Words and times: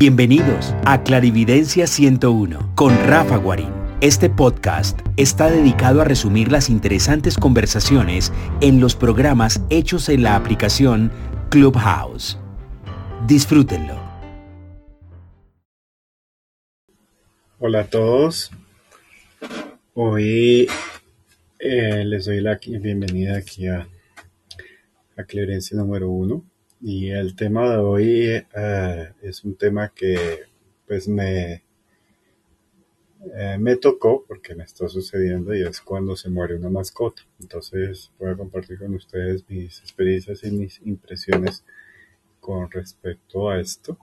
Bienvenidos 0.00 0.76
a 0.84 1.02
Clarividencia 1.02 1.88
101 1.88 2.76
con 2.76 2.96
Rafa 3.08 3.36
Guarín. 3.36 3.72
Este 4.00 4.30
podcast 4.30 5.00
está 5.16 5.50
dedicado 5.50 6.00
a 6.00 6.04
resumir 6.04 6.52
las 6.52 6.70
interesantes 6.70 7.36
conversaciones 7.36 8.32
en 8.60 8.78
los 8.78 8.94
programas 8.94 9.60
hechos 9.70 10.08
en 10.08 10.22
la 10.22 10.36
aplicación 10.36 11.10
Clubhouse. 11.50 12.38
Disfrútenlo. 13.26 14.00
Hola 17.58 17.80
a 17.80 17.86
todos. 17.90 18.52
Hoy 19.94 20.68
eh, 21.58 22.04
les 22.04 22.26
doy 22.26 22.40
la 22.40 22.56
bienvenida 22.64 23.36
aquí 23.36 23.66
a, 23.66 23.88
a 25.16 25.24
Clarividencia 25.24 25.76
número 25.76 26.08
1 26.08 26.47
y 26.80 27.10
el 27.10 27.34
tema 27.34 27.70
de 27.70 27.76
hoy 27.76 28.44
eh, 28.54 29.12
es 29.22 29.44
un 29.44 29.56
tema 29.56 29.92
que 29.94 30.42
pues 30.86 31.08
me, 31.08 31.64
eh, 33.34 33.56
me 33.58 33.76
tocó 33.76 34.24
porque 34.26 34.54
me 34.54 34.64
está 34.64 34.88
sucediendo 34.88 35.54
y 35.54 35.62
es 35.62 35.80
cuando 35.80 36.16
se 36.16 36.30
muere 36.30 36.56
una 36.56 36.70
mascota. 36.70 37.22
Entonces 37.40 38.10
voy 38.18 38.30
a 38.30 38.36
compartir 38.36 38.78
con 38.78 38.94
ustedes 38.94 39.44
mis 39.48 39.80
experiencias 39.80 40.44
y 40.44 40.50
mis 40.50 40.80
impresiones 40.84 41.64
con 42.40 42.70
respecto 42.70 43.50
a 43.50 43.60
esto. 43.60 43.98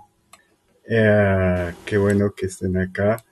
Eh, 0.87 1.73
qué 1.85 1.97
bueno 1.97 2.33
que 2.35 2.47
estén 2.47 2.77
acá. 2.77 3.23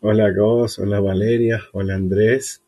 hola 0.00 0.32
Gos, 0.32 0.78
hola 0.78 1.00
Valeria, 1.00 1.60
hola 1.72 1.94
Andrés. 1.94 2.62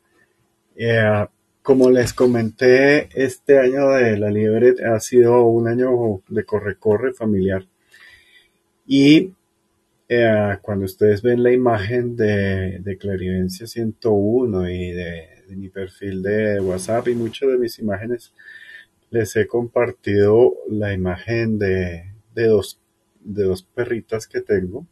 Como 1.69 1.91
les 1.91 2.15
comenté, 2.15 3.11
este 3.13 3.59
año 3.59 3.91
de 3.91 4.17
la 4.17 4.31
liebre 4.31 4.75
ha 4.87 4.99
sido 5.01 5.45
un 5.45 5.69
año 5.69 6.23
de 6.27 6.43
corre-corre 6.43 7.13
familiar. 7.13 7.67
Y 8.87 9.35
eh, 10.09 10.59
cuando 10.63 10.87
ustedes 10.87 11.21
ven 11.21 11.43
la 11.43 11.53
imagen 11.53 12.17
de, 12.17 12.79
de 12.79 12.97
Clarivencia 12.97 13.67
101 13.67 14.71
y 14.71 14.93
de, 14.93 15.29
mi 15.51 15.69
perfil 15.69 16.23
de 16.23 16.59
WhatsApp 16.59 17.09
y 17.09 17.15
muchas 17.15 17.51
de 17.51 17.59
mis 17.59 17.79
imágenes, 17.79 18.33
les 19.11 19.37
he 19.37 19.47
compartido 19.47 20.55
la 20.71 20.95
imagen 20.95 21.59
de, 21.59 22.15
dos, 22.35 22.81
de 23.21 23.45
dos 23.45 23.63
perritas 23.63 24.27
que 24.27 24.41
tengo. 24.41 24.87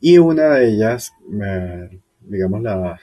Y 0.00 0.18
una 0.18 0.54
de 0.54 0.68
ellas, 0.68 1.10
eh, 1.42 1.98
digamos, 2.20 2.62
la, 2.62 3.00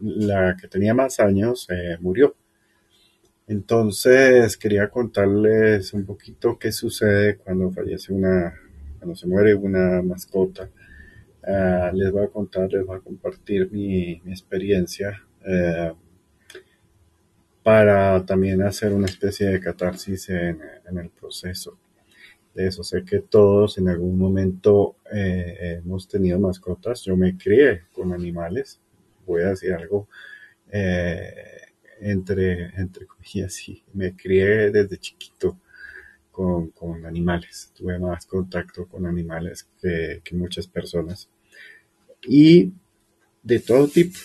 la 0.00 0.56
que 0.60 0.68
tenía 0.68 0.94
más 0.94 1.20
años 1.20 1.66
eh, 1.70 1.96
murió. 2.00 2.34
Entonces 3.46 4.56
quería 4.56 4.88
contarles 4.88 5.92
un 5.92 6.06
poquito 6.06 6.58
qué 6.58 6.72
sucede 6.72 7.36
cuando 7.36 7.70
fallece 7.70 8.12
una, 8.12 8.54
cuando 8.98 9.14
se 9.16 9.26
muere 9.26 9.54
una 9.54 10.02
mascota. 10.02 10.70
Ah, 11.46 11.90
les 11.92 12.10
voy 12.10 12.24
a 12.24 12.28
contar, 12.28 12.72
les 12.72 12.86
voy 12.86 12.96
a 12.96 13.00
compartir 13.00 13.70
mi, 13.70 14.12
experiencia 14.26 15.22
eh, 15.46 15.92
para 17.62 18.24
también 18.24 18.62
hacer 18.62 18.92
una 18.94 19.06
especie 19.06 19.48
de 19.48 19.60
catarsis 19.60 20.30
en, 20.30 20.60
el 20.98 21.10
proceso. 21.10 21.78
De 22.54 22.68
eso 22.68 22.82
sé 22.84 23.04
que 23.04 23.20
todos 23.20 23.78
en 23.78 23.88
algún 23.88 24.16
momento 24.16 24.96
eh, 25.12 25.80
hemos 25.82 26.08
tenido 26.08 26.38
mascotas. 26.38 27.02
Yo 27.02 27.16
me 27.16 27.36
crié 27.36 27.82
con 27.92 28.12
animales 28.12 28.80
voy 29.26 29.42
a 29.42 29.50
decir 29.50 29.72
algo 29.72 30.08
eh, 30.70 31.64
entre, 32.00 32.66
entre 32.80 33.06
comillas, 33.06 33.68
y 33.68 33.82
me 33.92 34.14
crié 34.16 34.70
desde 34.70 34.98
chiquito 34.98 35.58
con, 36.30 37.06
animales, 37.06 37.70
tuve 37.76 37.98
más 37.98 38.26
contacto 38.26 38.86
con 38.86 39.06
animales 39.06 39.68
que, 39.80 40.20
muchas 40.32 40.66
personas 40.66 41.28
y 42.26 42.72
de 43.42 43.60
todo 43.60 43.86
tipo. 43.86 44.18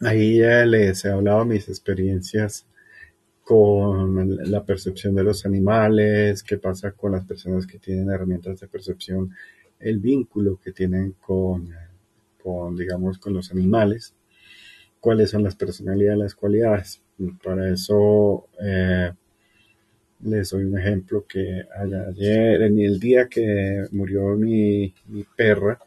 Ahí 0.00 0.38
ya 0.38 0.66
les 0.66 1.04
he 1.04 1.10
hablado 1.10 1.44
mis 1.44 1.68
experiencias 1.68 2.66
con 3.44 4.50
la 4.50 4.64
percepción 4.64 5.14
de 5.14 5.22
los 5.22 5.46
animales, 5.46 6.42
qué 6.42 6.58
pasa 6.58 6.90
con 6.90 7.12
las 7.12 7.24
personas 7.24 7.66
que 7.66 7.78
tienen 7.78 8.10
herramientas 8.10 8.58
de 8.58 8.66
percepción, 8.66 9.30
el 9.78 10.00
vínculo 10.00 10.58
que 10.60 10.72
tienen 10.72 11.12
con 11.12 11.72
con, 12.42 12.76
digamos, 12.76 13.18
con 13.18 13.34
los 13.34 13.50
animales, 13.50 14.14
cuáles 15.00 15.30
son 15.30 15.42
las 15.42 15.56
personalidades, 15.56 16.18
las 16.18 16.34
cualidades. 16.34 17.02
Para 17.42 17.70
eso 17.70 18.48
eh, 18.60 19.12
les 20.22 20.50
doy 20.50 20.64
un 20.64 20.78
ejemplo 20.78 21.26
que 21.26 21.62
ayer, 22.08 22.62
en 22.62 22.78
el 22.78 22.98
día 22.98 23.28
que 23.28 23.84
murió 23.92 24.36
mi, 24.36 24.94
perra, 25.36 25.78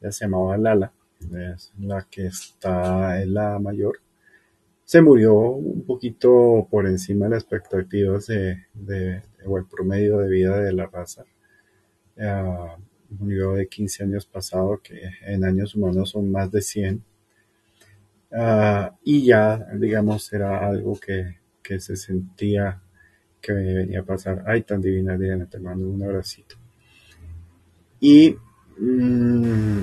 ya 0.00 0.12
se 0.12 0.24
llamaba 0.24 0.56
Lala, 0.58 0.92
es 1.54 1.72
la 1.80 2.06
que 2.10 2.26
está, 2.26 3.22
en 3.22 3.34
la 3.34 3.58
mayor, 3.58 4.00
se 4.84 5.00
murió 5.00 5.34
un 5.34 5.82
poquito 5.84 6.68
por 6.70 6.86
encima 6.86 7.26
de 7.26 7.32
las 7.32 7.42
expectativas 7.42 8.26
de, 8.26 9.22
o 9.44 9.58
el 9.58 9.66
promedio 9.66 10.18
de 10.18 10.28
vida 10.28 10.60
de 10.60 10.72
la 10.72 10.86
raza. 10.86 11.24
Ah, 12.18 12.76
murió 13.10 13.54
de 13.54 13.68
15 13.68 14.04
años 14.04 14.26
pasado, 14.26 14.80
que 14.82 15.00
en 15.22 15.44
años 15.44 15.74
humanos 15.74 16.10
son 16.10 16.30
más 16.30 16.50
de 16.50 16.62
100. 16.62 17.02
Ah, 18.32 18.96
y 19.04 19.24
ya, 19.24 19.66
digamos, 19.74 20.32
era 20.32 20.66
algo 20.66 20.98
que, 20.98 21.36
se 21.78 21.96
sentía 21.96 22.80
que 23.40 23.52
venía 23.52 24.00
a 24.00 24.04
pasar. 24.04 24.44
Ay, 24.46 24.62
tan 24.62 24.80
divina 24.80 25.16
Diana, 25.18 25.46
te 25.46 25.58
mando 25.58 25.88
un 25.88 26.02
abracito. 26.02 26.56
Y 28.00 28.36
mm, 28.78 29.80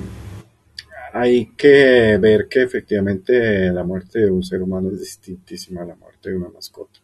hay 1.12 1.46
que 1.56 2.18
ver 2.18 2.48
que 2.48 2.62
efectivamente 2.62 3.70
la 3.72 3.84
muerte 3.84 4.20
de 4.20 4.30
un 4.30 4.42
ser 4.42 4.62
humano 4.62 4.90
es 4.90 5.00
distintísima 5.00 5.82
a 5.82 5.86
la 5.86 5.96
muerte 5.96 6.30
de 6.30 6.36
una 6.36 6.48
mascota. 6.48 7.00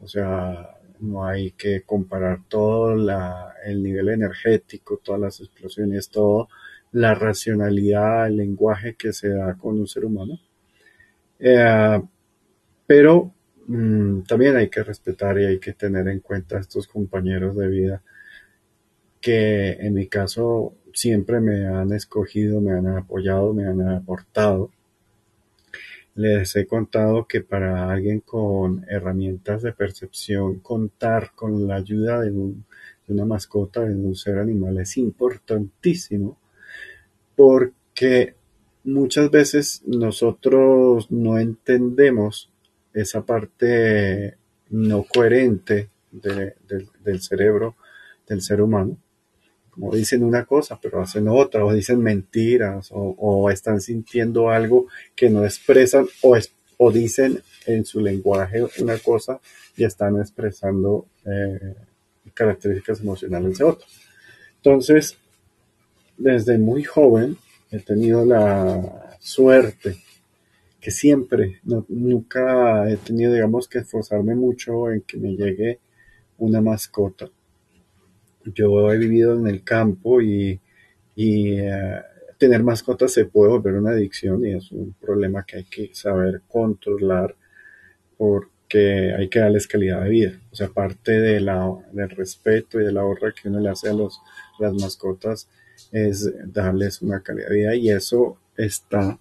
O 0.00 0.06
sea, 0.08 0.75
no 1.00 1.26
hay 1.26 1.52
que 1.52 1.82
comparar 1.82 2.40
todo 2.48 2.92
el 2.92 3.82
nivel 3.82 4.08
energético, 4.10 5.00
todas 5.02 5.20
las 5.20 5.40
explosiones, 5.40 6.08
todo 6.08 6.48
la 6.92 7.14
racionalidad, 7.14 8.28
el 8.28 8.36
lenguaje 8.36 8.94
que 8.94 9.12
se 9.12 9.30
da 9.30 9.54
con 9.54 9.78
un 9.78 9.86
ser 9.86 10.04
humano. 10.04 10.38
Eh, 11.38 12.02
pero 12.86 13.32
mm, 13.66 14.22
también 14.22 14.56
hay 14.56 14.68
que 14.68 14.82
respetar 14.82 15.38
y 15.38 15.44
hay 15.46 15.58
que 15.58 15.74
tener 15.74 16.08
en 16.08 16.20
cuenta 16.20 16.56
a 16.56 16.60
estos 16.60 16.86
compañeros 16.88 17.56
de 17.56 17.68
vida 17.68 18.02
que 19.20 19.72
en 19.72 19.94
mi 19.94 20.06
caso 20.06 20.74
siempre 20.92 21.40
me 21.40 21.66
han 21.66 21.92
escogido, 21.92 22.60
me 22.60 22.72
han 22.72 22.86
apoyado, 22.86 23.52
me 23.52 23.66
han 23.66 23.80
aportado 23.88 24.70
les 26.16 26.56
he 26.56 26.66
contado 26.66 27.26
que 27.26 27.42
para 27.42 27.90
alguien 27.90 28.20
con 28.20 28.84
herramientas 28.88 29.62
de 29.62 29.72
percepción, 29.72 30.60
contar 30.60 31.32
con 31.34 31.68
la 31.68 31.76
ayuda 31.76 32.20
de, 32.22 32.30
una 33.08 33.24
mascota, 33.24 33.82
de 33.82 33.94
un 33.94 34.16
ser 34.16 34.38
animal, 34.38 34.78
es 34.78 34.96
importantísimo 34.96 36.38
porque 37.36 38.34
muchas 38.84 39.30
veces 39.30 39.82
nosotros 39.86 41.10
no 41.10 41.38
entendemos 41.38 42.50
esa 42.94 43.24
parte 43.24 44.36
no 44.70 45.04
coherente 45.04 45.90
del 46.10 47.20
cerebro 47.20 47.76
del 48.26 48.40
ser 48.40 48.62
humano 48.62 48.96
como 49.76 49.94
dicen 49.94 50.24
una 50.24 50.46
cosa, 50.46 50.78
pero 50.80 51.02
hacen 51.02 51.28
otra, 51.28 51.62
o 51.62 51.72
dicen 51.72 52.02
mentiras, 52.02 52.88
o, 52.92 53.50
están 53.50 53.82
sintiendo 53.82 54.48
algo 54.48 54.86
que 55.14 55.28
no 55.28 55.44
expresan, 55.44 56.06
o, 56.22 56.36
o 56.78 56.90
dicen 56.90 57.42
en 57.66 57.84
su 57.84 58.00
lenguaje 58.00 58.64
una 58.78 58.96
cosa 58.98 59.38
y 59.76 59.84
están 59.84 60.18
expresando 60.18 61.06
eh, 61.26 61.74
características 62.32 63.00
emocionales 63.00 63.58
de 63.58 63.64
otra. 63.64 63.86
Entonces, 64.56 65.18
desde 66.16 66.56
muy 66.56 66.82
joven 66.82 67.36
he 67.70 67.80
tenido 67.80 68.24
la 68.24 69.18
suerte 69.20 69.98
que 70.80 70.90
siempre, 70.90 71.60
nunca 71.88 72.88
he 72.88 72.96
tenido, 72.96 73.34
digamos, 73.34 73.68
que 73.68 73.80
esforzarme 73.80 74.34
mucho 74.34 74.90
en 74.90 75.02
que 75.02 75.18
me 75.18 75.36
llegue 75.36 75.80
una 76.38 76.62
mascota 76.62 77.28
yo 78.54 78.92
he 78.92 78.98
vivido 78.98 79.34
en 79.34 79.46
el 79.46 79.62
campo 79.62 80.20
y, 80.20 80.60
eh, 81.16 82.00
tener 82.38 82.62
mascotas 82.62 83.12
se 83.12 83.24
puede 83.24 83.50
volver 83.50 83.74
una 83.74 83.92
adicción 83.92 84.44
y 84.44 84.52
es 84.52 84.70
un 84.70 84.94
problema 85.00 85.44
que 85.46 85.56
hay 85.56 85.64
que 85.64 85.90
saber 85.94 86.42
controlar 86.46 87.34
porque 88.18 89.14
hay 89.16 89.28
que 89.28 89.38
darles 89.38 89.66
calidad 89.66 90.02
de 90.02 90.10
vida. 90.10 90.40
O 90.52 90.54
sea, 90.54 90.68
parte 90.68 91.12
de 91.12 91.40
la, 91.40 91.66
del 91.92 92.10
respeto 92.10 92.80
y 92.80 92.84
de 92.84 92.92
la 92.92 93.04
honra 93.04 93.32
que 93.32 93.48
uno 93.48 93.60
le 93.60 93.70
hace 93.70 93.88
a 93.88 93.94
los, 93.94 94.20
las 94.58 94.74
mascotas 94.74 95.48
es 95.92 96.30
darles 96.52 97.00
una 97.02 97.20
calidad 97.20 97.48
de 97.48 97.54
vida 97.54 97.74
y 97.74 97.90
eso 97.90 98.38
está, 98.56 99.18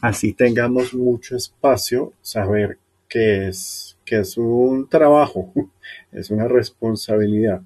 así 0.00 0.32
tengamos 0.32 0.94
mucho 0.94 1.36
espacio, 1.36 2.12
saber 2.22 2.78
que 3.08 3.48
es, 3.48 3.96
que 4.04 4.20
es 4.20 4.36
un 4.36 4.88
trabajo, 4.88 5.52
es 6.12 6.30
una 6.30 6.48
responsabilidad 6.48 7.62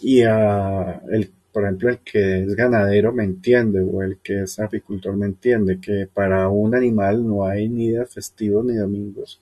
y 0.00 0.22
a 0.22 1.02
el, 1.10 1.30
por 1.52 1.64
ejemplo, 1.64 1.90
el 1.90 1.98
que 1.98 2.44
es 2.44 2.54
ganadero 2.54 3.12
me 3.12 3.24
entiende 3.24 3.80
o 3.80 4.02
el 4.02 4.18
que 4.18 4.42
es 4.42 4.58
apicultor 4.58 5.16
me 5.16 5.26
entiende 5.26 5.80
que 5.80 6.08
para 6.12 6.48
un 6.48 6.74
animal 6.74 7.26
no 7.26 7.44
hay 7.46 7.68
ni 7.68 7.88
días 7.88 8.12
festivos 8.12 8.64
ni 8.64 8.76
domingos, 8.76 9.40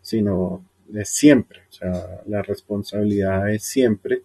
sino 0.00 0.64
de 0.88 1.04
siempre, 1.04 1.60
o 1.68 1.72
sea, 1.72 2.22
la 2.26 2.42
responsabilidad 2.42 3.50
es 3.50 3.64
siempre. 3.64 4.22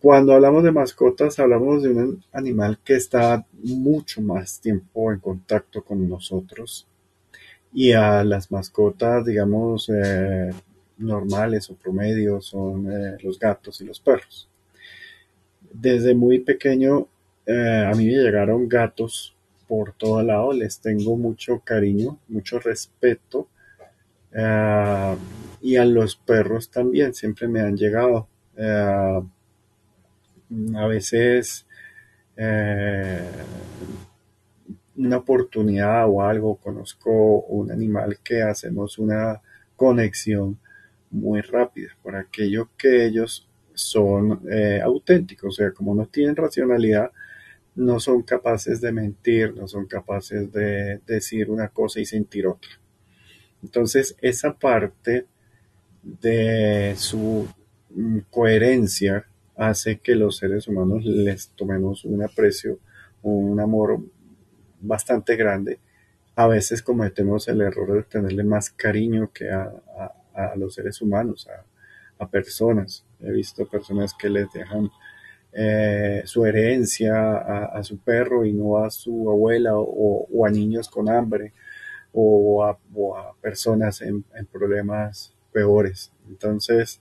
Cuando 0.00 0.34
hablamos 0.34 0.62
de 0.64 0.72
mascotas, 0.72 1.38
hablamos 1.38 1.82
de 1.82 1.90
un 1.90 2.22
animal 2.32 2.78
que 2.84 2.94
está 2.96 3.46
mucho 3.62 4.20
más 4.20 4.60
tiempo 4.60 5.12
en 5.12 5.18
contacto 5.20 5.82
con 5.82 6.08
nosotros 6.08 6.86
y 7.72 7.92
a 7.92 8.22
las 8.22 8.50
mascotas, 8.52 9.24
digamos, 9.24 9.90
eh, 9.92 10.50
normales 10.98 11.68
o 11.70 11.74
promedios 11.74 12.46
son 12.46 12.90
eh, 12.90 13.16
los 13.22 13.38
gatos 13.38 13.80
y 13.80 13.84
los 13.84 14.00
perros. 14.00 14.48
Desde 15.72 16.14
muy 16.14 16.38
pequeño 16.40 17.08
eh, 17.46 17.88
a 17.90 17.94
mí 17.96 18.06
me 18.06 18.12
llegaron 18.12 18.68
gatos 18.68 19.34
por 19.66 19.92
todo 19.92 20.22
lado, 20.22 20.52
les 20.52 20.78
tengo 20.78 21.16
mucho 21.16 21.60
cariño, 21.60 22.18
mucho 22.28 22.58
respeto 22.58 23.48
y 25.60 25.76
a 25.76 25.84
los 25.84 26.16
perros 26.16 26.68
también 26.68 27.14
siempre 27.14 27.46
me 27.46 27.60
han 27.60 27.76
llegado. 27.76 28.26
a 28.58 29.22
veces 30.88 31.64
una 34.96 35.18
oportunidad 35.18 36.08
o 36.08 36.22
algo, 36.22 36.56
conozco 36.56 37.10
un 37.42 37.70
animal 37.70 38.18
que 38.22 38.42
hacemos 38.42 38.98
una 38.98 39.40
conexión 39.76 40.58
muy 41.14 41.40
rápida 41.40 41.96
por 42.02 42.16
aquello 42.16 42.70
que 42.76 43.06
ellos 43.06 43.48
son 43.72 44.40
eh, 44.50 44.80
auténticos, 44.82 45.54
o 45.54 45.56
sea, 45.56 45.72
como 45.72 45.94
no 45.94 46.06
tienen 46.06 46.36
racionalidad, 46.36 47.10
no 47.76 47.98
son 48.00 48.22
capaces 48.22 48.80
de 48.80 48.92
mentir, 48.92 49.54
no 49.54 49.66
son 49.66 49.86
capaces 49.86 50.52
de 50.52 51.00
decir 51.06 51.50
una 51.50 51.68
cosa 51.68 52.00
y 52.00 52.04
sentir 52.04 52.46
otra. 52.46 52.70
Entonces, 53.62 54.16
esa 54.20 54.52
parte 54.54 55.26
de 56.02 56.94
su 56.96 57.48
mm, 57.90 58.18
coherencia 58.30 59.26
hace 59.56 59.98
que 59.98 60.14
los 60.14 60.36
seres 60.36 60.68
humanos 60.68 61.04
les 61.04 61.48
tomemos 61.50 62.04
un 62.04 62.22
aprecio, 62.22 62.78
un 63.22 63.58
amor 63.60 64.00
bastante 64.80 65.36
grande. 65.36 65.78
A 66.36 66.48
veces 66.48 66.82
cometemos 66.82 67.46
el 67.48 67.60
error 67.60 67.94
de 67.94 68.02
tenerle 68.02 68.44
más 68.44 68.70
cariño 68.70 69.30
que 69.32 69.50
a, 69.50 69.72
los 70.56 70.74
seres 70.74 71.00
humanos, 71.00 71.48
a, 72.18 72.28
personas. 72.28 73.04
He 73.20 73.30
visto 73.30 73.66
personas 73.66 74.14
que 74.14 74.30
les 74.30 74.50
dejan 74.50 74.90
eh, 75.52 76.22
su 76.24 76.46
herencia 76.46 77.36
a, 77.36 77.82
su 77.84 77.98
perro 77.98 78.46
y 78.46 78.52
no 78.54 78.78
a 78.78 78.90
su 78.90 79.30
abuela 79.30 79.72
o, 79.74 80.46
a 80.46 80.50
niños 80.50 80.88
con 80.88 81.10
hambre 81.10 81.52
o 82.12 82.64
a, 82.64 82.78
personas 83.42 84.00
en, 84.00 84.24
problemas 84.50 85.34
peores. 85.52 86.12
Entonces, 86.28 87.00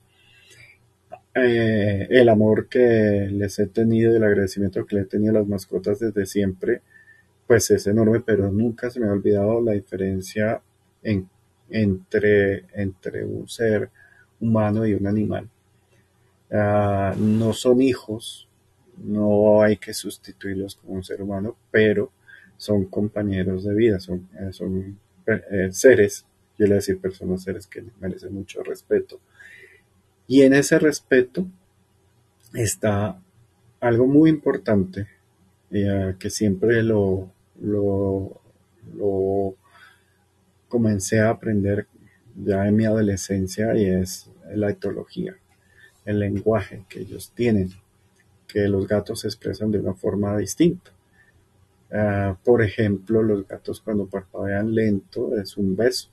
eh, 1.35 2.07
el 2.09 2.27
amor 2.27 2.67
que 2.67 3.29
les 3.31 3.57
he 3.59 3.67
tenido 3.67 4.15
el 4.15 4.23
agradecimiento 4.23 4.85
que 4.85 4.97
le 4.97 5.01
he 5.03 5.05
tenido 5.05 5.31
a 5.31 5.39
las 5.39 5.47
mascotas 5.47 5.99
desde 5.99 6.25
siempre 6.25 6.81
pues 7.47 7.69
es 7.71 7.87
enorme, 7.87 8.21
pero 8.21 8.51
nunca 8.51 8.89
se 8.89 8.99
me 8.99 9.07
ha 9.07 9.11
olvidado 9.11 9.61
la 9.61 9.73
diferencia 9.73 10.61
en, 11.01 11.29
entre, 11.73 12.65
entre 12.73 13.25
un 13.25 13.49
ser 13.49 13.89
humano 14.39 14.85
y 14.85 14.93
un 14.93 15.07
animal. 15.07 15.49
Ah, 16.51 17.15
no 17.17 17.51
son 17.53 17.81
hijos, 17.81 18.47
no 18.97 19.63
hay 19.63 19.77
que 19.77 19.93
sustituirlos 19.93 20.75
como 20.75 20.93
un 20.93 21.03
ser 21.03 21.21
humano, 21.21 21.57
pero 21.71 22.11
son 22.57 22.85
compañeros 22.85 23.63
de 23.63 23.73
vida, 23.73 23.99
son, 23.99 24.29
eh, 24.39 24.53
son 24.53 24.99
eh, 25.25 25.69
seres, 25.71 26.25
yo 26.59 26.67
le 26.67 26.75
decir 26.75 26.99
personas, 26.99 27.41
seres 27.41 27.65
que 27.65 27.83
merecen 27.99 28.35
mucho 28.35 28.61
respeto. 28.61 29.19
Y 30.27 30.43
en 30.43 30.53
ese 30.53 30.77
respeto 30.77 31.47
está 32.53 33.19
algo 33.79 34.05
muy 34.05 34.29
importante 34.29 35.07
que 35.71 36.29
siempre 36.29 36.83
lo, 36.83 37.31
lo, 37.59 38.41
comencé 40.73 41.19
a 41.19 41.29
aprender 41.29 41.85
ya 42.35 42.67
en 42.67 42.75
mi 42.75 42.83
adolescencia 42.83 43.75
y 43.75 43.85
es 43.85 44.27
la 44.55 44.71
etología, 44.71 45.35
el 46.03 46.17
lenguaje 46.17 46.83
que 46.89 47.01
ellos 47.01 47.31
tienen, 47.35 47.69
que 48.47 48.67
los 48.67 48.87
gatos 48.87 49.19
se 49.19 49.27
expresan 49.27 49.69
de 49.69 49.77
una 49.77 49.93
forma 49.93 50.35
distinta. 50.35 50.89
Ah, 51.91 52.35
por 52.43 52.63
ejemplo, 52.63 53.21
los 53.21 53.47
gatos 53.47 53.81
cuando 53.81 54.07
parpadean 54.07 54.73
lento 54.73 55.39
es 55.39 55.57
un 55.57 55.75
beso. 55.75 56.09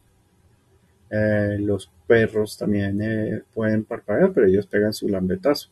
Eh, 1.08 1.56
los 1.58 1.90
perros 2.06 2.58
también 2.58 3.00
eh, 3.00 3.42
pueden 3.54 3.84
parpadear, 3.84 4.30
pero 4.34 4.46
ellos 4.46 4.66
pegan 4.66 4.92
su 4.92 5.08
lambetazo. 5.08 5.70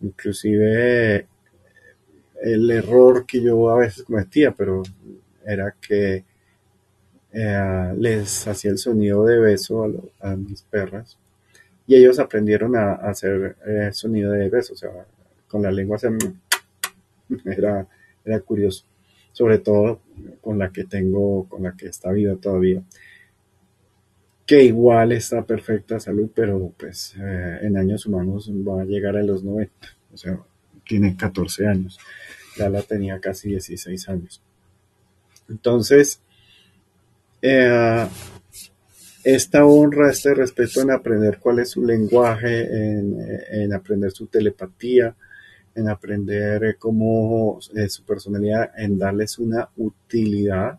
Inclusive 0.00 1.26
el 2.42 2.70
error 2.70 3.26
que 3.26 3.42
yo 3.42 3.68
a 3.68 3.76
veces 3.76 4.04
cometía, 4.04 4.52
pero 4.52 4.82
era 5.44 5.74
que 5.78 6.24
eh, 7.32 7.94
les 7.96 8.46
hacía 8.46 8.70
el 8.70 8.78
sonido 8.78 9.24
de 9.24 9.38
beso 9.38 10.12
a, 10.20 10.36
mis 10.36 10.62
perras. 10.62 11.18
Y 11.86 11.96
ellos 11.96 12.18
aprendieron 12.18 12.76
a, 12.76 12.94
hacer 12.94 13.56
eh, 13.66 13.90
sonido 13.92 14.32
de 14.32 14.48
beso, 14.48 14.74
o 14.74 14.76
sea, 14.76 14.90
con 15.48 15.62
la 15.62 15.72
lengua 15.72 15.98
se 15.98 16.08
era, 17.44 17.86
era 18.24 18.40
curioso, 18.40 18.84
sobre 19.32 19.58
todo 19.58 20.00
con 20.40 20.58
la 20.58 20.70
que 20.70 20.84
tengo, 20.84 21.48
con 21.48 21.62
la 21.62 21.76
que 21.76 21.86
está 21.86 22.10
viva 22.12 22.36
todavía, 22.36 22.82
que 24.46 24.64
igual 24.64 25.12
está 25.12 25.44
perfecta 25.44 26.00
salud, 26.00 26.28
pero 26.34 26.72
pues 26.76 27.14
eh, 27.16 27.58
en 27.62 27.76
años 27.76 28.06
humanos 28.06 28.50
va 28.50 28.82
a 28.82 28.84
llegar 28.84 29.16
a 29.16 29.22
los 29.22 29.44
90, 29.44 29.72
o 30.12 30.16
sea, 30.16 30.40
tiene 30.84 31.16
14 31.16 31.68
años. 31.68 31.98
Ya 32.56 32.68
la 32.68 32.82
tenía 32.82 33.20
casi 33.20 33.50
16 33.50 34.08
años. 34.08 34.42
Entonces, 35.48 36.20
eh, 37.42 38.06
esta 39.24 39.64
honra, 39.64 40.10
este 40.10 40.34
respeto 40.34 40.80
en 40.80 40.90
aprender 40.90 41.38
cuál 41.38 41.58
es 41.58 41.70
su 41.70 41.84
lenguaje, 41.84 42.62
en, 42.62 43.72
aprender 43.72 44.10
su 44.12 44.26
telepatía, 44.26 45.14
en 45.74 45.88
aprender 45.88 46.76
cómo 46.78 47.58
es 47.74 47.92
su 47.92 48.04
personalidad, 48.04 48.70
en 48.76 48.98
darles 48.98 49.38
una 49.38 49.68
utilidad. 49.76 50.78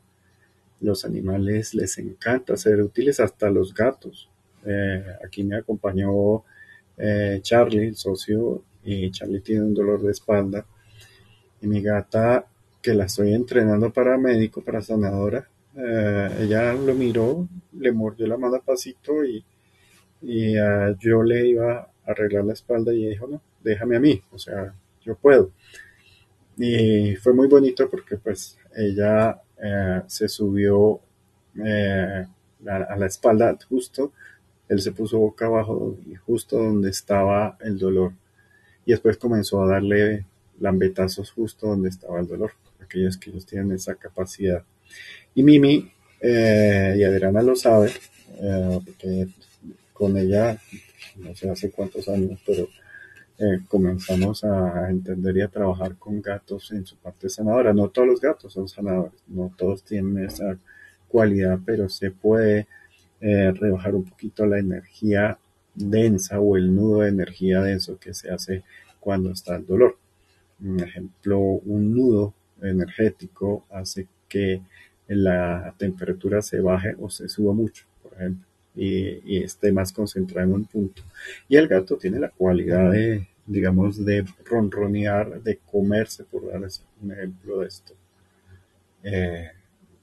Los 0.81 1.05
animales 1.05 1.73
les 1.75 1.97
encanta 1.99 2.57
ser 2.57 2.81
útiles, 2.81 3.19
hasta 3.19 3.49
los 3.49 3.73
gatos. 3.73 4.29
Eh, 4.65 5.05
aquí 5.23 5.43
me 5.43 5.57
acompañó 5.57 6.43
eh, 6.97 7.39
Charlie, 7.41 7.87
el 7.87 7.95
socio, 7.95 8.63
y 8.83 9.11
Charlie 9.11 9.41
tiene 9.41 9.63
un 9.63 9.73
dolor 9.73 10.01
de 10.01 10.11
espalda 10.11 10.65
y 11.61 11.67
mi 11.67 11.81
gata, 11.81 12.45
que 12.81 12.93
la 12.95 13.05
estoy 13.05 13.33
entrenando 13.33 13.93
para 13.93 14.17
médico, 14.17 14.61
para 14.61 14.81
sanadora, 14.81 15.47
eh, 15.75 16.29
ella 16.41 16.73
lo 16.73 16.93
miró, 16.93 17.47
le 17.73 17.91
mordió 17.91 18.27
la 18.27 18.37
mano 18.37 18.55
a 18.55 18.61
pasito 18.61 19.23
y, 19.23 19.43
ah, 20.57 20.95
yo 20.99 21.23
le 21.23 21.47
iba 21.47 21.79
a 21.79 21.91
arreglar 22.05 22.45
la 22.45 22.53
espalda 22.53 22.93
y 22.93 23.07
dijo, 23.07 23.27
no, 23.27 23.41
déjame 23.63 23.95
a 23.95 23.99
mí, 23.99 24.21
o 24.31 24.37
sea, 24.37 24.73
yo 25.03 25.15
puedo. 25.15 25.51
Y 26.57 27.15
fue 27.15 27.33
muy 27.33 27.47
bonito 27.47 27.89
porque 27.89 28.17
pues 28.17 28.57
ella 28.75 29.41
eh, 29.61 30.01
se 30.07 30.27
subió 30.27 30.99
eh, 31.63 32.27
a 32.67 32.97
la 32.97 33.05
espalda 33.05 33.57
justo, 33.67 34.11
él 34.67 34.79
se 34.81 34.91
puso 34.91 35.19
boca 35.19 35.47
abajo 35.47 35.97
y 36.05 36.15
justo 36.15 36.57
donde 36.57 36.89
estaba 36.89 37.57
el 37.61 37.77
dolor. 37.77 38.13
Y 38.85 38.91
después 38.91 39.17
comenzó 39.17 39.61
a 39.61 39.67
darle 39.67 40.25
lambetazos 40.59 41.31
justo 41.31 41.67
donde 41.67 41.89
estaba 41.89 42.19
el 42.19 42.27
dolor, 42.27 42.51
aquellos 42.81 43.17
que 43.17 43.31
ellos 43.31 43.45
tienen 43.45 43.71
esa 43.73 43.95
capacidad. 43.95 44.63
Y 45.33 45.43
Mimi, 45.43 45.89
eh, 46.19 46.95
y 46.97 47.03
Adriana 47.03 47.41
lo 47.41 47.55
sabe, 47.55 47.91
eh, 48.41 48.79
porque 48.85 49.27
con 49.93 50.17
ella, 50.17 50.57
no 51.17 51.33
sé 51.35 51.49
hace 51.49 51.71
cuántos 51.71 52.09
años, 52.09 52.39
pero 52.45 52.67
eh, 53.39 53.61
comenzamos 53.67 54.43
a 54.43 54.89
entender 54.89 55.37
y 55.37 55.41
a 55.41 55.47
trabajar 55.47 55.95
con 55.95 56.21
gatos 56.21 56.71
en 56.71 56.85
su 56.85 56.97
parte 56.97 57.29
sanadora. 57.29 57.73
No 57.73 57.89
todos 57.89 58.07
los 58.07 58.21
gatos 58.21 58.53
son 58.53 58.67
sanadores, 58.67 59.21
no 59.27 59.53
todos 59.57 59.83
tienen 59.83 60.25
esa 60.25 60.57
cualidad, 61.07 61.59
pero 61.65 61.89
se 61.89 62.11
puede 62.11 62.67
rebajar 63.19 63.93
un 63.93 64.03
poquito 64.03 64.47
la 64.47 64.57
energía 64.57 65.37
densa 65.75 66.39
o 66.39 66.57
el 66.57 66.73
nudo 66.75 67.01
de 67.01 67.09
energía 67.09 67.61
denso 67.61 67.99
que 67.99 68.15
se 68.15 68.31
hace 68.31 68.63
cuando 68.99 69.31
está 69.31 69.55
el 69.57 69.67
dolor. 69.67 69.97
Un 70.59 70.79
ejemplo, 70.79 71.39
un 71.39 71.95
nudo 71.95 72.33
energético 72.61 73.65
hace 73.69 74.07
que 74.27 74.61
la 75.15 75.73
temperatura 75.77 76.41
se 76.41 76.61
baje 76.61 76.95
o 76.99 77.09
se 77.09 77.27
suba 77.27 77.53
mucho, 77.53 77.85
por 78.01 78.13
ejemplo, 78.13 78.45
y, 78.75 79.37
esté 79.43 79.71
más 79.71 79.91
concentrado 79.91 80.47
en 80.47 80.53
un 80.53 80.65
punto. 80.65 81.03
Y 81.49 81.57
el 81.57 81.67
gato 81.67 81.97
tiene 81.97 82.19
la 82.19 82.29
cualidad 82.29 82.91
de, 82.91 83.27
digamos, 83.45 84.03
de 84.05 84.25
ronronear, 84.45 85.41
de 85.41 85.57
comerse, 85.57 86.23
por 86.23 86.49
darles 86.49 86.83
un 87.01 87.11
ejemplo 87.11 87.59
de 87.59 87.67
esto, 87.67 87.93
eh, 89.03 89.49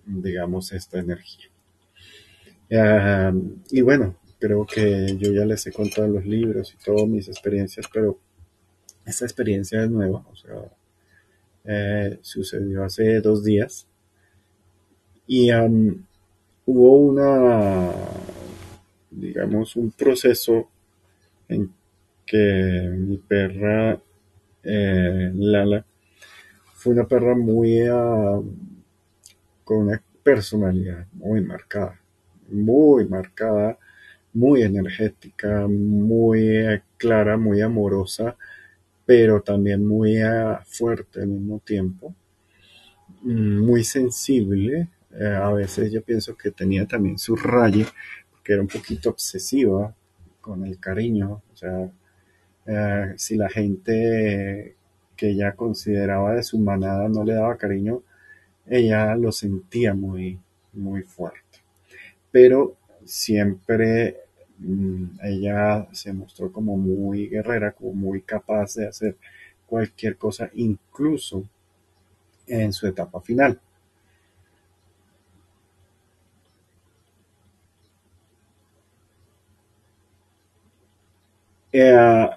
digamos, 0.05 0.73
esta 0.73 0.99
energía. 0.99 1.47
Ah, 2.71 3.33
y 3.71 3.81
bueno, 3.81 4.17
creo 4.38 4.67
que 4.67 5.17
yo 5.17 5.33
ya 5.33 5.47
les 5.47 5.67
he 5.67 5.73
contado 5.73 6.09
los 6.09 6.27
libros 6.27 6.75
y 6.75 6.85
todas 6.85 7.09
mis 7.09 7.29
experiencias, 7.29 7.87
pero 7.93 8.19
esta 9.07 9.25
experiencia 9.25 9.83
es 9.83 9.91
nueva, 9.91 10.23
o 10.31 10.37
sea, 10.37 10.55
eh, 11.65 12.19
sucedió 12.21 12.85
hace 12.85 13.21
dos 13.21 13.43
días 13.43 13.87
y 15.28 15.50
hubo 16.64 16.97
una, 16.97 17.92
digamos, 19.11 19.76
un 19.76 19.90
proceso 19.92 20.68
en 21.49 21.70
que 22.26 22.90
mi 22.97 23.18
perra 23.18 24.00
eh, 24.62 25.30
Lala 25.35 25.85
fue 26.75 26.94
una 26.94 27.06
perra 27.06 27.35
muy 27.35 27.80
ah, 27.90 28.40
con 29.64 29.78
una 29.87 30.02
personalidad 30.23 31.06
muy 31.12 31.42
marcada, 31.42 32.00
muy 32.50 33.06
marcada, 33.06 33.78
muy 34.32 34.62
energética, 34.62 35.66
muy 35.68 36.49
eh, 36.56 36.82
clara, 36.97 37.37
muy 37.37 37.61
amorosa, 37.61 38.37
pero 39.04 39.42
también 39.42 39.87
muy 39.87 40.20
ah, 40.23 40.62
fuerte 40.66 41.20
al 41.20 41.28
mismo 41.28 41.61
tiempo, 41.64 42.14
mm, 43.23 43.58
muy 43.61 43.85
sensible. 43.85 44.88
Eh, 45.18 45.26
a 45.26 45.50
veces 45.52 45.90
yo 45.92 46.02
pienso 46.02 46.37
que 46.37 46.52
tenía 46.52 46.87
también 46.87 47.18
su 47.18 47.34
raye, 47.37 47.87
porque 48.30 48.52
era 48.52 48.62
un 48.62 48.68
poquito 48.68 49.10
obsesiva 49.10 49.94
con 50.40 50.64
el 50.64 50.78
cariño, 50.78 51.42
o 51.52 51.56
sea, 51.56 51.90
eh, 52.66 53.14
si 53.16 53.37
la 53.37 53.48
gente 53.48 54.76
que 55.16 55.30
ella 55.30 55.54
consideraba 55.56 56.34
de 56.34 56.42
su 56.44 56.58
manada 56.58 57.08
no 57.08 57.25
le 57.25 57.34
daba 57.34 57.56
cariño, 57.58 58.02
ella 58.66 59.16
lo 59.16 59.32
sentía 59.32 59.94
muy, 59.94 60.38
muy 60.75 61.02
fuerte. 61.02 61.58
Pero 62.30 62.76
siempre 63.04 64.18
mm, 64.58 65.20
ella 65.25 65.88
se 65.92 66.12
mostró 66.12 66.52
como 66.52 66.76
muy 66.76 67.28
guerrera, 67.28 67.72
como 67.72 67.92
muy 67.94 68.22
capaz 68.22 68.75
de 68.76 68.88
hacer 68.88 69.16
cualquier 69.66 70.16
cosa, 70.16 70.50
incluso 70.54 71.44
en 72.46 72.72
su 72.72 72.87
etapa 72.87 73.20
final. 73.20 73.60
Eh, 81.72 82.28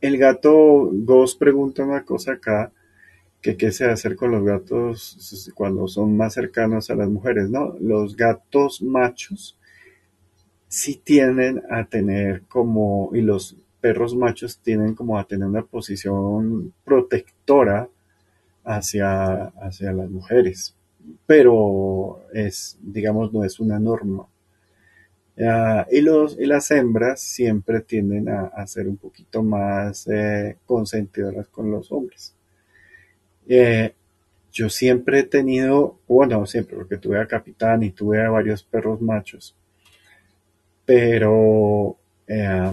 el 0.00 0.18
gato 0.18 0.90
Ghost 0.92 1.38
pregunta 1.38 1.84
una 1.84 2.04
cosa 2.04 2.32
acá, 2.32 2.72
que 3.40 3.56
qué 3.56 3.72
se 3.72 3.86
hacer 3.86 4.16
con 4.16 4.30
los 4.32 4.44
gatos 4.44 5.52
cuando 5.54 5.88
son 5.88 6.16
más 6.16 6.34
cercanos 6.34 6.90
a 6.90 6.94
las 6.94 7.08
mujeres, 7.08 7.50
¿no? 7.50 7.74
Los 7.80 8.16
gatos 8.16 8.82
machos 8.82 9.58
sí 10.68 11.00
tienen 11.02 11.62
a 11.70 11.84
tener 11.84 12.42
como, 12.48 13.10
y 13.14 13.20
los 13.20 13.56
perros 13.80 14.14
machos 14.16 14.58
tienen 14.58 14.94
como 14.94 15.18
a 15.18 15.24
tener 15.24 15.46
una 15.46 15.62
posición 15.62 16.72
protectora 16.84 17.88
hacia, 18.64 19.46
hacia 19.60 19.92
las 19.92 20.10
mujeres, 20.10 20.74
pero 21.26 22.20
es, 22.32 22.78
digamos, 22.82 23.32
no 23.32 23.44
es 23.44 23.60
una 23.60 23.78
norma. 23.78 24.26
Ah, 25.40 25.86
y, 25.90 26.00
los, 26.00 26.38
y 26.38 26.46
las 26.46 26.70
hembras 26.70 27.20
siempre 27.20 27.80
tienden 27.80 28.28
a, 28.28 28.66
ser 28.68 28.86
un 28.88 28.96
poquito 28.96 29.42
más 29.42 30.06
eh, 30.06 30.58
consentidoras 30.64 31.48
con 31.48 31.70
los 31.70 31.90
hombres. 31.90 32.34
Eh, 33.48 33.92
yo 34.52 34.68
siempre 34.70 35.20
he 35.20 35.24
tenido, 35.24 35.98
bueno, 36.06 36.46
siempre, 36.46 36.76
porque 36.76 36.98
tuve 36.98 37.20
a 37.20 37.26
Capitán 37.26 37.82
y 37.82 37.90
tuve 37.90 38.24
a 38.24 38.30
varios 38.30 38.62
perros 38.62 39.00
machos, 39.00 39.56
pero 40.84 41.96
eh, 42.28 42.70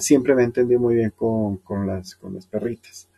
siempre 0.00 0.34
me 0.34 0.44
entendí 0.44 0.76
muy 0.76 0.96
bien 0.96 1.12
con, 1.16 1.60
las, 1.86 2.16
con 2.16 2.34
las 2.34 2.46
perritas. 2.46 3.08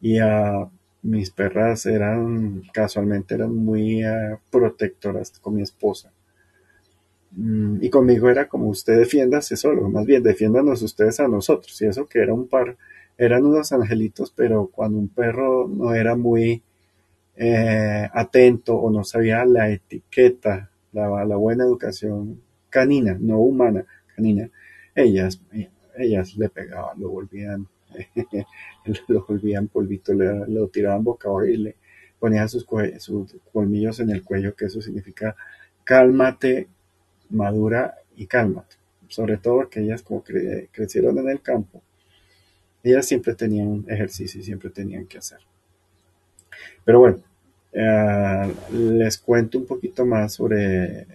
Y 0.00 0.18
a 0.18 0.68
mis 1.02 1.30
perras 1.30 1.86
eran, 1.86 2.62
casualmente, 2.72 3.34
eran 3.34 3.54
muy 3.54 4.02
protectoras 4.50 5.30
con 5.40 5.56
mi 5.56 5.62
esposa. 5.62 6.12
Mm, 7.32 7.82
y 7.82 7.90
conmigo 7.90 8.30
era 8.30 8.48
como 8.48 8.68
usted 8.68 8.98
defiéndase 8.98 9.56
solo, 9.56 9.88
más 9.90 10.06
bien 10.06 10.22
defiéndanos 10.22 10.82
ustedes 10.82 11.20
a 11.20 11.28
nosotros. 11.28 11.80
Y 11.82 11.86
eso 11.86 12.06
que 12.06 12.20
era 12.20 12.34
un 12.34 12.48
par, 12.48 12.76
eran 13.16 13.44
unos 13.44 13.72
angelitos, 13.72 14.32
pero 14.34 14.68
cuando 14.68 14.98
un 14.98 15.08
perro 15.08 15.68
no 15.68 15.94
era 15.94 16.16
muy 16.16 16.62
eh, 17.36 18.08
atento 18.12 18.76
o 18.76 18.90
no 18.90 19.04
sabía 19.04 19.44
la 19.44 19.70
etiqueta, 19.70 20.70
la, 20.92 21.36
buena 21.36 21.64
educación 21.64 22.42
canina, 22.70 23.16
no 23.20 23.38
humana, 23.38 23.84
canina, 24.14 24.50
ellas, 24.94 25.40
ellas 25.96 26.36
le 26.36 26.48
pegaban, 26.48 27.00
lo 27.00 27.10
volvían, 27.10 27.66
lo 29.08 29.24
volvían 29.26 29.68
polvito, 29.68 30.12
le, 30.14 30.46
lo 30.48 30.68
tiraban 30.68 31.04
boca 31.04 31.28
abajo 31.28 31.46
y 31.46 31.56
le 31.56 31.76
ponían 32.18 32.48
sus 32.48 32.66
colmillos 33.52 34.00
en 34.00 34.10
el 34.10 34.24
cuello, 34.24 34.54
que 34.56 34.66
eso 34.66 34.80
significa 34.80 35.36
cálmate, 35.84 36.68
madura 37.30 37.94
y 38.16 38.26
calma. 38.26 38.64
Sobre 39.08 39.38
todo 39.38 39.62
aquellas 39.62 40.02
como 40.02 40.22
crecieron 40.22 41.18
en 41.18 41.30
el 41.30 41.40
campo, 41.40 41.82
ellas 42.82 43.06
siempre 43.06 43.34
tenían 43.34 43.84
ejercicio 43.88 44.40
y 44.40 44.44
siempre 44.44 44.70
tenían 44.70 45.06
que 45.06 45.18
hacer. 45.18 45.38
Pero 46.84 47.00
bueno, 47.00 47.18
eh, 47.72 48.54
les 48.72 49.18
cuento 49.18 49.58
un 49.58 49.66
poquito 49.66 50.06
más 50.06 50.34
sobre 50.34 51.06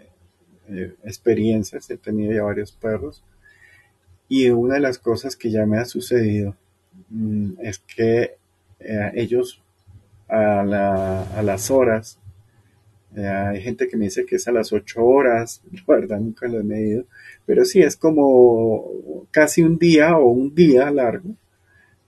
eh, 0.70 0.96
experiencias. 1.04 1.90
He 1.90 1.98
tenido 1.98 2.34
ya 2.34 2.44
varios 2.44 2.72
perros. 2.72 3.24
Y 4.30 4.50
una 4.50 4.76
de 4.76 4.80
las 4.82 4.98
cosas 4.98 5.36
que 5.36 5.52
ya 5.52 5.66
me 5.66 5.78
ha 5.78 5.86
sucedido 5.86 6.56
mm, 7.10 7.54
es 7.62 7.80
que 7.80 8.38
eh, 8.80 9.12
ellos 9.16 9.62
a, 10.28 10.62
a, 11.38 11.44
las 11.44 11.70
horas 11.70 12.18
eh, 13.16 13.28
hay 13.28 13.62
gente 13.62 13.88
que 13.88 13.98
me 13.98 14.06
dice 14.06 14.26
que 14.26 14.38
es 14.38 14.48
a 14.48 14.52
las 14.52 14.74
8 14.74 15.04
horas, 15.04 15.62
la 15.88 15.96
verdad 15.96 16.20
nunca 16.20 16.48
lo 16.48 16.60
he 16.60 16.64
medido, 16.64 17.06
pero 17.46 17.66
sí 17.66 17.82
es 17.82 17.98
como 17.98 19.28
casi 19.32 19.62
un 19.62 19.78
día 19.78 20.18
o 20.18 20.28
un 20.28 20.54
día 20.56 20.90
largo 20.92 21.36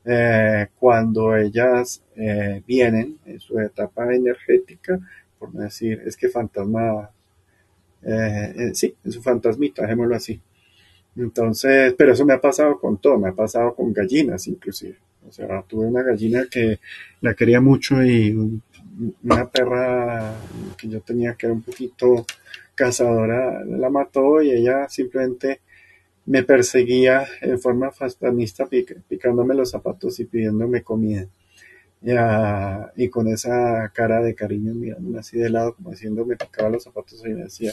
eh, 0.05 0.67
cuando 0.79 1.35
ellas 1.35 2.03
eh, 2.15 2.61
vienen 2.67 3.19
en 3.25 3.39
su 3.39 3.59
etapa 3.59 4.13
energética, 4.13 4.99
por 5.39 5.53
no 5.53 5.61
decir, 5.61 6.01
es 6.05 6.15
que 6.15 6.29
fantasma, 6.29 7.11
sí, 8.73 8.95
en 9.03 9.11
su 9.11 9.21
fantasmita, 9.21 9.81
dejémoslo 9.83 10.15
así. 10.15 10.39
Entonces, 11.15 11.93
pero 11.97 12.13
eso 12.13 12.25
me 12.25 12.33
ha 12.33 12.41
pasado 12.41 12.79
con 12.79 12.97
todo, 12.99 13.17
me 13.17 13.29
ha 13.29 13.33
pasado 13.33 13.73
con 13.73 13.93
gallinas 13.93 14.47
inclusive. 14.47 14.97
O 15.27 15.31
sea, 15.31 15.63
tuve 15.67 15.87
una 15.87 16.03
gallina 16.03 16.45
que 16.49 16.79
la 17.21 17.33
quería 17.33 17.61
mucho 17.61 18.03
y 18.03 18.61
una 19.23 19.49
perra 19.49 20.33
que 20.77 20.87
yo 20.87 21.01
tenía 21.01 21.35
que 21.35 21.47
era 21.47 21.53
un 21.53 21.61
poquito 21.61 22.25
cazadora 22.75 23.63
la 23.65 23.89
mató 23.89 24.41
y 24.41 24.51
ella 24.51 24.87
simplemente 24.89 25.61
me 26.25 26.43
perseguía 26.43 27.27
en 27.41 27.59
forma 27.59 27.91
fantasmista 27.91 28.67
picándome 29.07 29.55
los 29.55 29.71
zapatos 29.71 30.19
y 30.19 30.25
pidiéndome 30.25 30.83
comida. 30.83 31.27
y 32.95 33.09
con 33.09 33.27
esa 33.27 33.91
cara 33.93 34.21
de 34.21 34.35
cariño 34.35 34.73
mirándome 34.73 35.19
así 35.19 35.37
de 35.37 35.49
lado, 35.49 35.75
como 35.75 35.91
diciendo 35.91 36.25
me 36.25 36.35
picaba 36.35 36.69
los 36.69 36.83
zapatos 36.83 37.23
y 37.25 37.29
me 37.29 37.43
decía. 37.43 37.71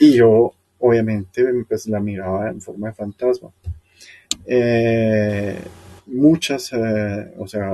Y 0.00 0.14
yo, 0.14 0.52
obviamente, 0.78 1.44
pues 1.68 1.86
la 1.86 2.00
miraba 2.00 2.50
en 2.50 2.60
forma 2.60 2.88
de 2.88 2.94
fantasma. 2.94 3.50
Eh, 4.46 5.58
muchas, 6.06 6.72
eh, 6.72 7.32
o 7.38 7.46
sea, 7.46 7.72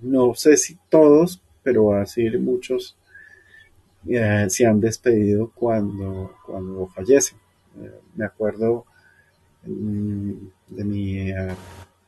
no 0.00 0.34
sé 0.34 0.56
si 0.56 0.78
todos, 0.88 1.42
pero 1.66 1.94
así 1.94 2.30
muchos 2.38 2.96
eh, 4.08 4.46
se 4.48 4.64
han 4.64 4.80
despedido 4.80 5.50
cuando, 5.52 6.36
cuando 6.46 6.86
fallecen. 6.86 7.38
Eh, 7.82 7.90
me 8.14 8.24
acuerdo 8.24 8.84
mm, 9.64 10.32
de 10.68 10.84
mi 10.84 11.30
eh, 11.30 11.48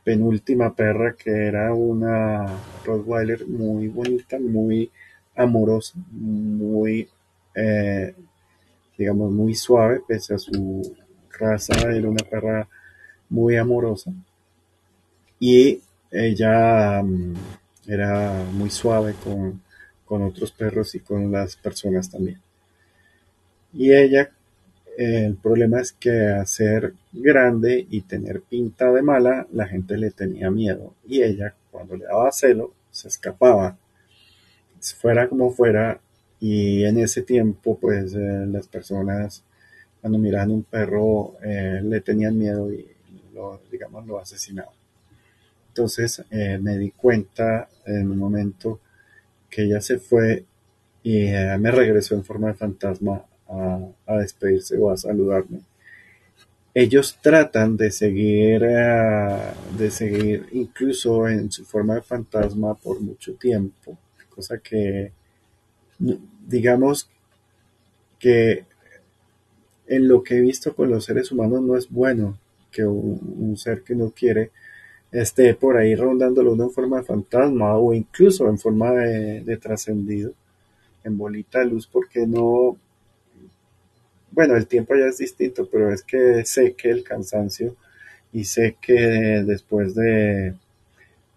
penúltima 0.05 0.73
perra 0.73 1.17
que 1.17 1.49
era 1.49 1.75
una 1.75 2.47
Rottweiler 2.85 3.49
muy 3.49 3.89
bonita, 3.89 4.39
muy 4.39 4.93
amorosa, 5.35 5.99
muy, 6.13 7.09
digamos, 8.97 9.33
muy 9.33 9.55
suave, 9.57 10.03
pese 10.07 10.35
a 10.35 10.39
su 10.39 10.97
raza, 11.33 11.75
era 11.91 12.09
una 12.09 12.25
perra 12.25 12.69
muy 13.29 13.57
amorosa. 13.57 14.13
Y 15.41 15.81
ella 16.13 17.03
mm, 17.03 17.35
era 17.89 18.45
muy 18.53 18.71
suave 18.71 19.15
con, 19.25 19.63
otros 20.07 20.53
perros 20.53 20.95
y 20.95 21.01
con 21.01 21.33
las 21.33 21.57
personas 21.57 22.11
también. 22.11 22.41
Y 23.73 23.93
ella 23.93 24.31
el 24.99 25.37
problema 25.37 25.81
es 25.81 25.93
que 25.93 26.27
hacer 26.27 26.93
grande 27.13 27.87
y 27.89 28.01
tener 28.01 28.41
pinta 28.41 28.91
de 28.91 29.01
mala, 29.01 29.47
la 29.53 29.69
gente 29.69 29.97
le 29.97 30.11
tenía 30.11 30.51
miedo. 30.51 30.95
Y 31.07 31.23
ella, 31.23 31.55
cuando 31.71 31.97
le 31.97 32.05
daba 32.05 32.33
celo, 32.33 32.73
se 32.91 33.07
escapaba. 33.07 33.79
Fuera 35.01 35.29
como 35.29 35.53
fuera. 35.53 36.01
Y 36.41 36.83
en 36.83 36.99
ese 36.99 37.23
tiempo, 37.23 37.79
pues 37.79 38.13
eh, 38.15 38.47
las 38.49 38.67
personas, 38.67 39.45
cuando 40.01 40.19
miraban 40.19 40.51
un 40.51 40.65
perro, 40.65 41.37
eh, 41.45 41.81
le 41.81 42.01
tenían 42.01 42.37
miedo 42.37 42.73
y, 42.73 42.85
lo, 43.33 43.61
digamos, 43.71 44.05
lo 44.05 44.19
asesinaban. 44.19 44.78
Entonces 45.79 46.25
eh, 46.33 46.59
me 46.61 46.77
di 46.77 46.91
cuenta 46.91 47.69
en 47.87 48.11
un 48.11 48.19
momento 48.19 48.81
que 49.49 49.63
ella 49.63 49.81
se 49.81 50.01
fue 50.01 50.45
y 51.05 51.27
me 51.61 51.71
regresó 51.71 52.17
en 52.17 52.25
forma 52.25 52.49
de 52.49 52.55
fantasma 52.55 53.25
a, 53.49 54.17
despedirse 54.17 54.77
o 54.77 54.91
a 54.91 54.97
saludarme. 54.97 55.61
Ellos 56.75 57.17
tratan 57.23 57.77
de 57.77 57.93
seguir, 57.93 58.65
eh, 58.65 59.39
de 59.79 59.91
seguir 59.93 60.47
incluso 60.51 61.29
en 61.29 61.53
su 61.53 61.65
forma 61.65 61.95
de 61.95 62.03
fantasma 62.03 62.75
por 62.75 63.01
mucho 63.01 63.35
tiempo, 63.35 63.97
cosa 64.35 64.59
que, 64.59 65.13
digamos, 66.45 67.09
que 68.19 68.65
en 69.87 70.09
lo 70.09 70.25
que 70.25 70.39
he 70.39 70.41
visto 70.41 70.75
con 70.75 70.91
los 70.91 71.05
seres 71.05 71.31
humanos 71.31 71.63
no 71.63 71.77
es 71.77 71.89
bueno 71.89 72.37
que 72.73 72.85
un, 72.85 73.57
ser 73.57 73.85
que 73.85 73.95
no 73.95 74.11
quiere 74.11 74.51
esté 75.13 75.55
por 75.55 75.77
ahí 75.77 75.95
rondándolo 75.95 76.55
en 76.55 76.71
forma 76.71 76.99
de 76.99 77.05
fantasma 77.05 77.77
o 77.77 77.95
incluso 77.95 78.49
en 78.49 78.59
forma 78.59 78.93
de, 78.93 79.41
de 79.43 79.57
trascendido, 79.57 80.33
en 81.05 81.17
bolita 81.17 81.61
de 81.61 81.67
luz, 81.67 81.87
porque 81.87 82.27
no, 82.27 82.77
bueno, 84.31 84.57
el 84.57 84.67
tiempo 84.67 84.95
ya 84.95 85.07
es 85.07 85.19
distinto, 85.19 85.69
pero 85.71 85.93
es 85.93 86.03
que 86.03 86.45
sé 86.45 86.75
que 86.75 86.91
el 86.91 87.03
cansancio 87.05 87.77
y 88.33 88.45
sé 88.45 88.77
que 88.81 88.95
después 89.45 89.95
de, 89.95 90.55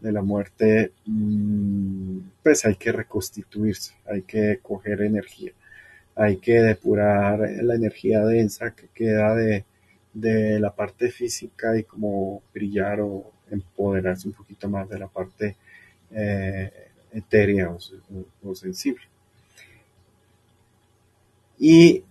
de 0.01 0.11
la 0.11 0.21
muerte, 0.21 0.91
mm, 1.05 2.19
pues 2.43 2.65
hay 2.65 2.75
que 2.75 2.91
reconstituirse, 2.91 3.93
hay 4.05 4.23
que 4.23 4.59
coger 4.61 5.01
energía, 5.03 5.51
hay 6.15 6.37
que 6.37 6.59
depurar 6.61 7.39
la 7.39 7.75
energía 7.75 8.25
densa 8.25 8.75
que 8.75 8.87
queda 8.93 9.35
de, 9.35 9.65
la 10.13 10.75
parte 10.75 11.09
física 11.09 11.77
y 11.77 11.83
como 11.83 12.43
brillar 12.53 12.99
o 13.01 13.31
empoderarse 13.55 14.27
un 14.27 14.33
poquito 14.33 14.69
más 14.69 14.89
de 14.89 14.99
la 14.99 15.07
parte 15.07 15.55
eh, 16.11 16.71
etérea 17.13 17.69
o 18.43 18.55
sensible. 18.55 19.03
Y 21.59 22.03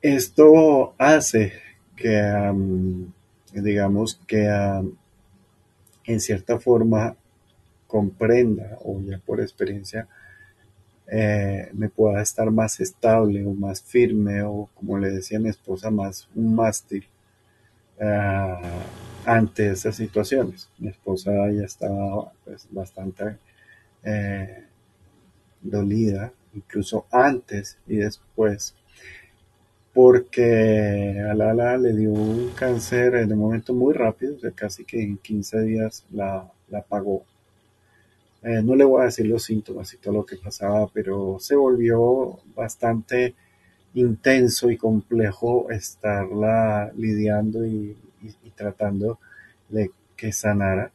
esto 0.00 0.94
hace 0.98 1.52
que, 1.96 2.52
digamos, 3.52 4.20
que 4.26 4.46
en 6.04 6.20
cierta 6.20 6.60
forma 6.60 7.16
comprenda 7.88 8.78
o 8.84 9.00
ya 9.00 9.18
por 9.18 9.40
experiencia 9.40 10.06
eh, 11.10 11.70
me 11.72 11.88
pueda 11.88 12.22
estar 12.22 12.50
más 12.50 12.78
estable 12.80 13.44
o 13.44 13.52
más 13.52 13.82
firme 13.82 14.42
o 14.42 14.68
como 14.74 14.98
le 14.98 15.10
decía 15.10 15.40
mi 15.40 15.48
esposa 15.48 15.90
más 15.90 16.28
un 16.34 16.54
mástil 16.54 17.06
uh, 17.98 19.07
ante 19.28 19.70
esas 19.70 19.94
situaciones. 19.96 20.70
Mi 20.78 20.88
esposa 20.88 21.30
ya 21.50 21.64
estaba 21.64 22.32
pues, 22.44 22.66
bastante 22.70 23.36
eh, 24.02 24.64
dolida, 25.60 26.32
incluso 26.54 27.06
antes 27.10 27.76
y 27.86 27.96
después 27.96 28.74
porque 29.92 31.20
a 31.28 31.34
Lala 31.34 31.76
le 31.76 31.92
dio 31.92 32.12
un 32.12 32.50
cáncer 32.54 33.16
un 33.16 33.38
momento 33.38 33.74
muy 33.74 33.92
rápido, 33.94 34.36
o 34.36 34.38
sea, 34.38 34.52
casi 34.52 34.84
que 34.84 35.02
en 35.02 35.18
15 35.18 35.60
días 35.62 36.04
la, 36.12 36.50
la 36.68 36.82
pagó. 36.82 37.24
Eh, 38.42 38.62
no 38.62 38.76
le 38.76 38.84
voy 38.84 39.02
a 39.02 39.06
decir 39.06 39.26
los 39.26 39.42
síntomas 39.42 39.92
y 39.92 39.96
todo 39.98 40.14
lo 40.14 40.26
que 40.26 40.36
pasaba, 40.36 40.88
pero 40.92 41.38
se 41.40 41.56
volvió 41.56 42.38
bastante 42.54 43.34
intenso 43.94 44.70
y 44.70 44.76
complejo 44.76 45.68
estarla 45.70 46.92
lidiando 46.96 47.66
y, 47.66 47.96
tratando 48.54 49.18
de 49.68 49.90
que 50.16 50.32
sanara. 50.32 50.90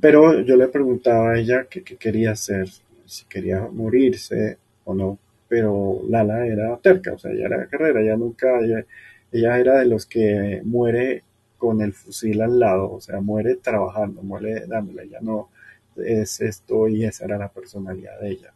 Pero 0.00 0.40
yo 0.40 0.56
le 0.56 0.68
preguntaba 0.68 1.32
a 1.32 1.38
ella 1.38 1.66
qué 1.68 1.82
quería 1.82 2.32
hacer, 2.32 2.68
si 3.06 3.24
quería 3.26 3.60
morirse 3.70 4.58
o 4.84 4.94
no 4.94 5.18
pero 5.52 6.00
Lala 6.08 6.46
era 6.46 6.78
terca, 6.78 7.12
o 7.12 7.18
sea, 7.18 7.30
ella 7.30 7.44
era 7.44 7.66
carrera, 7.66 8.00
ella 8.00 8.16
nunca, 8.16 8.58
ella, 8.60 9.58
era 9.58 9.80
de 9.80 9.84
los 9.84 10.06
que 10.06 10.62
muere 10.64 11.24
con 11.58 11.82
el 11.82 11.92
fusil 11.92 12.40
al 12.40 12.58
lado, 12.58 12.90
o 12.90 13.02
sea, 13.02 13.20
muere 13.20 13.56
trabajando, 13.56 14.22
muere 14.22 14.66
dándole, 14.66 15.02
ella 15.02 15.18
no 15.20 15.50
es 15.96 16.40
esto 16.40 16.88
y 16.88 17.04
esa 17.04 17.26
era 17.26 17.36
la 17.36 17.50
personalidad 17.50 18.18
de 18.18 18.30
ella. 18.30 18.54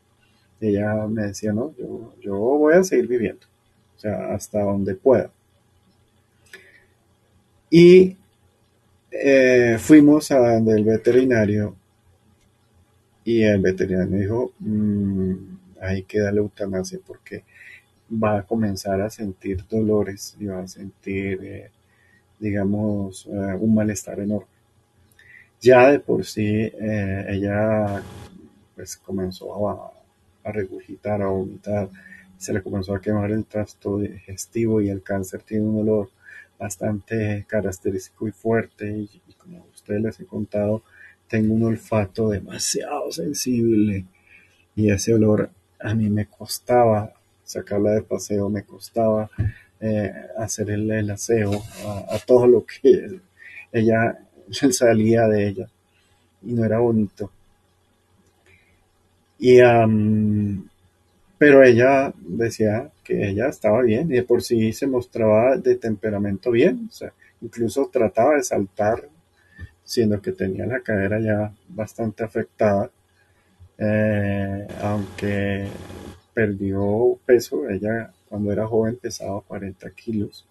Ella 0.59 1.07
me 1.07 1.25
decía, 1.25 1.53
no, 1.53 1.75
yo, 1.77 2.15
yo 2.23 2.35
voy 2.35 2.73
a 2.73 2.83
seguir 2.83 3.09
viviendo, 3.09 3.47
o 3.95 3.99
sea, 3.99 4.33
hasta 4.33 4.63
donde 4.63 4.95
pueda. 4.95 5.31
Y 7.71 8.17
eh, 9.11 9.77
fuimos 9.79 10.31
a 10.31 10.39
donde 10.39 10.75
el 10.75 10.85
veterinario 10.85 11.75
y 13.25 13.43
el 13.43 13.61
veterinario 13.61 14.17
dijo, 14.19 14.53
mmm, 14.61 15.35
hay 15.81 16.05
que 16.05 16.21
darle 16.21 16.41
eutanasia 16.41 16.99
porque 17.05 17.45
va 18.11 18.39
a 18.39 18.43
comenzar 18.45 19.01
a 19.01 19.11
sentir 19.11 19.67
dolores 19.69 20.37
y 20.39 20.47
va 20.47 20.61
a 20.61 20.69
sentir, 20.69 21.41
eh, 21.43 21.71
digamos, 22.39 23.27
eh, 23.27 23.57
un 23.59 23.75
malestar 23.75 24.21
enorme. 24.21 24.47
Ya 25.61 25.91
de 25.91 26.01
por 26.01 26.25
sí 26.25 26.47
eh, 26.47 27.27
ella 27.29 28.03
pues 28.75 28.97
comenzó 28.97 29.69
a, 29.69 29.93
regurgitar, 30.53 31.23
a 31.23 31.27
vomitar, 31.27 31.89
se 32.39 32.53
le 32.53 32.63
comenzó 32.63 32.95
a 32.95 33.01
quemar 33.01 33.33
el 33.33 33.45
trasto 33.45 33.99
digestivo 33.99 34.81
y 34.81 34.91
el 34.91 35.03
cáncer 35.03 35.43
tiene 35.43 35.65
un 35.65 35.81
olor 35.81 36.11
bastante 36.59 37.45
característico 37.49 38.29
y 38.29 38.33
fuerte 38.33 38.89
y, 38.89 39.21
como 39.39 39.67
ustedes 39.73 40.03
les 40.03 40.21
he 40.21 40.27
contado, 40.27 40.83
tengo 41.29 41.55
un 41.55 41.65
olfato 41.65 42.31
demasiado 42.31 43.11
sensible 43.13 44.05
y 44.75 44.91
ese 44.91 45.15
olor 45.15 45.51
a 45.81 45.95
mí 45.95 46.09
me 46.09 46.27
costaba 46.27 47.13
sacarla 47.45 47.93
de 47.93 48.03
paseo, 48.03 48.49
me 48.49 48.65
costaba 48.65 49.31
eh, 49.81 50.13
hacer 50.39 50.71
el, 50.71 51.11
aseo 51.11 51.53
a, 52.09 52.19
todo 52.27 52.47
lo 52.47 52.65
que 52.65 53.21
ella 53.73 54.19
salía 54.51 55.29
de 55.29 55.49
ella 55.49 55.69
y 56.43 56.53
no 56.53 56.65
era 56.65 56.79
bonito. 56.79 57.31
Y, 59.39 59.61
pero 61.39 61.63
ella 61.63 62.13
decía 62.19 62.91
que 63.05 63.29
ella 63.29 63.49
estaba 63.49 63.83
bien 63.83 64.11
y 64.11 64.17
de 64.17 64.23
por 64.23 64.43
sí 64.43 64.73
se 64.73 64.87
mostraba 64.87 65.57
de 65.57 65.77
temperamento 65.77 66.51
bien, 66.51 66.89
o 66.91 66.93
sea, 66.93 67.13
incluso 67.43 67.91
trataba 67.93 68.37
de 68.37 68.43
saltar, 68.43 69.09
siendo 69.85 70.21
que 70.21 70.33
tenía 70.33 70.67
la 70.67 70.81
cadera 70.81 71.21
ya 71.21 71.55
bastante 71.69 72.25
afectada. 72.25 72.91
Eh, 73.79 74.67
aunque 74.83 75.69
perdió 76.33 77.19
peso, 77.27 77.69
ella 77.69 78.13
cuando 78.29 78.53
era 78.53 78.67
joven 78.67 78.97
pesaba 78.97 79.41
40 79.43 79.91
kilos, 79.91 80.47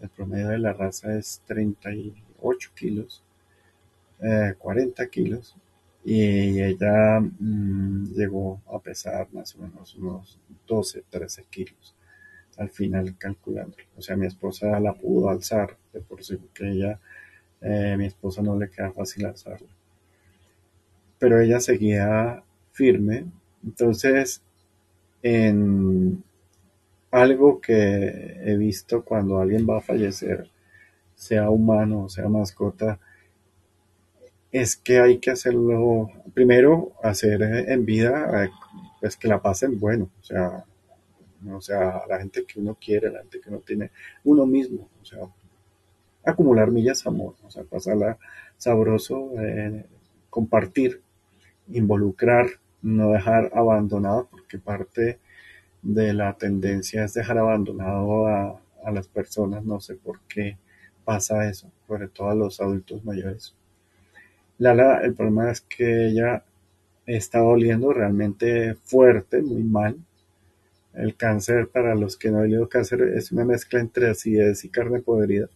el 0.00 0.08
promedio 0.08 0.48
de 0.48 0.58
la 0.58 0.72
raza 0.72 1.16
es 1.16 1.42
38 1.46 2.70
kilos, 2.74 3.22
40 4.58 5.02
eh, 5.02 5.08
kilos, 5.10 5.54
y 6.06 6.62
ella 6.62 7.18
mm, 7.20 8.14
llegó 8.14 8.62
a 8.72 8.78
pesar 8.78 9.26
más 9.32 9.56
o 9.56 9.58
menos 9.58 9.96
unos 9.96 10.38
12, 10.68 11.02
13 11.10 11.44
kilos 11.50 11.96
al 12.58 12.70
final 12.70 13.16
calculando. 13.18 13.76
O 13.96 14.02
sea, 14.02 14.16
mi 14.16 14.26
esposa 14.26 14.78
la 14.78 14.94
pudo 14.94 15.30
alzar, 15.30 15.76
de 15.92 16.00
por 16.00 16.22
sí 16.22 16.38
que 16.54 16.70
ella, 16.70 17.00
eh, 17.60 17.96
mi 17.98 18.06
esposa 18.06 18.40
no 18.40 18.56
le 18.56 18.70
queda 18.70 18.92
fácil 18.92 19.26
alzarla. 19.26 19.66
Pero 21.18 21.40
ella 21.40 21.58
seguía 21.58 22.40
firme. 22.72 23.26
Entonces, 23.64 24.42
en 25.22 26.22
algo 27.10 27.60
que 27.60 28.36
he 28.44 28.56
visto 28.56 29.04
cuando 29.04 29.40
alguien 29.40 29.66
va 29.68 29.78
a 29.78 29.82
fallecer, 29.82 30.50
sea 31.16 31.50
humano 31.50 32.04
o 32.04 32.08
sea 32.08 32.28
mascota, 32.28 33.00
es 34.60 34.76
que 34.76 35.00
hay 35.00 35.18
que 35.18 35.30
hacerlo, 35.30 36.10
primero, 36.32 36.92
hacer 37.02 37.42
en 37.42 37.84
vida, 37.84 38.44
eh, 38.44 38.50
pues 39.00 39.16
que 39.16 39.28
la 39.28 39.42
pasen 39.42 39.78
bueno, 39.78 40.10
o 40.20 40.24
sea, 40.24 40.64
o 41.52 41.60
sea, 41.60 42.02
la 42.08 42.18
gente 42.18 42.44
que 42.46 42.58
uno 42.60 42.76
quiere, 42.80 43.10
la 43.10 43.20
gente 43.20 43.40
que 43.40 43.50
uno 43.50 43.58
tiene, 43.58 43.90
uno 44.24 44.46
mismo, 44.46 44.88
o 45.02 45.04
sea, 45.04 45.18
acumular 46.24 46.70
millas 46.70 47.06
amor, 47.06 47.34
o 47.44 47.50
sea, 47.50 47.64
pasarla 47.64 48.18
sabroso, 48.56 49.30
eh, 49.40 49.84
compartir, 50.30 51.02
involucrar, 51.68 52.46
no 52.80 53.10
dejar 53.10 53.50
abandonado, 53.54 54.26
porque 54.30 54.58
parte 54.58 55.18
de 55.82 56.14
la 56.14 56.32
tendencia 56.38 57.04
es 57.04 57.12
dejar 57.12 57.36
abandonado 57.38 58.26
a, 58.26 58.60
a 58.84 58.90
las 58.90 59.06
personas, 59.08 59.64
no 59.64 59.80
sé 59.80 59.96
por 59.96 60.20
qué 60.28 60.56
pasa 61.04 61.48
eso, 61.48 61.70
sobre 61.86 62.08
todo 62.08 62.30
a 62.30 62.34
los 62.34 62.60
adultos 62.60 63.04
mayores. 63.04 63.54
Lala, 64.58 65.00
el 65.02 65.14
problema 65.14 65.50
es 65.50 65.60
que 65.60 66.08
ella 66.08 66.42
está 67.06 67.42
oliendo 67.42 67.92
realmente 67.92 68.74
fuerte, 68.84 69.42
muy 69.42 69.62
mal. 69.62 69.96
El 70.94 71.14
cáncer, 71.16 71.68
para 71.68 71.94
los 71.94 72.16
que 72.16 72.30
no 72.30 72.38
han 72.38 72.44
olido 72.44 72.68
cáncer, 72.68 73.02
es 73.02 73.32
una 73.32 73.44
mezcla 73.44 73.80
entre 73.80 74.08
acidez 74.10 74.64
y 74.64 74.70
carne 74.70 75.00
podrida. 75.00 75.48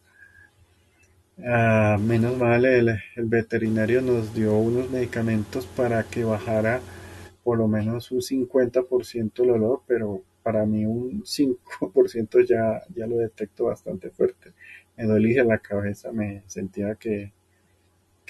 Ah, 1.45 1.99
menos 1.99 2.37
mal, 2.37 2.65
el, 2.67 2.89
el, 3.17 3.25
veterinario 3.25 4.03
nos 4.03 4.35
dio 4.35 4.57
unos 4.59 4.91
medicamentos 4.91 5.67
para 5.67 6.03
que 6.03 6.23
bajara 6.23 6.81
por 7.43 7.59
lo 7.59 7.67
menos 7.67 8.11
un 8.13 8.21
50% 8.21 9.43
el 9.43 9.51
olor, 9.51 9.83
pero 9.87 10.23
para 10.43 10.67
mí 10.67 10.85
un 10.85 11.25
5% 11.25 12.47
ya, 12.47 12.83
ya 12.95 13.07
lo 13.07 13.17
detecto 13.17 13.65
bastante 13.65 14.11
fuerte. 14.11 14.53
Me 14.97 15.05
dolía 15.05 15.45
la 15.45 15.59
cabeza, 15.59 16.13
me 16.13 16.43
sentía 16.47 16.95
que, 16.97 17.33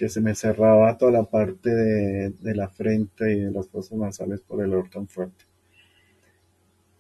que 0.01 0.09
se 0.09 0.23
me 0.23 0.35
cerraba 0.35 0.97
toda 0.97 1.13
la 1.13 1.25
parte 1.25 1.69
de, 1.69 2.55
la 2.55 2.71
frente 2.71 3.35
y 3.35 3.41
de 3.41 3.51
las 3.51 3.69
fosas 3.69 3.99
nasales 3.99 4.41
por 4.41 4.65
el 4.65 4.73
olor 4.73 4.89
tan 4.89 5.07
fuerte. 5.07 5.45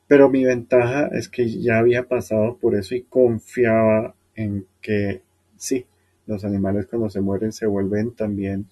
Pero 0.06 0.28
mi 0.28 0.44
ventaja 0.44 1.06
es 1.06 1.30
que 1.30 1.48
ya 1.48 1.78
había 1.78 2.06
pasado 2.08 2.58
por 2.58 2.74
eso 2.74 2.94
y 2.94 3.00
confiaba 3.00 4.14
en 4.34 4.66
que 4.82 5.22
sí, 5.56 5.86
los 6.26 6.44
animales 6.44 6.88
cuando 6.88 7.08
se 7.08 7.22
mueren 7.22 7.52
se 7.52 7.64
vuelven 7.64 8.10
también 8.10 8.66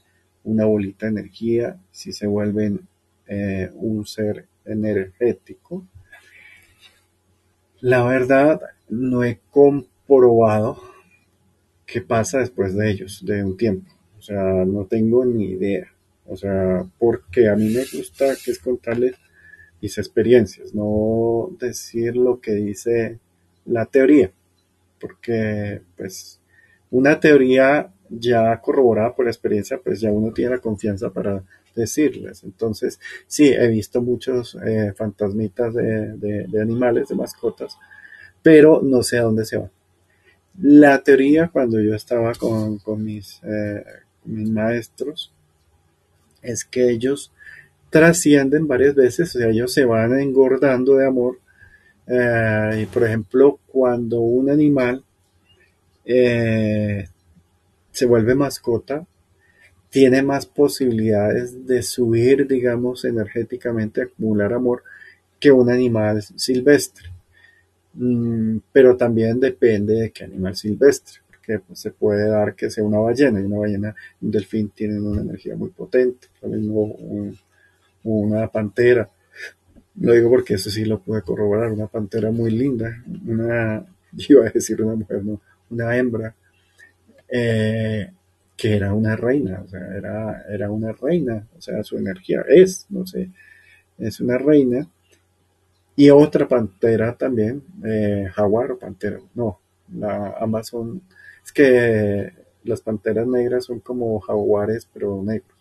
una 0.45 0.67
bolita 0.67 1.07
de 1.07 1.13
energía, 1.13 1.81
si 1.91 2.13
se 2.13 2.27
vuelven 2.27 2.87
eh, 3.29 3.71
un 3.77 4.05
ser 4.05 4.45
energético. 4.67 5.87
La 7.81 8.05
verdad, 8.05 8.61
no 8.91 9.25
he 9.25 9.41
comprobado 9.51 10.83
qué 11.87 12.03
pasa 12.03 12.41
después 12.41 12.75
de 12.75 12.91
ellos, 12.91 13.25
de 13.25 13.43
un 13.43 13.57
tiempo. 13.57 13.98
O 14.19 14.23
sea, 14.23 14.65
no 14.65 14.87
tengo 14.87 15.25
ni 15.25 15.51
idea. 15.51 15.93
O 16.27 16.37
sea, 16.37 16.85
porque 16.99 17.49
a 17.49 17.57
mí 17.57 17.69
me 17.71 17.85
gusta 17.85 18.35
que 18.45 18.51
es 18.51 18.59
contarles 18.59 19.15
mis 19.81 19.97
experiencias, 19.99 20.75
no 20.75 21.51
decir 21.59 22.17
lo 22.17 22.41
que 22.41 22.53
dice 22.53 23.19
la 23.65 23.87
teoría. 23.87 24.33
Porque, 25.01 25.81
pues, 25.97 26.41
una 26.91 27.21
teoría 27.21 27.93
ya 28.11 28.61
corroborada 28.61 29.15
por 29.15 29.27
la 29.27 29.31
experiencia, 29.31 29.79
pues 29.83 30.01
ya 30.01 30.11
uno 30.11 30.33
tiene 30.33 30.53
la 30.53 30.61
confianza 30.61 31.11
para 31.11 31.45
decirles. 31.75 32.43
Entonces, 32.45 32.99
sí, 33.27 33.49
he 33.49 33.69
visto 33.69 34.03
muchos 34.03 34.57
eh, 34.65 34.93
fantasmitas 34.97 35.75
de, 35.75 36.17
de, 36.17 36.61
animales, 36.61 37.09
de 37.09 37.15
mascotas, 37.15 37.77
pero 38.43 38.81
no 38.83 39.03
sé 39.03 39.19
a 39.19 39.23
dónde 39.23 39.45
se 39.45 39.59
van. 39.59 39.71
La 40.61 41.03
teoría, 41.03 41.49
cuando 41.53 41.81
yo 41.81 41.95
estaba 41.95 42.33
con, 42.35 42.79
con 42.79 43.05
mis, 43.05 43.41
eh, 43.45 43.85
mis 44.29 44.51
maestros, 44.51 45.33
es 46.43 46.65
que 46.65 46.91
ellos 46.91 47.33
trascienden 47.91 48.69
varias 48.69 48.95
veces, 48.95 49.35
o 49.35 49.39
sea, 49.39 49.49
ellos 49.49 49.73
se 49.73 49.85
van 49.85 50.19
engordando 50.19 50.97
de 50.97 51.07
amor. 51.07 51.39
Eh, 52.07 52.81
y 52.83 52.87
por 52.87 53.05
ejemplo, 53.05 53.59
cuando 53.67 54.21
un 54.21 54.51
animal 54.51 55.05
eh, 56.05 57.09
se 57.91 58.07
vuelve 58.07 58.35
mascota, 58.35 59.07
tiene 59.91 60.23
más 60.23 60.47
posibilidades 60.47 61.67
de 61.67 61.83
subir, 61.83 62.47
digamos, 62.47 63.05
energéticamente, 63.05 64.03
acumular 64.03 64.53
amor 64.53 64.83
que 65.41 65.51
un 65.51 65.71
animal 65.71 66.23
silvestre. 66.23 67.11
Mm, 67.95 68.59
pero 68.73 68.97
también 68.97 69.41
depende 69.41 69.95
de 69.95 70.11
qué 70.11 70.25
animal 70.25 70.57
silvestre, 70.57 71.21
porque 71.49 71.65
pues, 71.67 71.81
se 71.81 71.91
puede 71.91 72.29
dar 72.29 72.55
que 72.55 72.69
sea 72.69 72.85
una 72.85 72.99
ballena, 72.99 73.41
y 73.41 73.45
una 73.45 73.59
ballena, 73.59 73.95
un 74.21 74.31
delfín 74.31 74.71
tienen 74.71 75.05
una 75.07 75.23
energía 75.23 75.57
muy 75.57 75.71
potente, 75.71 76.29
una 78.03 78.49
pantera. 78.49 79.09
Lo 80.01 80.13
digo 80.13 80.29
porque 80.31 80.55
eso 80.55 80.71
sí 80.71 80.85
lo 80.85 81.01
pude 81.01 81.23
corroborar, 81.23 81.73
una 81.73 81.87
pantera 81.87 82.31
muy 82.31 82.51
linda, 82.51 83.03
una, 83.27 83.85
iba 84.29 84.47
a 84.47 84.51
decir 84.51 84.83
una 84.83 84.95
mujer, 84.95 85.25
no, 85.25 85.41
una 85.71 85.97
hembra, 85.97 86.35
eh, 87.29 88.11
que 88.57 88.77
era 88.77 88.93
una 88.93 89.17
reina, 89.17 89.63
o 89.65 89.69
sea, 89.69 89.97
era, 89.97 90.45
era 90.51 90.71
una 90.71 90.93
reina, 90.93 91.47
o 91.57 91.61
sea, 91.61 91.83
su 91.83 91.97
energía 91.97 92.45
es, 92.47 92.87
no 92.91 93.07
sé, 93.07 93.31
es 93.99 94.21
una 94.21 94.37
reina. 94.39 94.87
Y 95.97 96.11
otra 96.11 96.47
pantera 96.47 97.17
también, 97.17 97.63
eh, 97.85 98.29
jaguar 98.33 98.73
o 98.73 98.79
pantera, 98.79 99.19
no, 99.35 99.59
la, 99.97 100.37
ambas 100.39 100.69
son, 100.69 101.03
es 101.49 101.53
que 101.53 102.33
las 102.65 102.83
panteras 102.83 103.27
negras 103.27 103.65
son 103.65 103.81
como 103.81 104.21
jaguares, 104.21 104.87
pero 104.93 105.23
negros. 105.23 105.59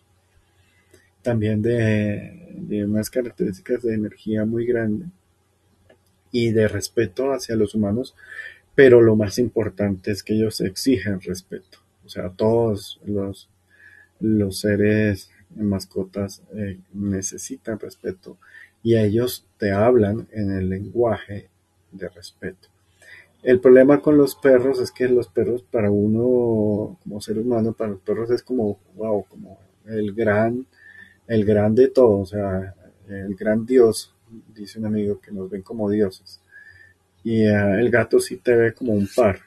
También 1.22 1.62
de, 1.62 2.54
de 2.56 2.84
unas 2.84 3.08
características 3.08 3.82
de 3.82 3.94
energía 3.94 4.44
muy 4.44 4.66
grande 4.66 5.06
y 6.30 6.52
de 6.52 6.68
respeto 6.68 7.32
hacia 7.32 7.56
los 7.56 7.74
humanos 7.74 8.14
pero 8.78 9.00
lo 9.00 9.16
más 9.16 9.40
importante 9.40 10.12
es 10.12 10.22
que 10.22 10.34
ellos 10.34 10.60
exigen 10.60 11.20
respeto. 11.20 11.78
O 12.06 12.08
sea, 12.08 12.30
todos 12.30 13.00
los, 13.04 13.48
los 14.20 14.60
seres 14.60 15.32
mascotas 15.56 16.44
eh, 16.54 16.78
necesitan 16.92 17.80
respeto 17.80 18.38
y 18.84 18.96
ellos 18.96 19.44
te 19.56 19.72
hablan 19.72 20.28
en 20.30 20.52
el 20.52 20.68
lenguaje 20.68 21.48
de 21.90 22.08
respeto. 22.08 22.68
El 23.42 23.60
problema 23.60 24.00
con 24.00 24.18
los 24.18 24.34
perros 24.34 24.80
es 24.80 24.90
que 24.90 25.08
los 25.08 25.28
perros 25.28 25.62
para 25.62 25.90
uno 25.90 26.98
como 27.02 27.20
ser 27.20 27.38
humano, 27.38 27.72
para 27.72 27.90
los 27.90 28.00
perros 28.00 28.30
es 28.30 28.42
como, 28.42 28.80
wow, 28.96 29.24
como 29.28 29.58
el 29.86 30.12
gran, 30.12 30.66
el 31.26 31.44
gran 31.44 31.74
de 31.74 31.88
todo, 31.88 32.20
o 32.20 32.26
sea, 32.26 32.74
el 33.08 33.34
gran 33.36 33.64
Dios, 33.64 34.14
dice 34.54 34.78
un 34.78 34.86
amigo 34.86 35.20
que 35.20 35.32
nos 35.32 35.48
ven 35.48 35.62
como 35.62 35.88
dioses 35.88 36.40
y 37.24 37.42
eh, 37.42 37.80
el 37.80 37.90
gato 37.90 38.20
sí 38.20 38.38
te 38.38 38.54
ve 38.56 38.74
como 38.74 38.92
un 38.92 39.08
par. 39.14 39.40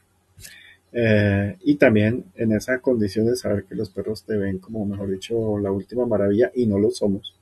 Eh, 0.93 1.57
y 1.61 1.75
también 1.75 2.25
en 2.35 2.51
esa 2.51 2.79
condición 2.79 3.25
de 3.25 3.35
saber 3.35 3.63
que 3.63 3.75
los 3.75 3.89
perros 3.89 4.23
te 4.23 4.37
ven 4.37 4.59
como, 4.59 4.85
mejor 4.85 5.09
dicho, 5.09 5.57
la 5.57 5.71
última 5.71 6.05
maravilla 6.05 6.51
y 6.53 6.65
no 6.65 6.77
lo 6.77 6.91
somos. 6.91 7.35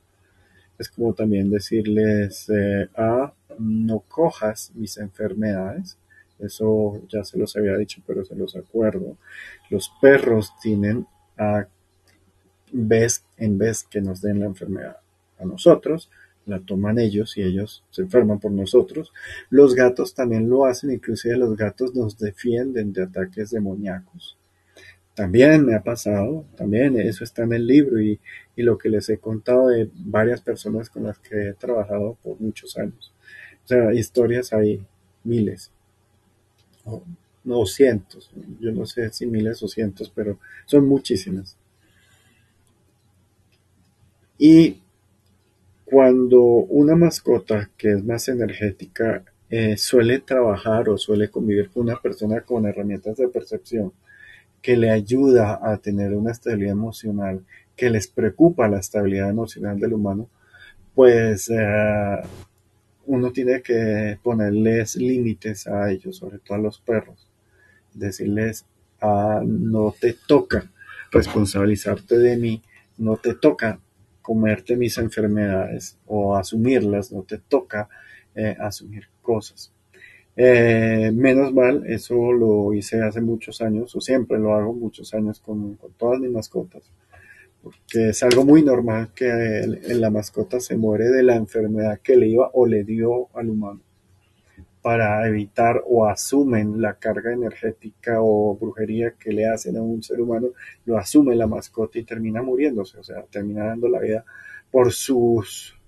Es 0.78 0.88
como 0.88 1.12
también 1.14 1.50
decirles, 1.50 2.48
eh, 2.48 2.88
ah, 2.96 3.34
no 3.58 4.00
cojas 4.08 4.72
mis 4.74 4.96
enfermedades. 4.98 5.98
Eso 6.42 7.00
ya 7.08 7.24
se 7.24 7.38
los 7.38 7.56
había 7.56 7.76
dicho, 7.76 8.02
pero 8.06 8.24
se 8.24 8.34
los 8.34 8.56
acuerdo. 8.56 9.16
Los 9.68 9.92
perros 10.00 10.52
tienen 10.60 11.06
a 11.36 11.66
vez 12.72 13.24
en 13.36 13.58
vez 13.58 13.84
que 13.84 14.00
nos 14.00 14.20
den 14.20 14.40
la 14.40 14.46
enfermedad 14.46 14.98
a 15.38 15.44
nosotros, 15.44 16.10
la 16.46 16.60
toman 16.60 16.98
ellos 16.98 17.36
y 17.36 17.42
ellos 17.42 17.84
se 17.90 18.02
enferman 18.02 18.40
por 18.40 18.52
nosotros. 18.52 19.12
Los 19.48 19.74
gatos 19.74 20.14
también 20.14 20.48
lo 20.48 20.64
hacen, 20.64 20.90
inclusive 20.90 21.36
los 21.36 21.56
gatos 21.56 21.94
nos 21.94 22.18
defienden 22.18 22.92
de 22.92 23.02
ataques 23.04 23.50
demoníacos. 23.50 24.36
También 25.14 25.66
me 25.66 25.74
ha 25.74 25.82
pasado, 25.82 26.46
también 26.56 26.98
eso 26.98 27.24
está 27.24 27.42
en 27.42 27.52
el 27.52 27.66
libro 27.66 28.00
y, 28.00 28.20
lo 28.56 28.76
que 28.76 28.90
les 28.90 29.08
he 29.08 29.16
contado 29.16 29.68
de 29.68 29.88
varias 29.94 30.42
personas 30.42 30.90
con 30.90 31.04
las 31.04 31.18
que 31.18 31.48
he 31.48 31.54
trabajado 31.54 32.18
por 32.22 32.38
muchos 32.38 32.76
años. 32.76 33.10
O 33.64 33.68
sea, 33.68 33.94
historias 33.94 34.52
hay 34.52 34.84
miles, 35.24 35.72
o, 36.90 37.02
no 37.44 37.64
cientos, 37.66 38.30
yo 38.60 38.70
no 38.72 38.84
sé 38.86 39.10
si 39.10 39.26
miles 39.26 39.62
o 39.62 39.68
cientos, 39.68 40.12
pero 40.14 40.38
son 40.66 40.86
muchísimas. 40.86 41.56
Y 44.38 44.78
cuando 45.84 46.40
una 46.40 46.94
mascota 46.96 47.70
que 47.76 47.92
es 47.92 48.04
más 48.04 48.28
energética 48.28 49.24
eh, 49.48 49.76
suele 49.76 50.20
trabajar 50.20 50.88
o 50.88 50.96
suele 50.96 51.28
convivir 51.30 51.70
con 51.70 51.84
una 51.84 51.96
persona 51.96 52.42
con 52.42 52.66
herramientas 52.66 53.16
de 53.16 53.28
percepción 53.28 53.92
que 54.62 54.76
le 54.76 54.90
ayuda 54.90 55.58
a 55.62 55.78
tener 55.78 56.14
una 56.14 56.32
estabilidad 56.32 56.72
emocional, 56.72 57.44
que 57.76 57.90
les 57.90 58.06
preocupa 58.06 58.68
la 58.68 58.78
estabilidad 58.78 59.30
emocional 59.30 59.80
del 59.80 59.94
humano, 59.94 60.28
pues 60.94 61.50
eh, 61.50 62.16
uno 63.10 63.32
tiene 63.32 63.60
que 63.60 64.18
ponerles 64.22 64.94
límites 64.94 65.66
a 65.66 65.90
ellos, 65.90 66.16
sobre 66.16 66.38
todo 66.38 66.56
a 66.56 66.60
los 66.60 66.78
perros. 66.78 67.28
Decirles, 67.92 68.64
ah, 69.00 69.42
no 69.44 69.92
te 69.98 70.14
toca 70.28 70.70
responsabilizarte 71.10 72.16
de 72.16 72.36
mí, 72.36 72.62
no 72.98 73.16
te 73.16 73.34
toca 73.34 73.80
comerte 74.22 74.76
mis 74.76 74.96
enfermedades 74.98 75.98
o 76.06 76.36
asumirlas, 76.36 77.10
no 77.10 77.22
te 77.22 77.38
toca 77.38 77.88
eh, 78.36 78.56
asumir 78.60 79.08
cosas. 79.22 79.72
Eh, 80.36 81.10
menos 81.12 81.52
mal, 81.52 81.84
eso 81.88 82.32
lo 82.32 82.72
hice 82.72 83.02
hace 83.02 83.20
muchos 83.20 83.60
años, 83.60 83.96
o 83.96 84.00
siempre 84.00 84.38
lo 84.38 84.54
hago 84.54 84.72
muchos 84.72 85.12
años 85.14 85.40
con, 85.40 85.76
todas 85.98 86.20
mis 86.20 86.30
mascotas, 86.30 86.84
porque 87.62 88.10
es 88.10 88.22
algo 88.22 88.44
muy 88.44 88.62
normal 88.62 89.10
que 89.14 89.64
la 89.88 90.10
mascota 90.10 90.60
se 90.60 90.76
muere 90.76 91.08
de 91.08 91.22
la 91.22 91.36
enfermedad 91.36 92.00
que 92.02 92.16
le 92.16 92.28
iba 92.28 92.50
o 92.54 92.66
le 92.66 92.84
dio 92.84 93.28
al 93.34 93.50
humano. 93.50 93.80
para 94.82 95.28
evitar 95.28 95.82
o 95.86 96.06
asumen 96.06 96.80
la 96.80 96.94
carga 96.94 97.34
energética 97.34 98.22
o 98.22 98.56
brujería 98.56 99.12
que 99.12 99.30
le 99.30 99.46
hacen 99.46 99.76
a 99.76 99.82
un 99.82 100.02
ser 100.02 100.22
humano, 100.22 100.48
lo 100.86 100.96
asume 100.96 101.36
la 101.36 101.46
mascota 101.46 101.98
y 101.98 102.04
termina 102.04 102.42
muriéndose, 102.42 102.98
o 102.98 103.04
sea, 103.04 103.22
termina 103.30 103.66
dando 103.66 103.88
la 103.88 104.00
vida 104.00 104.24
por 104.70 104.90
sus 104.92 105.78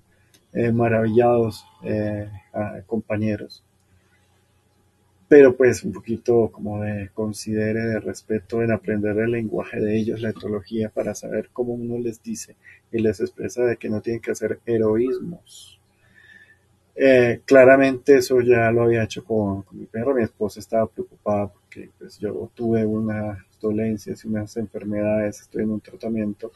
eh, 0.52 0.70
maravillados 0.72 1.64
eh, 1.84 2.28
compañeros. 2.86 3.64
Pero 5.32 5.56
pues 5.56 5.82
un 5.82 5.94
poquito 5.94 6.50
como 6.52 6.82
de 6.82 7.08
considere 7.14 7.80
de 7.86 8.00
respeto 8.00 8.60
en 8.60 8.70
aprender 8.70 9.16
el 9.16 9.30
lenguaje 9.30 9.80
de 9.80 9.96
ellos, 9.96 10.20
la 10.20 10.28
etología, 10.28 10.90
para 10.90 11.14
saber 11.14 11.48
cómo 11.54 11.72
uno 11.72 11.98
les 11.98 12.22
dice 12.22 12.54
y 12.92 12.98
les 12.98 13.18
expresa 13.18 13.64
de 13.64 13.78
que 13.78 13.88
no 13.88 14.02
tienen 14.02 14.20
que 14.20 14.32
hacer 14.32 14.60
heroísmos 14.66 15.80
eh, 16.94 17.40
claramente 17.46 18.16
eso 18.16 18.42
ya 18.42 18.70
lo 18.70 18.82
había 18.82 19.04
hecho 19.04 19.24
con, 19.24 19.64
mi 19.72 19.86
perro. 19.86 20.14
Mi 20.14 20.22
esposa 20.22 20.60
estaba 20.60 20.86
preocupada 20.86 21.48
porque 21.48 21.88
pues, 21.98 22.18
yo 22.18 22.50
tuve 22.54 22.84
unas 22.84 23.38
dolencias 23.58 24.26
y 24.26 24.28
unas 24.28 24.54
enfermedades, 24.58 25.40
estoy 25.40 25.62
en 25.62 25.70
un 25.70 25.80
tratamiento 25.80 26.52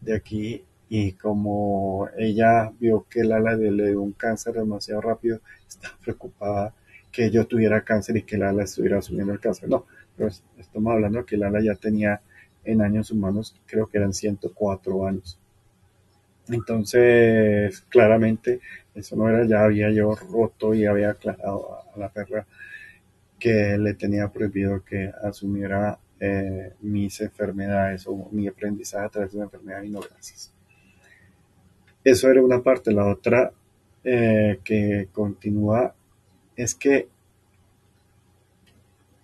de 0.00 0.16
aquí 0.16 0.64
y 0.88 1.12
como 1.12 2.08
ella 2.18 2.72
vio 2.80 3.06
que 3.08 3.22
Lala 3.22 3.54
le 3.54 3.90
dio 3.90 4.02
un 4.02 4.14
cáncer 4.14 4.54
demasiado 4.54 5.00
rápido, 5.00 5.38
estaba 5.68 5.96
preocupada 6.02 6.74
que 7.16 7.30
yo 7.30 7.46
tuviera 7.46 7.80
cáncer 7.80 8.18
y 8.18 8.24
que 8.24 8.36
Lala 8.36 8.64
estuviera 8.64 8.98
asumiendo 8.98 9.32
el 9.32 9.40
cáncer. 9.40 9.70
No, 9.70 9.86
pero 10.14 10.28
estamos 10.58 10.92
hablando 10.92 11.24
que 11.24 11.38
Lala 11.38 11.62
ya 11.62 11.74
tenía 11.74 12.20
en 12.62 12.82
años 12.82 13.10
humanos, 13.10 13.58
creo 13.64 13.86
que 13.86 13.96
eran 13.96 14.12
104 14.12 15.06
años. 15.06 15.38
Entonces, 16.48 17.80
claramente, 17.88 18.60
eso 18.94 19.16
no 19.16 19.30
era, 19.30 19.46
ya 19.46 19.64
había 19.64 19.90
yo 19.90 20.14
roto 20.14 20.74
y 20.74 20.84
había 20.84 21.12
aclarado 21.12 21.78
a 21.94 21.98
la 21.98 22.10
perra 22.10 22.46
que 23.38 23.78
le 23.78 23.94
tenía 23.94 24.28
prohibido 24.28 24.84
que 24.84 25.10
asumiera 25.22 25.98
eh, 26.20 26.74
mis 26.82 27.18
enfermedades 27.22 28.06
o 28.06 28.28
mi 28.30 28.46
aprendizaje 28.46 29.06
a 29.06 29.08
través 29.08 29.32
de 29.32 29.38
una 29.38 29.46
enfermedad 29.46 29.82
y 29.82 29.88
no 29.88 30.00
gracias. 30.00 30.52
Eso 32.04 32.30
era 32.30 32.42
una 32.42 32.62
parte. 32.62 32.92
La 32.92 33.06
otra 33.06 33.50
eh, 34.04 34.60
que 34.62 35.08
continúa 35.12 35.95
es 36.56 36.74
que 36.74 37.08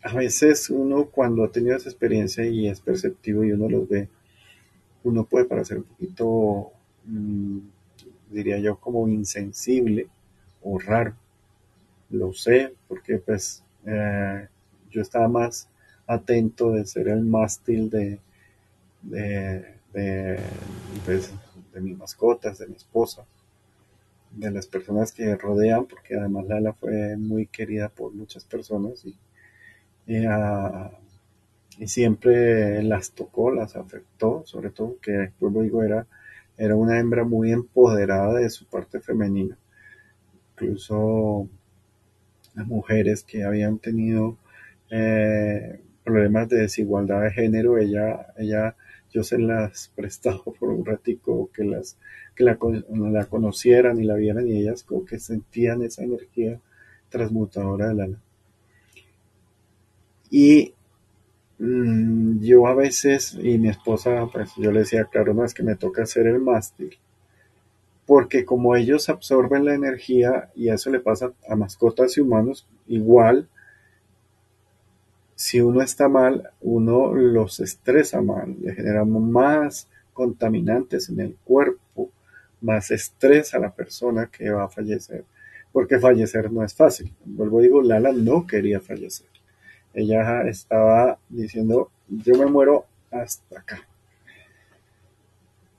a 0.02 0.14
veces 0.14 0.68
uno 0.70 1.06
cuando 1.06 1.44
ha 1.44 1.52
tenido 1.52 1.76
esa 1.76 1.88
experiencia 1.88 2.44
y 2.44 2.66
es 2.68 2.80
perceptivo 2.80 3.44
y 3.44 3.52
uno 3.52 3.68
los 3.68 3.88
ve, 3.88 4.08
uno 5.04 5.24
puede 5.24 5.46
parecer 5.46 5.78
un 5.78 5.84
poquito 5.84 6.72
Mm, 7.06 7.58
diría 8.30 8.58
yo, 8.60 8.76
como 8.78 9.08
insensible 9.08 10.08
o 10.62 10.78
raro. 10.78 11.14
Lo 12.10 12.32
sé 12.34 12.74
porque 12.88 13.18
pues 13.18 13.64
eh, 13.86 14.48
yo 14.90 15.02
estaba 15.02 15.28
más 15.28 15.68
atento 16.06 16.72
de 16.72 16.86
ser 16.86 17.08
el 17.08 17.22
mástil 17.24 17.90
de, 17.90 18.20
de, 19.02 19.66
de, 19.92 20.40
pues, 21.04 21.32
de 21.74 21.80
mis 21.80 21.98
mascotas, 21.98 22.58
de 22.58 22.68
mi 22.68 22.76
esposa, 22.76 23.24
de 24.34 24.50
las 24.50 24.66
personas 24.66 25.12
que 25.12 25.36
rodean, 25.36 25.86
porque 25.86 26.16
además 26.16 26.46
Lala 26.46 26.72
fue 26.74 27.16
muy 27.16 27.46
querida 27.46 27.88
por 27.90 28.12
muchas 28.14 28.44
personas 28.44 29.04
y, 29.04 29.16
y, 30.06 30.24
ah, 30.26 30.90
y 31.78 31.88
siempre 31.88 32.82
las 32.82 33.12
tocó, 33.12 33.50
las 33.52 33.76
afectó, 33.76 34.42
sobre 34.46 34.70
todo 34.70 34.98
que, 35.00 35.32
como 35.40 35.62
digo, 35.62 35.82
era 35.82 36.06
era 36.58 36.76
una 36.76 36.98
hembra 37.00 37.24
muy 37.24 37.52
empoderada 37.52 38.34
de 38.34 38.50
su 38.50 38.66
parte 38.66 39.00
femenina. 39.00 39.58
Incluso 40.54 41.48
las 42.54 42.66
mujeres 42.66 43.22
que 43.24 43.44
habían 43.44 43.78
tenido 43.78 44.36
eh, 44.90 45.80
problemas 46.04 46.48
de 46.48 46.58
desigualdad 46.58 47.22
de 47.22 47.30
género, 47.32 47.78
ella, 47.78 48.26
ella, 48.36 48.76
yo 49.12 49.22
se 49.22 49.38
las 49.38 49.92
prestaba 49.96 50.42
por 50.42 50.70
un 50.70 50.84
ratico 50.84 51.50
que 51.52 51.64
las 51.64 51.96
que 52.34 52.44
la, 52.44 52.58
la 52.90 53.24
conocieran 53.26 54.00
y 54.00 54.04
la 54.04 54.14
vieran 54.14 54.48
y 54.48 54.58
ellas 54.58 54.84
como 54.84 55.04
que 55.04 55.18
sentían 55.18 55.82
esa 55.82 56.02
energía 56.02 56.58
transmutadora 57.10 57.88
de 57.88 57.94
la 57.94 58.08
Y 60.30 60.72
Mm, 61.64 62.40
yo 62.40 62.66
a 62.66 62.74
veces, 62.74 63.38
y 63.40 63.56
mi 63.56 63.68
esposa, 63.68 64.28
pues 64.32 64.50
yo 64.56 64.72
le 64.72 64.80
decía, 64.80 65.04
claro, 65.04 65.32
no 65.32 65.44
es 65.44 65.54
que 65.54 65.62
me 65.62 65.76
toca 65.76 66.02
hacer 66.02 66.26
el 66.26 66.40
mástil, 66.40 66.98
porque 68.04 68.44
como 68.44 68.74
ellos 68.74 69.08
absorben 69.08 69.64
la 69.64 69.74
energía, 69.74 70.50
y 70.56 70.70
eso 70.70 70.90
le 70.90 70.98
pasa 70.98 71.32
a 71.48 71.54
mascotas 71.54 72.16
y 72.16 72.20
humanos, 72.20 72.66
igual, 72.88 73.48
si 75.34 75.60
uno 75.60 75.82
está 75.82 76.08
mal, 76.08 76.50
uno 76.60 77.14
los 77.14 77.60
estresa 77.60 78.20
mal, 78.20 78.56
le 78.60 78.74
generamos 78.74 79.22
más 79.22 79.88
contaminantes 80.12 81.08
en 81.08 81.20
el 81.20 81.36
cuerpo, 81.44 82.10
más 82.60 82.90
estrés 82.90 83.54
a 83.54 83.58
la 83.58 83.72
persona 83.72 84.28
que 84.30 84.50
va 84.50 84.64
a 84.64 84.68
fallecer, 84.68 85.24
porque 85.72 85.98
fallecer 85.98 86.52
no 86.52 86.64
es 86.64 86.74
fácil. 86.74 87.12
Vuelvo 87.24 87.58
a 87.58 87.62
digo, 87.62 87.82
Lala 87.82 88.12
no 88.12 88.46
quería 88.46 88.80
fallecer 88.80 89.32
ella 89.94 90.42
estaba 90.42 91.18
diciendo, 91.28 91.90
yo 92.08 92.34
me 92.34 92.46
muero 92.46 92.86
hasta 93.10 93.60
acá. 93.60 93.86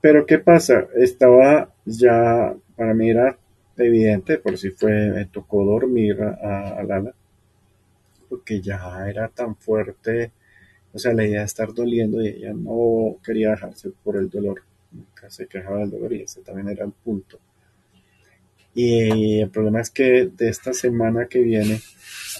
Pero 0.00 0.26
¿qué 0.26 0.38
pasa? 0.38 0.86
Estaba 0.94 1.70
ya, 1.84 2.54
para 2.76 2.94
mí 2.94 3.10
era 3.10 3.36
evidente, 3.76 4.38
por 4.38 4.56
si 4.58 4.70
fue, 4.70 5.10
me 5.10 5.26
tocó 5.26 5.64
dormir 5.64 6.22
a, 6.22 6.82
Lala, 6.86 7.14
porque 8.28 8.60
ya 8.60 9.08
era 9.08 9.28
tan 9.28 9.56
fuerte, 9.56 10.32
o 10.92 10.98
sea, 10.98 11.12
la 11.14 11.24
idea 11.24 11.40
de 11.40 11.46
estar 11.46 11.72
doliendo 11.74 12.22
y 12.22 12.28
ella 12.28 12.52
no 12.52 13.16
quería 13.24 13.50
dejarse 13.50 13.90
por 14.02 14.16
el 14.16 14.30
dolor, 14.30 14.62
nunca 14.92 15.30
se 15.30 15.46
quejaba 15.46 15.80
del 15.80 15.90
dolor 15.90 16.12
y 16.12 16.22
ese 16.22 16.42
también 16.42 16.68
era 16.68 16.84
el 16.84 16.92
punto. 16.92 17.38
Y 18.74 19.40
el 19.40 19.50
problema 19.50 19.80
es 19.80 19.90
que 19.90 20.26
de 20.26 20.48
esta 20.48 20.72
semana 20.72 21.26
que 21.26 21.40
viene, 21.40 21.80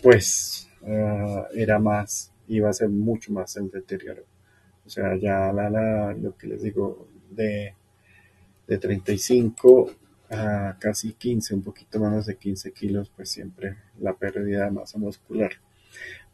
pues 0.03 0.65
Ah, 0.87 1.49
era 1.55 1.79
más, 1.79 2.31
iba 2.49 2.69
a 2.69 2.73
ser 2.73 2.89
mucho 2.89 3.33
más 3.33 3.57
el 3.57 3.71
deterioro. 3.71 4.25
O 4.85 4.89
sea, 4.91 5.17
ya 5.17 5.53
la, 5.53 6.15
lo 6.15 6.37
que 6.37 6.47
les 6.47 6.63
digo, 6.63 7.09
de, 7.31 7.75
de 8.67 8.79
35 8.79 9.91
a 10.31 10.77
casi 10.79 11.15
15, 11.15 11.55
un 11.55 11.63
poquito 11.63 11.99
menos 11.99 12.27
de 12.27 12.37
15 12.37 12.73
kilos, 12.73 13.11
pues 13.15 13.31
siempre 13.31 13.77
la 14.01 14.15
pérdida 14.15 14.65
de 14.67 14.71
masa 14.73 14.99
muscular. 14.99 15.53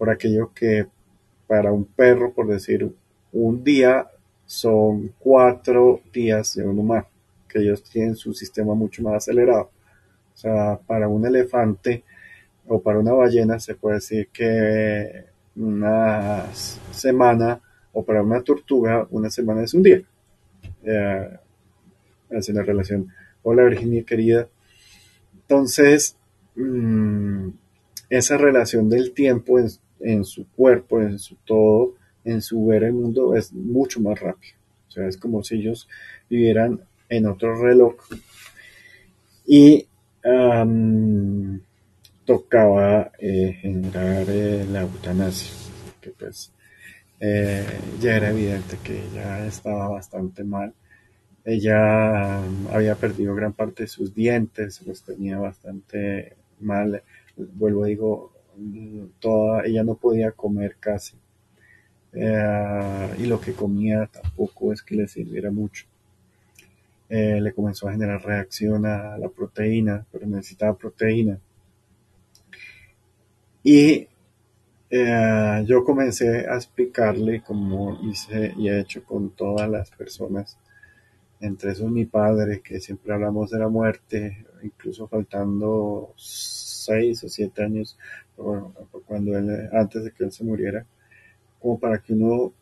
Por 0.00 0.08
aquello 0.08 0.50
que 0.54 0.86
para 1.46 1.72
un 1.72 1.84
perro, 1.84 2.32
por 2.32 2.46
decir, 2.46 2.90
un 3.32 3.62
día 3.62 4.08
son 4.46 5.12
cuatro 5.18 6.00
días 6.10 6.54
de 6.54 6.64
un 6.64 6.78
humano, 6.78 7.06
que 7.46 7.58
ellos 7.58 7.82
tienen 7.82 8.16
su 8.16 8.32
sistema 8.32 8.72
mucho 8.72 9.02
más 9.02 9.16
acelerado. 9.16 9.70
O 10.32 10.36
sea, 10.38 10.80
para 10.86 11.06
un 11.06 11.26
elefante, 11.26 12.02
o 12.66 12.80
para 12.80 12.98
una 12.98 13.12
ballena 13.12 13.60
se 13.60 13.74
puede 13.74 13.96
decir 13.96 14.28
que 14.32 15.26
una 15.56 16.46
semana 16.92 17.60
o 17.92 18.02
para 18.02 18.22
una 18.22 18.40
tortuga 18.40 19.06
una 19.10 19.28
semana 19.28 19.64
es 19.64 19.74
un 19.74 19.82
día. 19.82 20.00
Eh, 20.82 21.38
es 22.30 22.48
una 22.48 22.62
relación. 22.62 23.12
Hola 23.42 23.64
Virginia 23.64 24.02
querida. 24.04 24.48
Entonces, 25.34 26.16
mm, 26.54 27.48
esa 28.08 28.38
relación 28.38 28.88
del 28.88 29.12
tiempo 29.12 29.58
en, 30.00 30.24
su 30.24 30.48
cuerpo, 30.48 31.00
en 31.00 31.18
su 31.18 31.36
todo, 31.44 31.94
en 32.24 32.42
su 32.42 32.66
ver 32.66 32.84
el 32.84 32.92
mundo 32.92 33.34
es 33.34 33.52
mucho 33.52 34.00
más 34.00 34.18
rápido. 34.20 34.54
O 34.88 34.90
sea, 34.90 35.06
es 35.06 35.16
como 35.16 35.42
si 35.42 35.56
ellos 35.56 35.88
vivieran 36.28 36.80
en 37.08 37.26
otro 37.26 37.56
reloj. 37.60 37.94
Y 39.46 39.86
tocaba 42.24 43.10
eh, 43.18 43.58
generar 43.60 44.24
eh, 44.28 44.64
la 44.70 44.82
eutanasia, 44.82 45.52
que 46.00 46.10
pues 46.10 46.52
eh, 47.18 47.66
ya 48.00 48.16
era 48.16 48.30
evidente 48.30 48.78
que 48.82 49.02
ella 49.04 49.46
estaba 49.46 49.88
bastante 49.88 50.44
mal. 50.44 50.72
Ella 51.44 52.40
um, 52.40 52.68
había 52.72 52.94
perdido 52.94 53.34
gran 53.34 53.52
parte 53.52 53.84
de 53.84 53.88
sus 53.88 54.14
dientes, 54.14 54.82
los 54.86 55.02
tenía 55.02 55.38
bastante 55.38 56.36
mal. 56.60 57.02
Vuelvo, 57.36 57.84
digo, 57.86 58.32
toda, 59.20 59.64
ella 59.64 59.84
no 59.84 59.94
podía 59.96 60.32
comer 60.32 60.76
casi. 60.80 61.16
y 62.12 63.26
lo 63.26 63.40
que 63.40 63.52
comía 63.52 64.06
tampoco 64.06 64.72
es 64.72 64.82
que 64.82 64.96
le 64.96 65.08
sirviera 65.08 65.50
mucho. 65.50 65.86
le 67.08 67.52
comenzó 67.52 67.88
a 67.88 67.92
generar 67.92 68.22
reacción 68.24 68.86
a 68.86 69.18
la 69.18 69.28
proteína, 69.28 70.06
pero 70.10 70.26
necesitaba 70.26 70.76
proteína 70.76 71.40
y 73.62 74.08
eh, 74.90 75.64
yo 75.66 75.84
comencé 75.84 76.48
a 76.48 76.56
explicarle 76.56 77.42
como 77.42 77.98
hice 78.02 78.54
y 78.56 78.68
he 78.68 78.80
hecho 78.80 79.04
con 79.04 79.30
todas 79.30 79.68
las 79.68 79.90
personas, 79.90 80.58
entre 81.40 81.72
esos 81.72 81.90
mi 81.90 82.06
padre, 82.06 82.60
que 82.62 82.80
siempre 82.80 83.12
hablamos 83.12 83.50
de 83.50 83.58
la 83.58 83.68
muerte, 83.68 84.46
incluso 84.62 85.08
faltando 85.08 86.14
seis 86.16 87.22
o 87.24 87.28
siete 87.28 87.62
años 87.62 87.98
cuando 89.06 89.36
él, 89.36 89.68
antes 89.72 90.04
de 90.04 90.12
que 90.12 90.24
él 90.24 90.32
se 90.32 90.44
muriera, 90.44 90.86
como 91.60 91.78
para 91.78 91.98
que 91.98 92.12
uno 92.12 92.52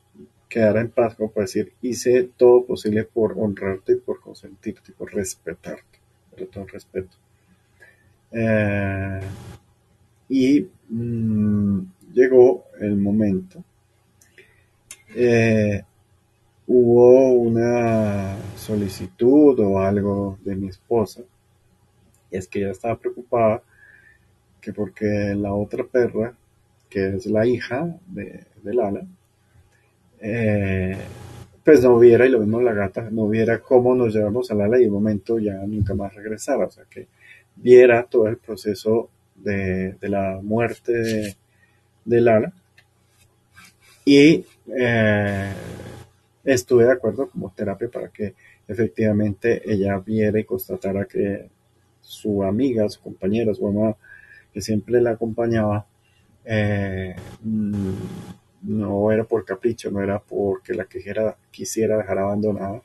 quedara 0.48 0.80
en 0.80 0.90
paz, 0.90 1.14
como 1.14 1.30
para 1.30 1.44
decir, 1.44 1.72
hice 1.82 2.30
todo 2.36 2.64
posible 2.64 3.04
por 3.04 3.38
honrarte 3.38 3.92
y 3.92 3.96
por 3.96 4.20
consentirte 4.20 4.92
por 4.92 5.12
respetarte, 5.12 5.98
pero 6.34 6.46
todo 6.48 6.66
respeto. 6.66 7.16
Eh, 8.32 9.20
y 10.28 10.68
mm, 10.88 11.80
llegó 12.12 12.64
el 12.80 12.96
momento. 12.96 13.62
Eh, 15.14 15.82
hubo 16.66 17.32
una 17.32 18.36
solicitud 18.56 19.58
o 19.60 19.80
algo 19.80 20.38
de 20.44 20.54
mi 20.56 20.68
esposa, 20.68 21.22
y 22.30 22.36
es 22.36 22.46
que 22.46 22.60
ella 22.60 22.72
estaba 22.72 22.98
preocupada 22.98 23.62
que 24.68 24.74
porque 24.74 25.34
la 25.34 25.54
otra 25.54 25.84
perra, 25.84 26.34
que 26.90 27.16
es 27.16 27.24
la 27.24 27.46
hija 27.46 27.96
de, 28.06 28.44
Lala, 28.64 29.00
eh, 30.20 30.98
pues 31.64 31.82
no 31.82 31.98
viera, 31.98 32.26
y 32.26 32.28
lo 32.28 32.40
mismo 32.40 32.60
la 32.60 32.74
gata, 32.74 33.08
no 33.10 33.28
viera 33.28 33.60
cómo 33.60 33.94
nos 33.94 34.14
llevamos 34.14 34.50
a 34.50 34.54
Lala 34.54 34.78
y 34.78 34.84
de 34.84 34.90
momento 34.90 35.38
ya 35.38 35.54
nunca 35.66 35.94
más 35.94 36.14
regresara, 36.14 36.66
o 36.66 36.70
sea 36.70 36.84
que 36.84 37.06
viera 37.56 38.02
todo 38.02 38.28
el 38.28 38.36
proceso 38.36 39.08
de, 39.36 39.96
la 40.02 40.38
muerte 40.42 40.92
de, 40.92 41.36
de 42.04 42.20
Lala. 42.20 42.52
Y 44.04 44.44
eh, 44.78 45.52
estuve 46.44 46.84
de 46.84 46.92
acuerdo 46.92 47.30
como 47.30 47.54
terapia 47.56 47.88
para 47.88 48.08
que 48.08 48.34
efectivamente 48.66 49.62
ella 49.64 49.98
viera 49.98 50.38
y 50.38 50.44
constatara 50.44 51.06
que 51.06 51.48
su 52.02 52.44
amiga, 52.44 52.86
su 52.90 53.00
compañera, 53.00 53.54
su 53.54 53.66
mamá, 53.66 53.96
que 54.52 54.60
siempre 54.60 55.00
la 55.00 55.10
acompañaba, 55.10 55.86
eh, 56.44 57.14
mm, 57.42 57.94
no 58.62 59.12
era 59.12 59.24
por 59.24 59.44
capricho, 59.44 59.90
no 59.90 60.02
era 60.02 60.18
porque 60.18 60.74
la 60.74 60.86
quejera 60.86 61.36
quisiera 61.50 61.98
dejar 61.98 62.18
abandonada, 62.18 62.82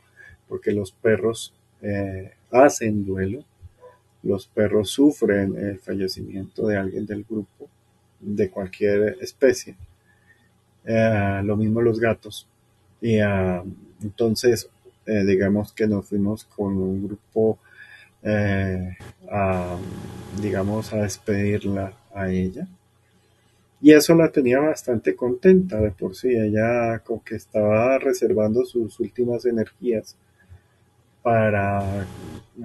porque 0.47 0.71
los 0.71 0.91
perros 0.91 1.54
eh, 1.82 2.34
hacen 2.52 3.06
duelo, 3.06 3.43
los 4.23 4.47
perros 4.47 4.89
sufren 4.89 5.58
el 5.58 5.80
fallecimiento 5.80 6.67
de 6.67 6.78
alguien 6.78 7.06
del 7.06 7.23
grupo, 7.23 7.69
de 8.19 8.49
cualquier 8.49 9.17
especie. 9.21 9.76
Eh, 10.86 11.41
lo 11.43 11.56
mismo 11.58 11.82
los 11.82 11.99
gatos. 11.99 12.47
Y 13.02 13.19
ah, 13.19 13.63
entonces, 14.02 14.69
digamos 15.06 15.73
que 15.73 15.88
nos 15.88 16.08
fuimos 16.08 16.45
con 16.45 16.78
un 16.78 17.06
grupo 17.08 17.60
a, 19.30 19.78
digamos, 20.41 20.93
a 20.93 20.98
despedirla 20.98 21.93
a 22.13 22.30
ella. 22.30 22.67
Y 23.82 23.91
eso 23.91 24.15
la 24.15 24.32
tenía 24.32 24.60
bastante 24.60 25.15
contenta 25.15 25.80
de 25.80 25.91
por 25.91 26.15
sí. 26.15 26.30
Ella 26.30 27.00
como 27.00 27.24
que 27.24 27.36
estaba 27.36 28.00
reservando 28.00 28.65
sus 28.65 29.00
últimas 29.00 29.46
energías 29.46 30.15
para 31.22 32.06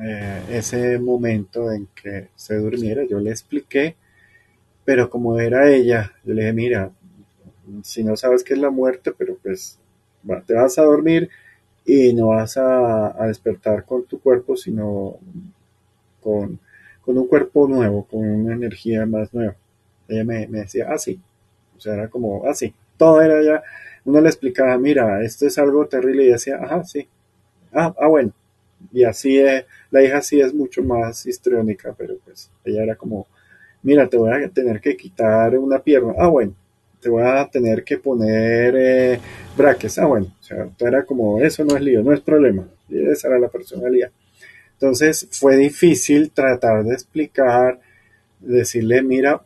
eh, 0.03 0.43
ese 0.51 0.99
momento 0.99 1.73
en 1.73 1.89
que 1.95 2.29
se 2.37 2.57
durmiera. 2.57 3.05
Yo 3.05 3.19
le 3.21 3.31
expliqué, 3.31 3.97
pero 4.85 5.11
como 5.11 5.39
era 5.39 5.71
ella, 5.71 6.13
yo 6.25 6.35
le 6.35 6.43
dije, 6.43 6.53
mira, 6.53 6.93
si 7.83 8.05
no 8.05 8.17
sabes 8.17 8.45
qué 8.45 8.55
es 8.55 8.61
la 8.61 8.71
muerte, 8.71 9.13
pero 9.17 9.37
pues 9.43 9.79
te 10.47 10.55
vas 10.55 10.79
a 10.79 10.83
dormir 10.83 11.31
y 11.85 12.13
no 12.13 12.29
vas 12.29 12.57
a, 12.57 13.15
despertar 13.27 13.85
con 13.85 14.05
tu 14.05 14.21
cuerpo, 14.21 14.57
sino 14.57 15.17
con, 16.21 16.59
un 17.17 17.27
cuerpo 17.29 17.67
nuevo, 17.69 18.05
con 18.05 18.21
una 18.21 18.55
energía 18.55 19.07
más 19.07 19.33
nueva. 19.33 19.57
Ella 20.09 20.25
me, 20.25 20.47
decía, 20.47 20.87
ah, 20.91 20.99
sí. 20.99 21.21
O 21.77 21.81
sea, 21.81 21.95
era 21.95 22.09
como, 22.09 22.47
ah, 22.47 22.55
sí. 22.55 22.75
Todo 22.97 23.23
era 23.23 23.43
ya, 23.43 23.63
uno 24.05 24.21
le 24.21 24.29
explicaba, 24.29 24.77
mira, 24.79 25.23
esto 25.23 25.47
es 25.47 25.59
algo 25.59 25.87
terrible 25.87 26.25
y 26.25 26.29
decía, 26.29 26.59
ajá, 26.63 26.85
sí. 26.85 27.09
Ah, 27.73 27.95
ah 27.99 28.09
bueno. 28.09 28.33
Y 28.93 29.05
así, 29.05 29.39
es, 29.39 29.65
la 29.91 30.03
hija 30.03 30.21
sí 30.23 30.41
es 30.41 30.55
mucho 30.55 30.83
más 30.83 31.27
histriónica, 31.27 31.95
pero 31.97 32.17
pues 32.25 32.51
ella 32.65 32.83
era 32.85 32.97
como, 32.97 33.27
mira, 33.83 34.09
te 34.09 34.17
voy 34.17 34.33
a 34.33 34.49
tener 34.49 34.81
que 34.81 34.97
quitar 34.97 35.57
una 35.59 35.81
pierna. 35.81 36.15
Ah, 36.19 36.29
bueno 36.29 36.55
te 37.01 37.09
voy 37.09 37.23
a 37.25 37.49
tener 37.49 37.85
que 37.85 37.99
poner 37.99 38.75
eh, 38.77 39.21
braques. 39.57 39.99
Ah, 39.99 40.07
bueno, 40.07 40.27
o 40.27 40.43
sea, 40.43 40.69
era 40.81 41.05
como, 41.05 41.41
eso 41.41 41.65
no 41.65 41.77
es 41.77 41.83
lío, 41.83 42.03
no 42.03 42.13
es 42.13 42.21
problema. 42.21 42.69
Y 42.89 43.07
esa 43.09 43.29
era 43.29 43.39
la 43.39 43.49
personalidad. 43.49 44.11
Entonces 44.79 45.29
fue 45.33 45.57
difícil 45.57 46.31
tratar 46.31 46.85
de 46.85 46.95
explicar, 46.95 47.81
decirle, 48.41 49.03
mira, 49.03 49.43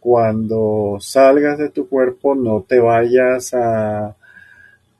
cuando 0.00 0.98
salgas 1.00 1.58
de 1.58 1.70
tu 1.70 1.88
cuerpo 1.88 2.34
no 2.34 2.62
te 2.62 2.80
vayas 2.80 3.52
a, 3.54 4.16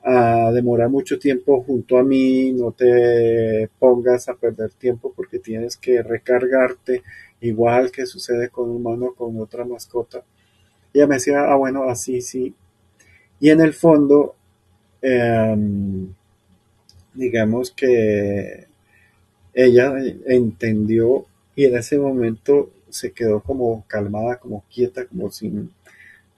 a 0.03 0.51
demorar 0.53 0.89
mucho 0.89 1.19
tiempo 1.19 1.63
junto 1.63 1.97
a 1.97 2.03
mí, 2.03 2.51
no 2.53 2.71
te 2.71 3.69
pongas 3.79 4.29
a 4.29 4.35
perder 4.35 4.71
tiempo 4.73 5.13
porque 5.15 5.39
tienes 5.39 5.77
que 5.77 6.01
recargarte, 6.03 7.03
igual 7.41 7.91
que 7.91 8.05
sucede 8.05 8.49
con 8.49 8.69
un 8.69 8.77
humano 8.77 9.13
con 9.15 9.39
otra 9.39 9.65
mascota 9.65 10.23
ella 10.93 11.07
me 11.07 11.15
decía, 11.15 11.43
ah, 11.51 11.55
bueno, 11.55 11.89
así, 11.89 12.21
sí. 12.21 12.53
Y 13.39 13.49
en 13.49 13.61
el 13.61 13.73
fondo, 13.73 14.35
em, 15.01 16.13
digamos 17.13 17.71
que 17.71 18.67
ella 19.53 19.93
entendió 20.25 21.25
y 21.55 21.65
en 21.65 21.77
ese 21.77 21.97
momento 21.97 22.71
se 22.89 23.11
quedó 23.11 23.41
como 23.41 23.85
calmada, 23.87 24.37
como 24.37 24.63
quieta, 24.73 25.05
como 25.05 25.31
sin, 25.31 25.71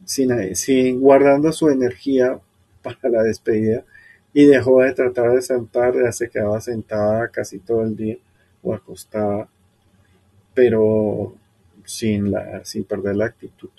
sin, 0.05 0.55
sin 0.55 0.99
guardando 0.99 1.51
su 1.51 1.69
energía 1.69 2.39
para 2.81 3.09
la 3.09 3.23
despedida 3.23 3.83
y 4.33 4.45
dejó 4.45 4.81
de 4.81 4.93
tratar 4.93 5.31
de 5.33 5.41
sentar, 5.41 5.93
ya 5.95 6.11
se 6.11 6.29
quedaba 6.29 6.59
sentada 6.59 7.27
casi 7.29 7.59
todo 7.59 7.83
el 7.83 7.95
día 7.95 8.17
o 8.63 8.73
acostada, 8.73 9.47
pero 10.53 11.35
sin, 11.85 12.31
la, 12.31 12.63
sin 12.65 12.83
perder 12.83 13.15
la 13.15 13.25
actitud. 13.25 13.69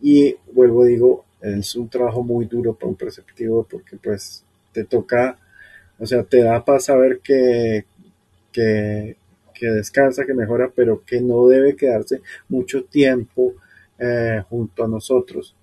Y 0.00 0.36
vuelvo, 0.52 0.84
digo, 0.84 1.24
es 1.40 1.74
un 1.74 1.88
trabajo 1.88 2.22
muy 2.22 2.46
duro 2.46 2.74
para 2.74 2.88
un 2.88 2.96
perceptivo 2.96 3.66
porque 3.68 3.96
pues 3.96 4.44
te 4.72 4.84
toca, 4.84 5.38
o 5.98 6.06
sea, 6.06 6.22
te 6.22 6.42
da 6.42 6.64
para 6.64 6.80
saber 6.80 7.20
que, 7.20 7.84
que, 9.54 9.70
descansa, 9.72 10.24
que 10.24 10.34
mejora, 10.34 10.70
pero 10.74 11.02
que 11.04 11.20
no 11.20 11.46
debe 11.48 11.76
quedarse 11.76 12.20
mucho 12.48 12.84
tiempo 12.84 13.54
eh, 13.98 14.42
junto 14.48 14.84
a 14.84 14.88
nosotros, 14.88 15.56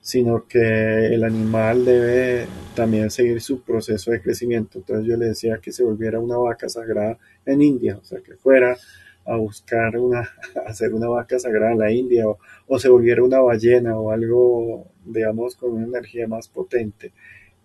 sino 0.00 0.46
que 0.46 1.06
el 1.06 1.24
animal 1.24 1.84
debe 1.84 2.46
también 2.74 3.10
seguir 3.10 3.40
su 3.40 3.62
proceso 3.62 4.10
de 4.10 4.20
crecimiento. 4.20 4.78
Entonces 4.78 5.06
yo 5.06 5.16
le 5.16 5.26
decía 5.26 5.58
que 5.58 5.72
se 5.72 5.84
volviera 5.84 6.18
una 6.18 6.36
vaca 6.36 6.68
sagrada 6.68 7.18
en 7.46 7.62
India, 7.62 7.98
o 8.00 8.04
sea, 8.04 8.20
que 8.20 8.34
fuera 8.34 8.76
a 9.24 9.36
buscar 9.36 9.96
una, 9.96 10.28
hacer 10.66 10.92
una 10.94 11.08
vaca 11.08 11.38
sagrada 11.38 11.72
en 11.72 11.78
la 11.78 11.92
India 11.92 12.24
o, 12.66 12.78
se 12.78 12.88
volviera 12.88 13.22
una 13.22 13.40
ballena 13.40 13.96
o 13.96 14.10
algo, 14.10 14.86
digamos, 15.04 15.56
con 15.56 15.72
una 15.72 15.86
energía 15.86 16.26
más 16.26 16.48
potente, 16.48 17.12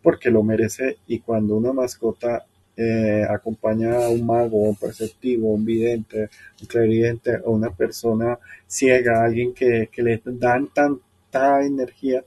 porque 0.04 0.30
lo 0.30 0.44
merece 0.44 0.98
y 1.08 1.20
cuando 1.20 1.56
una 1.56 1.74
mascota 1.74 2.46
eh, 2.78 3.26
acompaña 3.28 4.06
a 4.06 4.10
un 4.10 4.26
mago, 4.26 4.62
un 4.62 4.76
perceptivo, 4.76 5.54
un 5.54 5.66
vidente, 5.66 6.30
un 6.62 6.68
clarividente 6.68 7.38
o 7.44 7.52
una 7.52 7.72
persona 7.72 8.38
ciega, 8.68 9.24
alguien 9.24 9.54
que, 9.54 9.90
que 9.92 10.04
le 10.04 10.22
dan 10.24 10.68
tanta 10.68 11.66
energía, 11.66 12.24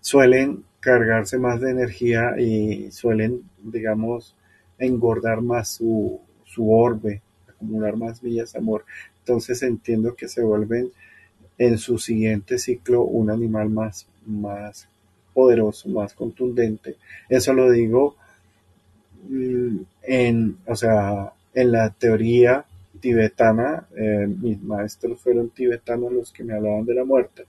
suelen 0.00 0.64
cargarse 0.80 1.38
más 1.38 1.60
de 1.60 1.70
energía 1.70 2.38
y 2.38 2.90
suelen, 2.92 3.42
digamos, 3.62 4.36
engordar 4.78 5.40
más 5.40 5.68
su, 5.68 6.20
su 6.44 6.70
orbe 6.70 7.22
acumular 7.56 7.96
más 7.96 8.20
villas 8.20 8.54
amor. 8.54 8.84
Entonces 9.20 9.62
entiendo 9.62 10.14
que 10.14 10.28
se 10.28 10.42
vuelven 10.42 10.92
en 11.58 11.78
su 11.78 11.98
siguiente 11.98 12.58
ciclo 12.58 13.02
un 13.02 13.30
animal 13.30 13.70
más, 13.70 14.06
más 14.26 14.88
poderoso, 15.32 15.88
más 15.88 16.14
contundente. 16.14 16.96
Eso 17.28 17.52
lo 17.52 17.70
digo 17.70 18.16
en, 20.02 20.58
o 20.66 20.76
sea, 20.76 21.32
en 21.54 21.72
la 21.72 21.90
teoría 21.90 22.64
tibetana, 23.00 23.86
eh, 23.96 24.26
mis 24.26 24.60
maestros 24.62 25.20
fueron 25.20 25.50
tibetanos 25.50 26.12
los 26.12 26.32
que 26.32 26.44
me 26.44 26.54
hablaban 26.54 26.84
de 26.84 26.94
la 26.94 27.04
muerte. 27.04 27.44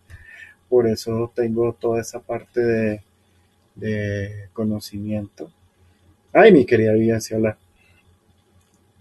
Por 0.70 0.88
eso 0.88 1.32
tengo 1.34 1.74
toda 1.74 2.02
esa 2.02 2.20
parte 2.20 2.62
de, 2.62 3.02
de 3.76 4.50
conocimiento. 4.54 5.50
Ay, 6.34 6.52
mi 6.52 6.66
querida 6.66 6.92
habla 7.34 7.58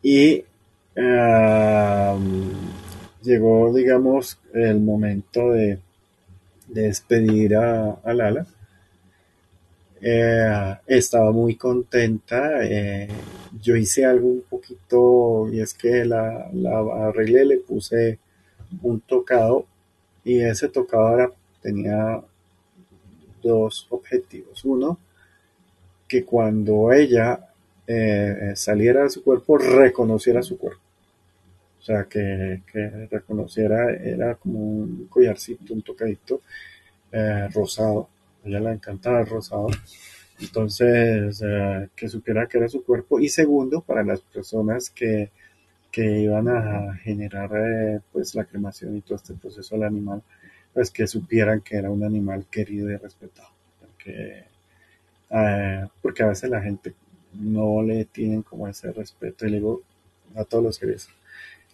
Y 0.03 0.45
llegó, 3.23 3.75
digamos, 3.75 4.39
el 4.55 4.81
momento 4.81 5.51
de, 5.51 5.79
despedir 6.69 7.57
a, 7.57 7.99
Lala. 8.05 8.47
Eh, 10.01 10.77
estaba 10.87 11.33
muy 11.33 11.57
contenta. 11.57 12.65
Eh, 12.65 13.09
yo 13.63 13.77
hice 13.77 14.05
algo 14.05 14.29
un 14.29 14.43
poquito, 14.43 15.49
y 15.53 15.61
es 15.61 15.75
que 15.75 16.05
la, 16.05 16.51
la 16.53 16.79
arreglé, 17.09 17.45
le 17.45 17.59
puse 17.59 18.19
un 18.83 19.01
tocado, 19.01 19.67
y 20.25 20.41
ese 20.41 20.69
tocado 20.69 21.35
tenía 21.63 22.23
dos 23.43 23.87
objetivos. 23.91 24.65
Uno, 24.65 24.99
que 26.09 26.25
cuando 26.25 26.93
ella 26.93 27.41
eh, 27.87 28.53
saliera 28.55 29.05
de 29.05 29.11
su 29.11 29.23
cuerpo, 29.23 29.59
reconociera 29.59 30.43
su 30.43 30.59
cuerpo. 30.59 30.81
O 31.81 31.83
sea, 31.83 32.05
que, 32.05 32.63
reconociera, 33.11 33.93
era 33.95 34.35
como 34.35 34.59
un 34.59 35.07
collarcito, 35.09 35.73
un 35.73 35.83
tocadito 35.83 36.41
eh, 37.13 37.49
rosado. 37.55 38.09
Ella 38.47 38.61
le 38.61 38.73
encantaba 38.73 39.21
el 39.21 39.27
rosado. 39.27 39.69
Entonces, 40.41 41.43
eh, 41.45 41.89
que 41.97 42.09
supiera 42.09 42.47
que 42.47 42.59
era 42.59 42.69
su 42.69 42.85
cuerpo. 42.85 43.21
Y 43.21 43.29
segundo, 43.29 43.81
para 43.81 44.05
las 44.05 44.21
personas 44.21 44.91
que, 44.91 45.31
que 45.91 46.21
iban 46.21 46.49
a 46.49 46.95
generar 46.99 48.03
pues 48.13 48.35
la 48.35 48.45
cremación 48.45 48.97
y 48.97 49.01
todo 49.01 49.17
este 49.17 49.35
proceso 49.35 49.75
al 49.75 49.85
animal, 49.85 50.23
pues 50.73 50.91
que 50.91 51.07
supieran 51.07 51.63
que 51.63 51.77
era 51.77 51.91
un 51.91 52.05
animal 52.05 52.47
querido 52.51 52.91
y 52.91 52.97
respetado. 52.97 53.49
Porque, 53.81 54.45
porque 56.03 56.23
a 56.23 56.29
veces 56.29 56.51
la 56.51 56.61
gente 56.61 56.95
no 57.33 57.83
le 57.83 58.05
tienen 58.05 58.43
como 58.43 58.69
ese 58.69 58.93
respeto. 58.93 59.47
Y 59.47 59.51
le 59.51 59.57
digo 59.57 59.83
a 60.35 60.45
todos 60.45 60.65
los 60.65 60.77
seres, 60.77 61.09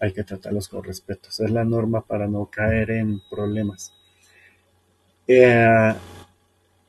hay 0.00 0.12
que 0.12 0.24
tratarlos 0.24 0.68
con 0.68 0.84
respeto. 0.84 1.28
Esa 1.28 1.44
es 1.44 1.50
la 1.50 1.64
norma 1.64 2.00
para 2.00 2.26
no 2.26 2.46
caer 2.46 2.90
en 2.92 3.20
problemas. 3.30 3.92
Eh, 5.28 5.94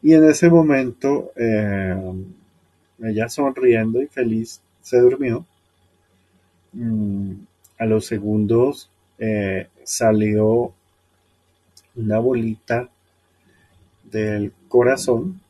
y 0.04 0.14
en 0.14 0.26
ese 0.26 0.50
momento, 0.50 1.32
eh, 1.36 1.96
ella 3.02 3.30
sonriendo 3.30 4.02
y 4.02 4.08
feliz 4.08 4.62
se 4.82 5.00
durmió. 5.00 5.46
Mm, 6.74 7.34
a 7.80 7.86
los 7.86 8.06
segundos 8.06 8.90
eh, 9.18 9.68
salió 9.84 10.74
una 11.96 12.20
bolita 12.20 12.90
del 14.04 14.52
corazón 14.68 15.42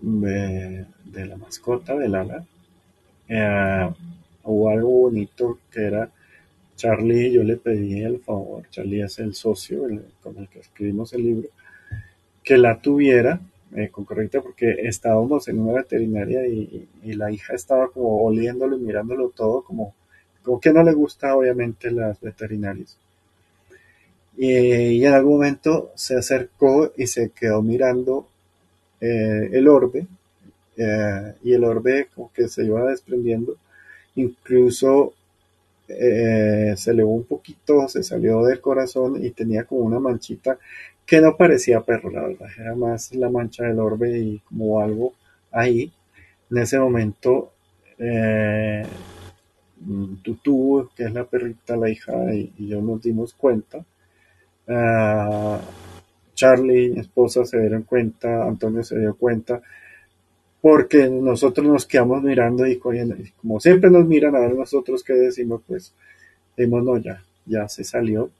de, 0.00 0.86
de 1.04 1.26
la 1.26 1.36
mascota 1.36 1.96
del 1.96 2.14
ala 2.14 2.44
eh, 3.28 3.90
hubo 4.44 4.70
algo 4.70 4.88
bonito 4.88 5.58
que 5.70 5.84
era 5.84 6.10
Charlie, 6.76 7.32
yo 7.32 7.42
le 7.42 7.56
pedí 7.56 8.02
el 8.02 8.20
favor, 8.20 8.68
Charlie 8.70 9.02
es 9.02 9.18
el 9.18 9.34
socio 9.34 9.82
con 10.22 10.38
el 10.38 10.48
que 10.48 10.60
escribimos 10.60 11.12
el 11.12 11.24
libro, 11.24 11.48
que 12.42 12.56
la 12.56 12.80
tuviera 12.80 13.40
eh, 13.76 13.90
porque 14.42 14.76
estábamos 14.88 15.48
en 15.48 15.60
una 15.60 15.80
veterinaria 15.80 16.46
y, 16.46 16.88
la 17.04 17.30
hija 17.30 17.54
estaba 17.54 17.88
como 17.90 18.22
oliéndolo 18.22 18.76
y 18.76 18.80
mirándolo 18.80 19.30
todo 19.30 19.62
como, 19.62 19.94
como 20.42 20.60
que 20.60 20.72
no 20.72 20.82
le 20.82 20.92
gusta 20.92 21.34
obviamente 21.34 21.90
las 21.90 22.20
veterinarias. 22.20 22.96
Y, 24.36 25.04
en 25.04 25.14
algún 25.14 25.34
momento 25.34 25.90
se 25.96 26.16
acercó 26.16 26.92
y 26.96 27.06
se 27.06 27.30
quedó 27.30 27.62
mirando 27.62 28.28
eh, 29.00 29.50
el 29.52 29.68
orbe 29.68 30.06
eh, 30.76 31.34
y 31.42 31.52
el 31.52 31.64
orbe 31.64 32.08
como 32.14 32.32
que 32.32 32.48
se 32.48 32.64
iba 32.64 32.84
desprendiendo, 32.88 33.56
incluso 34.14 35.14
eh, 35.88 36.74
se 36.76 36.90
elevó 36.90 37.14
un 37.14 37.24
poquito, 37.24 37.88
se 37.88 38.02
salió 38.02 38.44
del 38.44 38.60
corazón 38.60 39.24
y 39.24 39.30
tenía 39.30 39.64
como 39.64 39.80
una 39.80 39.98
manchita 39.98 40.58
que 41.08 41.22
no 41.22 41.38
parecía 41.38 41.80
perro, 41.80 42.10
la 42.10 42.20
verdad, 42.20 42.48
era 42.60 42.74
más 42.74 43.14
la 43.14 43.30
mancha 43.30 43.64
del 43.64 43.78
orbe 43.78 44.18
y 44.18 44.38
como 44.40 44.78
algo 44.78 45.14
ahí. 45.50 45.90
En 46.50 46.58
ese 46.58 46.78
momento, 46.78 47.54
eh, 47.98 48.82
Tutu, 50.22 50.90
que 50.94 51.04
es 51.04 51.12
la 51.14 51.24
perrita, 51.24 51.76
la 51.76 51.88
hija, 51.88 52.12
y, 52.34 52.52
yo 52.58 52.82
nos 52.82 53.00
dimos 53.02 53.32
cuenta. 53.32 53.82
Ah, 54.68 55.58
Charlie, 56.34 56.90
mi 56.90 57.00
esposa, 57.00 57.46
se 57.46 57.58
dieron 57.58 57.84
cuenta, 57.84 58.44
Antonio 58.44 58.84
se 58.84 58.98
dio 58.98 59.16
cuenta, 59.16 59.62
porque 60.60 61.08
nosotros 61.08 61.66
nos 61.66 61.86
quedamos 61.86 62.22
mirando 62.22 62.66
y, 62.66 62.78
como 62.78 63.60
siempre 63.60 63.90
nos 63.90 64.06
miran 64.06 64.36
a 64.36 64.40
ver 64.40 64.54
nosotros 64.54 65.02
qué 65.02 65.14
decimos, 65.14 65.62
pues 65.66 65.94
dijimos, 66.54 66.84
no, 66.84 66.98
ya, 66.98 67.22
ya 67.46 67.66
se 67.66 67.82
salió. 67.82 68.30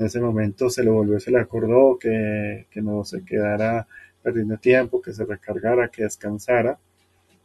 En 0.00 0.06
ese 0.06 0.20
momento 0.20 0.68
se 0.68 0.82
le 0.82 0.90
volvió, 0.90 1.20
se 1.20 1.30
le 1.30 1.38
acordó 1.38 1.96
que, 1.96 2.66
no 2.76 3.04
se 3.04 3.24
quedara 3.24 3.86
perdiendo 4.22 4.56
tiempo, 4.58 5.00
que 5.00 5.12
se 5.12 5.24
recargara, 5.24 5.88
que 5.88 6.02
descansara, 6.02 6.78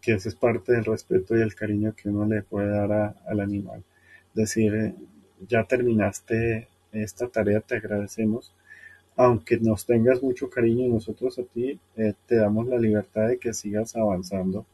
que 0.02 0.14
esa 0.14 0.30
es 0.30 0.36
parte 0.36 0.72
del 0.74 0.86
respeto 0.86 1.38
y 1.38 1.42
el 1.42 1.54
cariño 1.54 1.94
que 1.96 2.10
uno 2.10 2.26
le 2.26 2.42
puede 2.42 2.70
dar 2.70 3.16
al 3.28 3.40
animal. 3.40 3.84
Decir, 4.34 4.96
ya 5.48 5.66
terminaste 5.66 6.68
esta 6.92 7.28
tarea, 7.28 7.62
te 7.62 7.76
agradecemos 7.76 8.56
aunque 9.18 9.58
nos 9.60 9.86
tengas 9.86 10.22
mucho 10.22 10.50
cariño 10.50 10.94
nosotros 10.94 11.40
a 11.40 11.44
ti, 11.44 11.80
eh, 11.96 12.14
te 12.26 12.36
damos 12.36 12.68
la 12.68 12.78
libertad 12.78 13.28
de 13.30 13.38
que 13.38 13.54
sigas 13.54 13.96
avanzando 13.96 14.66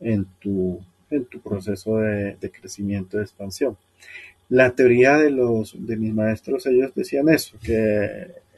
en 0.00 0.26
tu, 0.40 0.80
en 1.10 1.24
tu 1.24 1.40
proceso 1.40 1.98
de, 1.98 2.36
crecimiento, 2.52 3.16
de 3.16 3.24
expansión. 3.24 3.76
La 4.52 4.74
teoría 4.74 5.16
de, 5.16 5.30
los, 5.30 5.74
de 5.78 5.96
mis 5.96 6.12
maestros, 6.12 6.66
ellos 6.66 6.92
decían 6.94 7.26
eso, 7.30 7.56
que 7.62 8.04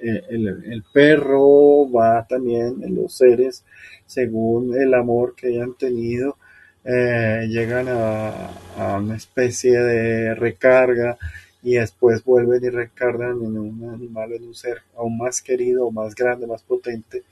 eh, 0.03 0.23
el, 0.29 0.83
perro 0.93 1.89
va 1.89 2.27
también 2.27 2.83
en 2.83 2.97
los 2.97 3.17
seres 3.17 3.65
según 4.05 4.75
el 4.77 4.93
amor 4.93 5.37
que 5.37 5.47
hayan 5.47 5.75
tenido, 5.75 6.37
eh, 6.85 7.47
llegan 7.49 7.87
a, 7.89 8.99
una 8.99 9.15
especie 9.15 9.79
de 9.79 10.35
recarga 10.35 11.17
y 11.63 11.75
después 11.75 12.25
vuelven 12.25 12.65
y 12.65 12.71
recargan 12.71 13.45
en 13.45 13.57
un 13.57 13.89
animal, 13.95 14.33
en 14.33 14.49
un 14.49 14.55
ser 14.57 14.79
aún 14.97 15.17
más 15.17 15.41
querido, 15.43 15.93
más 15.93 16.17
grande, 16.17 16.49
más 16.49 16.65
potente. 16.65 17.23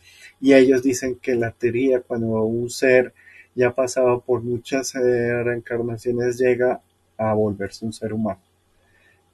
Y 0.41 0.55
ellos 0.55 0.85
dicen 0.85 1.17
que 1.17 1.35
la 1.35 1.51
teoría, 1.51 2.01
cuando 2.01 2.29
un 2.45 2.71
ser 2.71 3.13
ya 3.57 3.75
pasado 3.75 4.21
por 4.21 4.41
muchas 4.43 4.95
eh, 4.95 5.43
reencarnaciones, 5.43 6.39
llega 6.39 6.81
a 7.19 7.35
volverse 7.35 7.85
un 7.85 7.93
ser 7.93 8.13
humano. 8.13 8.52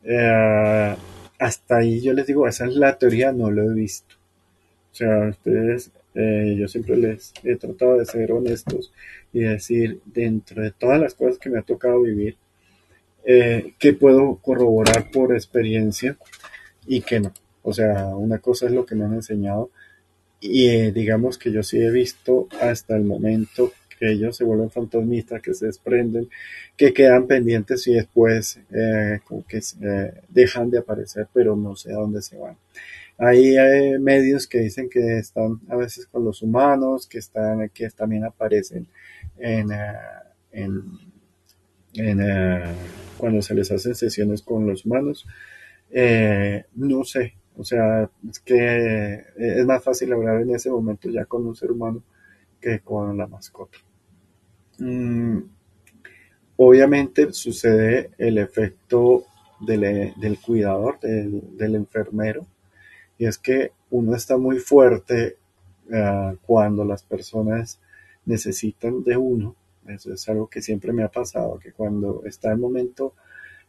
Eh, 0.05 0.97
hasta 1.39 1.77
ahí 1.77 2.01
yo 2.01 2.13
les 2.13 2.27
digo, 2.27 2.47
esa 2.49 2.67
es 2.67 2.75
la 2.75 2.99
teoría, 2.99 3.33
no 3.33 3.51
lo 3.51 3.71
he 3.71 3.75
visto. 3.75 4.17
O 4.93 4.95
sea, 4.95 5.29
ustedes, 5.29 5.91
eh, 6.15 6.57
yo 6.59 6.69
siempre 6.69 6.97
les 6.97 7.33
he 7.45 7.57
tratado 7.57 7.99
de 7.99 8.07
ser 8.07 8.33
honestos 8.33 8.93
y 9.33 9.41
decir, 9.41 10.01
dentro 10.07 10.63
de 10.63 10.73
todas 10.73 11.01
las 11.01 11.15
cosas 11.15 11.39
que 11.39 11.51
me 11.51 11.59
ha 11.59 11.63
tocado 11.63 12.03
vivir, 12.03 12.37
eh, 13.25 13.75
que 13.79 13.93
puedo 13.93 14.37
corroborar 14.37 15.11
por 15.11 15.33
experiencia 15.35 16.17
y 16.87 17.03
que 17.03 17.21
no. 17.21 17.33
O 17.63 17.73
sea, 17.73 18.07
una 18.17 18.39
cosa 18.39 18.67
es 18.67 18.73
lo 18.73 18.87
que 18.87 18.95
me 18.95 19.05
han 19.05 19.15
enseñado 19.15 19.71
y 20.41 20.91
digamos 20.93 21.37
que 21.37 21.53
yo 21.53 21.63
sí 21.63 21.79
he 21.79 21.91
visto 21.91 22.49
hasta 22.61 22.97
el 22.97 23.05
momento 23.05 23.73
que 23.99 24.11
ellos 24.13 24.37
se 24.37 24.45
vuelven 24.45 24.71
fantasmistas, 24.71 25.43
que 25.43 25.55
se 25.55 25.67
desprenden, 25.67 26.29
que 26.77 26.93
quedan 26.93 27.27
pendientes 27.27 27.87
y 27.89 27.95
después 27.95 28.61
eh, 28.71 29.21
que 29.49 29.61
dejan 30.29 30.71
de 30.71 30.79
aparecer, 30.79 31.29
pero 31.33 31.57
no 31.57 31.77
sé 31.77 31.93
a 31.93 31.97
dónde 31.97 32.23
se 32.23 32.37
van. 32.37 32.57
Hay 33.19 33.57
medios 33.99 34.47
que 34.47 34.61
dicen 34.61 34.89
que 34.89 35.19
están 35.19 35.61
a 35.69 35.77
veces 35.77 36.07
con 36.07 36.25
los 36.25 36.41
humanos, 36.43 37.09
que 37.09 37.19
están, 37.19 37.69
que 37.71 37.91
también 37.91 38.25
aparecen 38.25 38.87
en, 39.39 39.71
eh, 41.95 42.65
cuando 43.17 43.43
se 43.43 43.55
les 43.55 43.71
hacen 43.73 43.95
sesiones 43.95 44.43
con 44.43 44.67
los 44.67 44.85
humanos. 44.87 45.27
Eh, 45.91 46.65
no 46.77 47.05
sé, 47.05 47.35
o 47.57 47.65
sea, 47.65 48.09
es 48.31 48.39
que 48.41 48.55
eh, 48.57 49.25
es 49.37 49.67
más 49.67 49.83
fácil 49.83 50.13
hablar 50.13 50.43
en 50.43 50.55
ese 50.55 50.71
momento 50.71 51.09
ya 51.11 51.25
con 51.25 51.47
un 51.47 51.57
ser 51.57 51.73
humano 51.73 52.03
que 52.61 52.81
con 52.81 53.17
la 53.17 53.27
mascota. 53.27 53.79
Mm, 54.79 55.39
obviamente 56.57 57.33
sucede 57.33 58.11
el 58.19 58.39
efecto 58.39 59.25
del, 59.61 60.39
cuidador, 60.45 61.01
del, 61.01 61.75
enfermero, 61.75 62.47
y 63.19 63.27
es 63.27 63.39
que 63.39 63.73
uno 63.91 64.15
está 64.15 64.37
muy 64.37 64.59
fuerte 64.59 65.37
cuando 66.43 66.85
las 66.85 67.03
personas 67.03 67.81
necesitan 68.27 69.03
de 69.03 69.17
uno. 69.17 69.57
Eso 69.89 70.13
es 70.13 70.29
algo 70.29 70.49
que 70.49 70.61
siempre 70.63 70.93
me 70.93 71.03
ha 71.03 71.09
pasado, 71.09 71.59
que 71.59 71.73
cuando 71.73 72.23
está 72.27 72.53
el 72.53 72.59
momento 72.59 73.15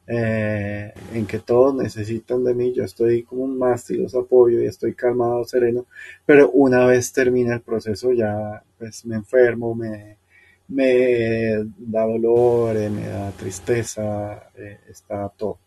eh, 0.06 0.92
en 1.14 1.26
que 1.26 1.40
todos 1.40 1.76
necesitan 1.76 2.44
de 2.44 2.54
mí, 2.54 2.74
yo 2.74 2.84
estoy 2.84 3.24
como 3.24 3.44
un 3.44 3.58
mástil, 3.58 4.04
los 4.04 4.16
apoyo 4.16 4.62
y 4.62 4.66
estoy 4.66 4.96
calmado, 4.96 5.46
sereno, 5.46 5.86
pero 6.26 6.50
una 6.52 6.86
vez 6.86 7.14
termina 7.14 7.54
el 7.54 7.62
proceso 7.62 8.12
ya 8.12 8.64
pues 8.78 9.06
me 9.06 9.16
enfermo, 9.16 9.76
me, 9.76 10.18
me 10.70 11.66
da 11.78 12.06
dolor, 12.06 12.78
eh, 12.78 12.90
me 12.90 13.08
da 13.08 13.32
tristeza, 13.32 14.50
eh, 14.56 14.80
está 14.88 15.30
todo. 15.30 15.60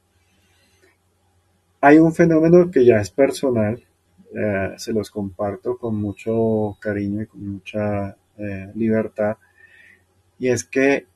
Hay 1.81 1.99
un 1.99 2.15
fenómeno 2.15 2.71
que 2.71 2.85
ya 2.85 3.01
es 3.01 3.11
personal, 3.11 3.83
se 4.77 4.93
los 4.95 5.11
comparto 5.11 5.77
con 5.77 5.97
mucho 5.97 6.77
cariño 6.81 7.23
y 7.23 7.27
con 7.27 7.55
mucha 7.55 8.17
eh, 8.39 8.71
libertad. 8.75 9.37
Y 10.39 10.49
es 10.49 10.65
que 10.65 11.07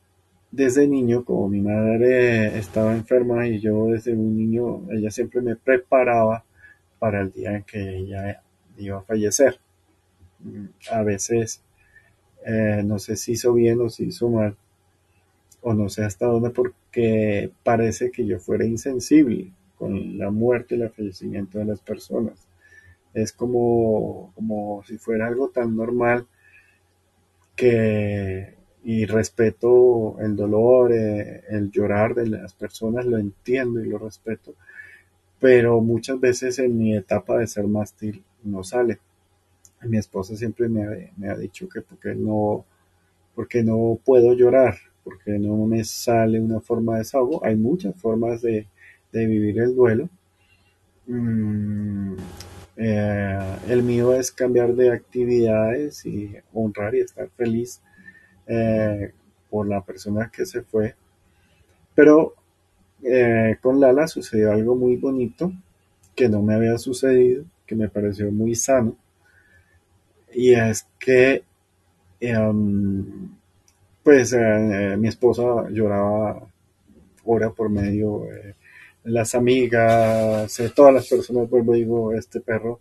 desde 0.51 0.87
niño, 0.87 1.25
como 1.25 1.49
mi 1.49 1.61
madre 1.61 2.57
estaba 2.57 2.93
enferma 2.93 3.47
y 3.47 3.59
yo 3.59 3.87
desde 3.87 4.13
un 4.13 4.37
niño, 4.37 4.83
ella 4.91 5.09
siempre 5.09 5.41
me 5.41 5.55
preparaba 5.55 6.43
para 6.99 7.21
el 7.21 7.31
día 7.31 7.55
en 7.55 7.63
que 7.63 7.97
ella 7.97 8.41
iba 8.77 8.99
a 8.99 9.03
fallecer. 9.03 9.59
A 10.91 11.03
veces, 11.03 11.63
eh, 12.47 12.83
no 12.85 12.99
sé 12.99 13.17
si 13.17 13.33
hizo 13.33 13.53
bien 13.53 13.81
o 13.81 13.89
si 13.89 14.05
hizo 14.05 14.29
mal, 14.29 14.57
o 15.61 15.73
no 15.73 15.89
sé 15.89 16.03
hasta 16.03 16.27
dónde, 16.27 16.49
porque 16.51 17.51
parece 17.63 18.11
que 18.11 18.25
yo 18.25 18.39
fuera 18.39 18.65
insensible 18.65 19.51
con 19.77 20.17
la 20.17 20.31
muerte 20.31 20.75
y 20.75 20.81
el 20.81 20.89
fallecimiento 20.89 21.59
de 21.59 21.65
las 21.65 21.81
personas. 21.81 22.47
Es 23.13 23.33
como, 23.33 24.31
como 24.35 24.83
si 24.87 24.97
fuera 24.97 25.27
algo 25.27 25.49
tan 25.49 25.75
normal 25.75 26.27
que 27.55 28.55
y 28.83 29.05
respeto 29.05 30.17
el 30.21 30.35
dolor, 30.37 30.93
eh, 30.93 31.43
el 31.49 31.71
llorar 31.71 32.15
de 32.15 32.27
las 32.27 32.53
personas, 32.53 33.05
lo 33.05 33.17
entiendo 33.17 33.81
y 33.81 33.89
lo 33.89 33.97
respeto, 33.97 34.55
pero 35.39 35.81
muchas 35.81 36.19
veces 36.19 36.59
en 36.59 36.77
mi 36.77 36.95
etapa 36.95 37.37
de 37.39 37.47
ser 37.47 37.67
mástil 37.67 38.23
no 38.43 38.63
sale. 38.63 38.99
Mi 39.83 39.97
esposa 39.97 40.35
siempre 40.35 40.67
me, 40.67 41.29
ha 41.29 41.35
dicho 41.35 41.69
que 41.69 41.81
porque 41.81 42.15
no, 42.15 42.65
porque 43.35 43.63
no 43.63 43.99
puedo 44.03 44.33
llorar, 44.33 44.75
porque 45.03 45.37
no 45.37 45.55
me 45.65 45.83
sale 45.83 46.39
una 46.39 46.59
forma 46.59 46.93
de 46.93 46.99
desahogo. 46.99 47.43
Hay 47.45 47.55
muchas 47.55 47.95
formas 47.95 48.41
de, 48.41 48.67
vivir 49.11 49.59
el 49.59 49.75
duelo. 49.75 50.09
Mm, 51.07 52.15
eh, 52.77 53.57
el 53.69 53.83
mío 53.83 54.13
es 54.13 54.31
cambiar 54.31 54.75
de 54.75 54.91
actividades 54.91 56.05
y 56.05 56.35
honrar 56.53 56.93
y 56.95 56.99
estar 56.99 57.29
feliz 57.29 57.81
eh, 58.45 59.11
por 59.49 59.67
la 59.67 59.81
persona 59.81 60.31
que 60.31 60.45
se 60.45 60.61
fue. 60.61 60.95
Pero 61.95 62.35
eh, 63.03 63.57
con 63.61 63.79
Lala 63.79 64.07
sucedió 64.07 64.51
algo 64.51 64.75
muy 64.75 64.95
bonito 64.97 65.51
que 66.15 66.29
no 66.29 66.41
me 66.41 66.55
había 66.55 66.77
sucedido, 66.77 67.45
que 67.65 67.75
me 67.75 67.89
pareció 67.89 68.31
muy 68.31 68.55
sano. 68.55 68.95
Y 70.43 70.53
es 70.53 70.87
que, 70.99 71.43
em, 72.19 73.29
pues, 74.03 74.33
eh, 74.33 74.95
mi 74.97 75.07
esposa 75.07 75.43
lloraba 75.71 76.47
hora 77.25 77.49
por 77.51 77.69
medio. 77.69 78.27
las 79.03 79.35
amigas, 79.35 80.61
todas 80.75 80.93
las 80.93 81.07
personas, 81.07 81.49
vuelvo 81.49 81.73
digo, 81.73 82.13
este 82.13 82.41
perro 82.41 82.79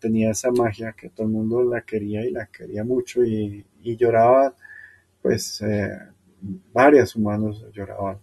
tenía 0.00 0.30
esa 0.30 0.50
magia 0.52 0.92
que 0.92 1.08
todo 1.10 1.26
el 1.26 1.32
mundo 1.32 1.62
la 1.64 1.80
quería 1.82 2.24
y 2.24 2.30
la 2.30 2.46
quería 2.46 2.84
mucho 2.84 3.24
y, 3.24 3.64
y 3.82 3.96
lloraban, 3.96 4.52
pues 5.22 5.60
eh, 5.62 5.90
varias 6.72 7.16
humanos 7.16 7.64
lloraban 7.72 8.18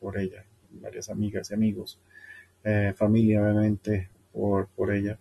por 0.00 0.18
ella, 0.18 0.44
varias 0.82 1.08
amigas 1.10 1.50
y 1.50 1.54
amigos, 1.54 1.98
eh, 2.64 2.92
familia 2.96 3.42
obviamente 3.42 4.08
por, 4.32 4.68
por 4.68 4.92
ella. 4.94 5.18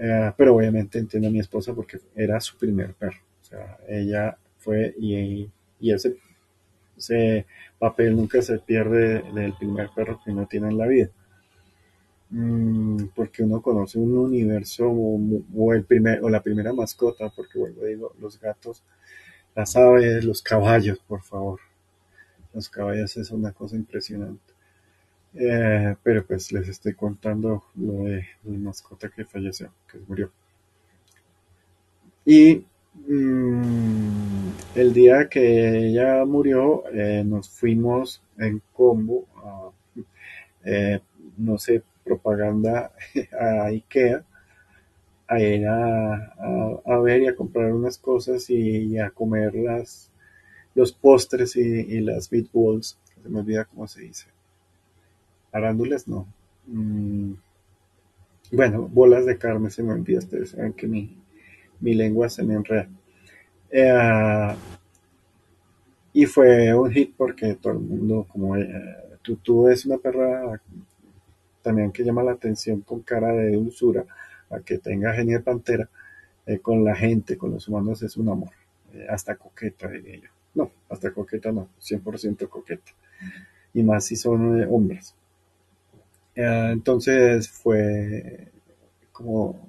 Eh, 0.00 0.32
pero 0.36 0.54
obviamente 0.54 0.98
entiendo 0.98 1.28
a 1.28 1.32
mi 1.32 1.40
esposa 1.40 1.74
porque 1.74 1.98
era 2.14 2.40
su 2.40 2.56
primer 2.56 2.94
perro. 2.94 3.18
O 3.42 3.44
sea, 3.44 3.78
ella 3.88 4.38
fue 4.58 4.94
y, 4.98 5.50
ese, 5.80 7.46
papel 7.78 8.16
nunca 8.16 8.40
se 8.42 8.58
pierde 8.58 9.22
del 9.32 9.54
primer 9.54 9.90
perro 9.94 10.20
que 10.24 10.30
uno 10.30 10.46
tiene 10.46 10.68
en 10.68 10.78
la 10.78 10.86
vida. 10.86 11.10
Mm, 12.30 13.06
porque 13.14 13.42
uno 13.42 13.62
conoce 13.62 13.98
un 13.98 14.16
universo 14.16 14.86
o, 14.88 15.72
el 15.72 15.84
primer, 15.84 16.22
o 16.22 16.28
la 16.28 16.42
primera 16.42 16.72
mascota, 16.72 17.30
porque 17.34 17.58
vuelvo 17.58 17.84
digo, 17.84 18.14
los 18.20 18.38
gatos, 18.38 18.82
las 19.54 19.74
aves, 19.76 20.24
los 20.24 20.42
caballos, 20.42 20.98
por 21.08 21.22
favor. 21.22 21.60
Los 22.54 22.68
caballos 22.68 23.16
es 23.16 23.30
una 23.30 23.52
cosa 23.52 23.76
impresionante. 23.76 24.57
Eh, 25.34 25.94
pero 26.02 26.26
pues 26.26 26.52
les 26.52 26.68
estoy 26.68 26.94
contando 26.94 27.64
lo 27.76 28.04
de 28.04 28.26
la 28.44 28.58
mascota 28.58 29.08
que 29.08 29.24
falleció, 29.24 29.72
que 29.90 29.98
murió. 30.06 30.32
Y 32.24 32.64
mm, 33.06 34.48
el 34.74 34.92
día 34.92 35.28
que 35.28 35.88
ella 35.88 36.24
murió, 36.24 36.84
eh, 36.92 37.22
nos 37.24 37.48
fuimos 37.48 38.22
en 38.38 38.62
combo 38.72 39.26
a, 39.36 39.70
eh, 40.64 41.00
no 41.36 41.58
sé, 41.58 41.82
propaganda 42.04 42.92
a 43.40 43.64
Ikea 43.66 44.24
a 45.28 45.40
ir 45.40 45.66
a, 45.66 46.98
ver 47.02 47.22
y 47.22 47.28
a 47.28 47.36
comprar 47.36 47.72
unas 47.72 47.98
cosas 47.98 48.48
y, 48.48 48.98
a 48.98 49.10
comer 49.10 49.54
las, 49.54 50.10
los 50.74 50.92
postres 50.92 51.54
y, 51.56 52.00
las 52.00 52.32
meatballs, 52.32 52.98
se 53.22 53.28
me 53.28 53.40
olvida 53.40 53.66
cómo 53.66 53.86
se 53.86 54.02
dice. 54.02 54.26
Arándulas 55.52 56.06
no. 56.08 56.26
Mm, 56.66 57.34
bueno, 58.52 58.88
bolas 58.88 59.26
de 59.26 59.36
carne 59.36 59.70
se 59.70 59.82
me 59.82 59.92
olvida, 59.92 60.18
ustedes 60.20 60.50
saben 60.50 60.72
que 60.72 60.86
mi, 60.86 61.16
lengua 61.80 62.28
se 62.28 62.42
me 62.42 62.54
enreda. 62.54 62.88
Eh, 63.70 64.54
y 66.14 66.26
fue 66.26 66.74
un 66.74 66.90
hit 66.90 67.14
porque 67.16 67.54
todo 67.54 67.74
el 67.74 67.80
mundo, 67.80 68.26
como 68.30 68.56
eh, 68.56 68.70
tú, 69.22 69.36
tú 69.36 69.68
es 69.68 69.84
una 69.84 69.98
perra 69.98 70.60
también 71.62 71.92
que 71.92 72.02
llama 72.02 72.22
la 72.22 72.32
atención 72.32 72.80
con 72.80 73.02
cara 73.02 73.32
de 73.32 73.52
dulzura, 73.52 74.06
a 74.50 74.60
que 74.60 74.78
tenga 74.78 75.12
genio 75.12 75.38
de 75.38 75.44
pantera, 75.44 75.88
eh, 76.46 76.58
con 76.60 76.82
la 76.82 76.94
gente, 76.94 77.36
con 77.36 77.50
los 77.52 77.68
humanos 77.68 78.02
es 78.02 78.16
un 78.16 78.30
amor, 78.30 78.50
hasta 79.10 79.36
coqueta 79.36 79.88
diría 79.88 80.16
yo. 80.16 80.30
No, 80.54 80.72
hasta 80.88 81.12
coqueta 81.12 81.52
no, 81.52 81.68
100% 81.80 82.48
coqueta. 82.48 82.92
Y 83.74 83.82
más 83.82 84.06
si 84.06 84.16
son 84.16 84.62
eh, 86.38 86.70
entonces 86.72 87.48
fue 87.48 88.48
como 89.12 89.68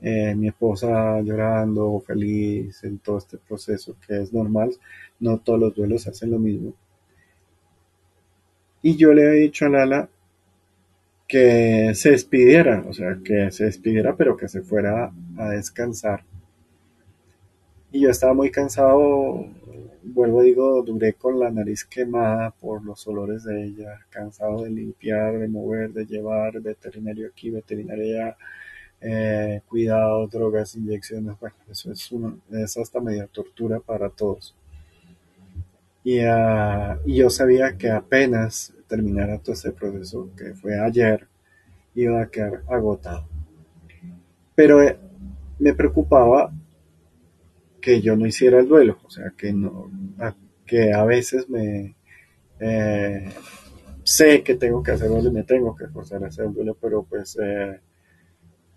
mi 0.00 0.48
esposa 0.48 1.20
llorando, 1.22 2.00
feliz 2.06 2.84
en 2.84 2.98
todo 2.98 3.18
este 3.18 3.38
proceso, 3.38 3.96
que 4.06 4.20
es 4.22 4.32
normal, 4.32 4.70
no 5.18 5.38
todos 5.38 5.58
los 5.58 5.74
duelos 5.74 6.06
hacen 6.06 6.30
lo 6.30 6.38
mismo. 6.38 6.74
Y 8.82 8.96
yo 8.96 9.12
le 9.12 9.22
he 9.22 9.40
dicho 9.40 9.66
a 9.66 9.68
Lala 9.68 10.08
que 11.26 11.92
se 11.94 12.10
despidiera, 12.10 12.84
o 12.88 12.92
sea, 12.92 13.18
que 13.24 13.50
se 13.50 13.64
despidiera, 13.64 14.14
pero 14.16 14.36
que 14.36 14.48
se 14.48 14.62
fuera 14.62 15.12
a 15.36 15.50
descansar. 15.50 16.22
Y 17.90 18.02
yo 18.02 18.10
estaba 18.10 18.34
muy 18.34 18.50
cansado, 18.50 19.46
vuelvo 20.12 20.42
digo, 20.42 20.82
duré 20.82 21.14
con 21.14 21.38
la 21.38 21.50
nariz 21.50 21.84
quemada 21.84 22.50
por 22.50 22.84
los 22.84 23.06
olores 23.06 23.44
de 23.44 23.64
ella, 23.64 24.00
cansado 24.10 24.64
de 24.64 24.70
limpiar, 24.70 25.38
de 25.38 25.48
mover, 25.48 25.92
de 25.92 26.06
llevar, 26.06 26.60
veterinario 26.60 27.28
aquí, 27.28 27.50
veterinario 27.50 28.04
allá, 28.04 28.36
eh, 29.00 29.60
cuidados, 29.68 30.30
drogas, 30.30 30.74
inyecciones, 30.76 31.38
bueno, 31.38 31.56
eso 31.70 31.92
es, 31.92 32.10
es 32.52 32.76
hasta 32.76 33.00
media 33.00 33.26
tortura 33.26 33.80
para 33.80 34.08
todos. 34.10 34.54
Y, 36.04 36.20
ah, 36.20 36.98
y 37.04 37.16
yo 37.16 37.30
sabía 37.30 37.76
que 37.76 37.90
apenas 37.90 38.72
terminara 38.88 39.38
todo 39.38 39.54
ese 39.54 39.72
proceso, 39.72 40.30
que 40.36 40.54
fue 40.54 40.78
ayer, 40.78 41.26
iba 41.94 42.22
a 42.22 42.30
quedar 42.30 42.62
agotado. 42.68 43.26
Pero 44.54 44.82
eh, 44.82 44.98
me 45.58 45.74
preocupaba 45.74 46.52
que 47.86 48.00
yo 48.00 48.16
no 48.16 48.26
hiciera 48.26 48.58
el 48.58 48.66
duelo, 48.66 48.98
o 49.04 49.08
sea, 49.08 49.32
que, 49.38 49.52
no, 49.52 49.88
que 50.66 50.92
a 50.92 51.04
veces 51.04 51.48
me 51.48 51.94
eh, 52.58 53.30
sé 54.02 54.42
que 54.42 54.56
tengo 54.56 54.82
que 54.82 54.90
hacerlo 54.90 55.20
y 55.20 55.30
me 55.30 55.44
tengo 55.44 55.76
que 55.76 55.86
forzar 55.86 56.24
a 56.24 56.26
hacer 56.26 56.46
el 56.46 56.52
duelo, 56.52 56.76
pero 56.80 57.04
pues 57.04 57.38
eh, 57.40 57.80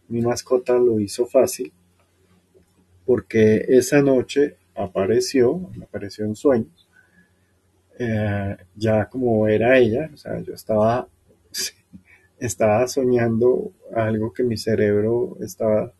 mi 0.09 0.21
mascota 0.21 0.73
lo 0.73 0.99
hizo 0.99 1.25
fácil 1.25 1.73
porque 3.03 3.65
esa 3.69 3.99
noche 4.03 4.57
apareció, 4.75 5.71
apareció 5.81 6.25
en 6.25 6.35
sueños 6.35 6.87
eh, 7.97 8.57
ya 8.75 9.09
como 9.09 9.47
era 9.47 9.75
ella, 9.79 10.11
o 10.13 10.17
sea, 10.17 10.39
yo 10.39 10.53
estaba, 10.53 11.07
estaba 12.37 12.87
soñando 12.87 13.73
algo 13.95 14.31
que 14.31 14.43
mi 14.43 14.55
cerebro 14.55 15.35
estaba 15.41 15.91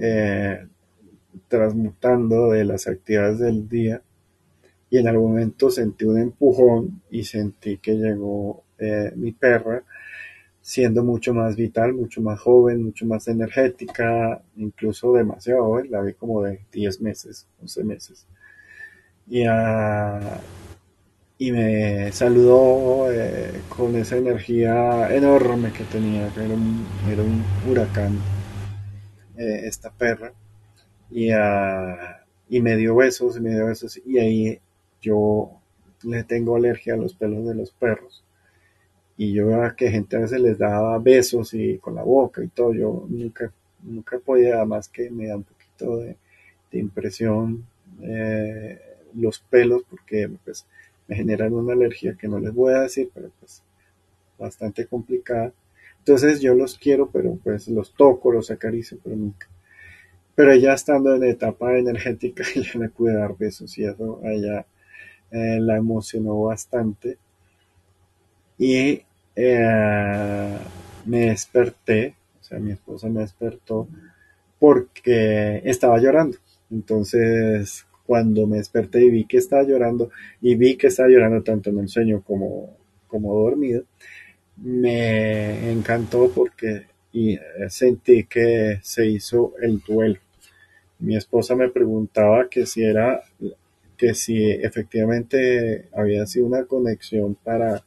eh, 0.00 0.66
transmutando 1.48 2.50
de 2.50 2.64
las 2.64 2.86
actividades 2.86 3.38
del 3.38 3.68
día 3.68 4.02
y 4.90 4.98
en 4.98 5.08
algún 5.08 5.32
momento 5.32 5.70
sentí 5.70 6.04
un 6.04 6.18
empujón 6.18 7.02
y 7.10 7.24
sentí 7.24 7.78
que 7.78 7.94
llegó 7.94 8.64
eh, 8.78 9.12
mi 9.16 9.32
perra 9.32 9.82
siendo 10.60 11.02
mucho 11.02 11.32
más 11.32 11.56
vital, 11.56 11.94
mucho 11.94 12.20
más 12.20 12.40
joven, 12.40 12.82
mucho 12.82 13.06
más 13.06 13.26
energética, 13.28 14.42
incluso 14.56 15.12
demasiado 15.14 15.64
joven, 15.64 15.90
la 15.90 16.02
vi 16.02 16.12
como 16.14 16.42
de 16.42 16.60
10 16.72 17.00
meses, 17.00 17.46
11 17.62 17.84
meses. 17.84 18.26
Y, 19.26 19.44
a 19.44 20.40
y 21.38 21.52
me 21.52 22.10
saludó 22.10 23.10
eh, 23.12 23.62
con 23.68 23.94
esa 23.94 24.16
energía 24.16 25.14
enorme 25.14 25.72
que 25.72 25.84
tenía, 25.84 26.28
que 26.34 26.40
era 26.40 26.52
un, 26.52 27.44
huracán, 27.70 28.18
eh, 29.36 29.60
esta 29.64 29.90
perra. 29.90 30.32
Y, 31.10 31.30
y 32.48 32.60
me 32.60 32.76
dio 32.76 32.96
besos, 32.96 33.36
y 33.36 33.40
me 33.40 33.50
dio 33.50 33.66
besos, 33.66 34.00
y 34.04 34.18
ahí 34.18 34.60
yo 35.00 35.58
le 36.02 36.24
tengo 36.24 36.56
alergia 36.56 36.94
a 36.94 36.96
los 36.96 37.14
pelos 37.14 37.46
de 37.46 37.54
los 37.54 37.72
perros. 37.72 38.24
Y 39.16 39.32
yo 39.32 39.48
veía 39.48 39.74
que 39.76 39.90
gente 39.90 40.16
a 40.16 40.20
veces 40.20 40.40
les 40.40 40.58
daba 40.58 40.98
besos 40.98 41.52
y 41.54 41.78
con 41.78 41.94
la 41.96 42.02
boca 42.02 42.42
y 42.42 42.48
todo. 42.48 42.72
Yo 42.72 43.04
nunca, 43.08 43.52
nunca 43.82 44.18
podía, 44.18 44.64
más 44.64 44.88
que 44.88 45.10
me 45.10 45.26
da 45.26 45.36
un 45.36 45.42
poquito 45.44 45.96
de, 45.98 46.16
impresión 46.72 47.66
eh, 48.02 48.78
los 49.14 49.40
pelos, 49.40 49.82
porque 49.88 50.30
pues 50.44 50.66
me 51.08 51.16
generan 51.16 51.54
una 51.54 51.72
alergia 51.72 52.16
que 52.16 52.28
no 52.28 52.38
les 52.38 52.54
voy 52.54 52.74
a 52.74 52.80
decir, 52.82 53.10
pero 53.12 53.30
pues 53.40 53.62
bastante 54.38 54.86
complicada. 54.86 55.52
Entonces 55.98 56.40
yo 56.40 56.54
los 56.54 56.78
quiero, 56.78 57.10
pero 57.10 57.36
pues 57.42 57.68
los 57.68 57.92
toco, 57.94 58.32
los 58.32 58.50
acaricio, 58.50 58.98
pero 59.02 59.16
nunca. 59.16 59.48
Pero 60.38 60.54
ya 60.54 60.74
estando 60.74 61.16
en 61.16 61.24
etapa 61.24 61.76
energética, 61.76 62.44
ya 62.54 62.78
le 62.78 62.90
pude 62.90 63.12
dar 63.12 63.36
besos 63.36 63.76
y 63.76 63.82
eso 63.82 64.20
a 64.22 64.30
ella 64.30 64.66
eh, 65.32 65.58
la 65.58 65.76
emocionó 65.76 66.40
bastante. 66.42 67.18
Y 68.56 69.02
eh, 69.34 70.58
me 71.06 71.20
desperté, 71.30 72.14
o 72.40 72.44
sea, 72.44 72.60
mi 72.60 72.70
esposa 72.70 73.08
me 73.08 73.22
despertó 73.22 73.88
porque 74.60 75.60
estaba 75.64 75.98
llorando. 75.98 76.38
Entonces, 76.70 77.84
cuando 78.06 78.46
me 78.46 78.58
desperté 78.58 79.04
y 79.04 79.10
vi 79.10 79.24
que 79.24 79.38
estaba 79.38 79.64
llorando, 79.64 80.10
y 80.40 80.54
vi 80.54 80.76
que 80.76 80.86
estaba 80.86 81.08
llorando 81.08 81.42
tanto 81.42 81.70
en 81.70 81.80
el 81.80 81.88
sueño 81.88 82.22
como, 82.24 82.76
como 83.08 83.34
dormido, 83.34 83.82
me 84.58 85.72
encantó 85.72 86.30
porque 86.32 86.86
eh, 87.12 87.40
sentí 87.70 88.22
que 88.24 88.78
se 88.84 89.04
hizo 89.04 89.54
el 89.60 89.80
duelo. 89.80 90.20
Mi 90.98 91.16
esposa 91.16 91.54
me 91.54 91.68
preguntaba 91.68 92.48
que 92.48 92.66
si 92.66 92.82
era, 92.82 93.22
que 93.96 94.14
si 94.14 94.50
efectivamente 94.50 95.88
había 95.92 96.26
sido 96.26 96.46
una 96.46 96.64
conexión 96.64 97.34
para, 97.36 97.84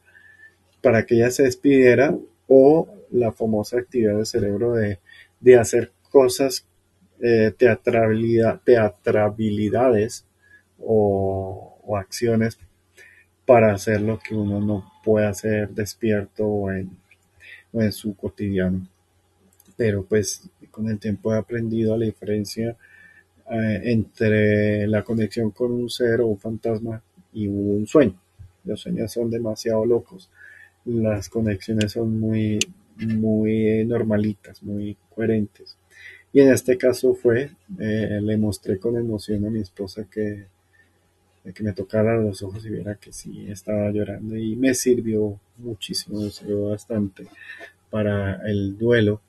para 0.82 1.06
que 1.06 1.16
ella 1.16 1.32
se 1.32 1.44
despidiera 1.44 2.18
o 2.48 2.88
la 3.12 3.32
famosa 3.32 3.80
actividad 3.80 4.16
del 4.16 4.26
cerebro 4.26 4.74
de, 4.74 5.00
de 5.40 5.58
hacer 5.58 5.92
cosas, 6.10 6.66
eh, 7.22 7.54
teatrabilidad, 7.58 8.62
teatrabilidades 8.64 10.26
o, 10.80 11.78
o 11.84 11.98
acciones 11.98 12.58
para 13.46 13.74
hacer 13.74 14.02
lo 14.02 14.20
que 14.20 14.34
uno 14.34 14.60
no 14.62 14.92
puede 15.04 15.28
hacer 15.28 15.70
despierto 15.70 16.46
o 16.48 16.72
en, 16.72 16.90
o 17.74 17.82
en 17.82 17.92
su 17.92 18.16
cotidiano. 18.16 18.88
Pero 19.76 20.04
pues 20.04 20.50
con 20.70 20.90
el 20.90 21.00
tiempo 21.00 21.34
he 21.34 21.38
aprendido 21.38 21.98
la 21.98 22.06
diferencia 22.06 22.78
eh, 23.52 23.82
entre 23.84 24.88
la 24.88 25.04
conexión 25.04 25.52
con 25.52 25.74
un 25.74 25.90
ser 25.90 26.22
o 26.22 26.28
un 26.28 26.40
fantasma 26.40 27.04
y 27.34 27.48
un 27.48 27.86
sueño. 27.86 28.16
Los 28.64 28.80
sueños 28.80 29.12
son 29.12 29.30
demasiado 29.30 29.86
locos. 29.86 30.30
Las 30.86 31.28
conexiones 31.28 31.92
son 31.92 32.18
muy, 32.18 32.60
muy 32.96 33.84
normalitas, 33.86 34.64
muy 34.64 34.96
coherentes. 35.14 35.76
Y 36.32 36.40
en 36.40 36.54
este 36.54 36.78
caso 36.78 37.14
fue, 37.14 37.52
eh, 37.78 38.20
le 38.22 38.38
mostré 38.38 38.80
con 38.80 38.96
emoción 38.96 39.46
a 39.46 39.50
mi 39.50 39.60
esposa 39.60 40.06
que, 40.10 40.46
que 41.54 41.64
me 41.64 41.74
tocara 41.74 42.22
los 42.22 42.42
ojos 42.44 42.66
y 42.66 42.70
viera 42.70 42.96
que 42.96 43.12
sí 43.12 43.48
estaba 43.52 43.92
llorando 43.92 44.38
y 44.38 44.56
me 44.56 44.74
sirvió 44.74 45.38
muchísimo, 45.58 46.22
me 46.22 46.30
sirvió 46.30 46.70
bastante 46.70 47.28
para 47.90 48.48
el 48.50 48.78
duelo 48.78 49.20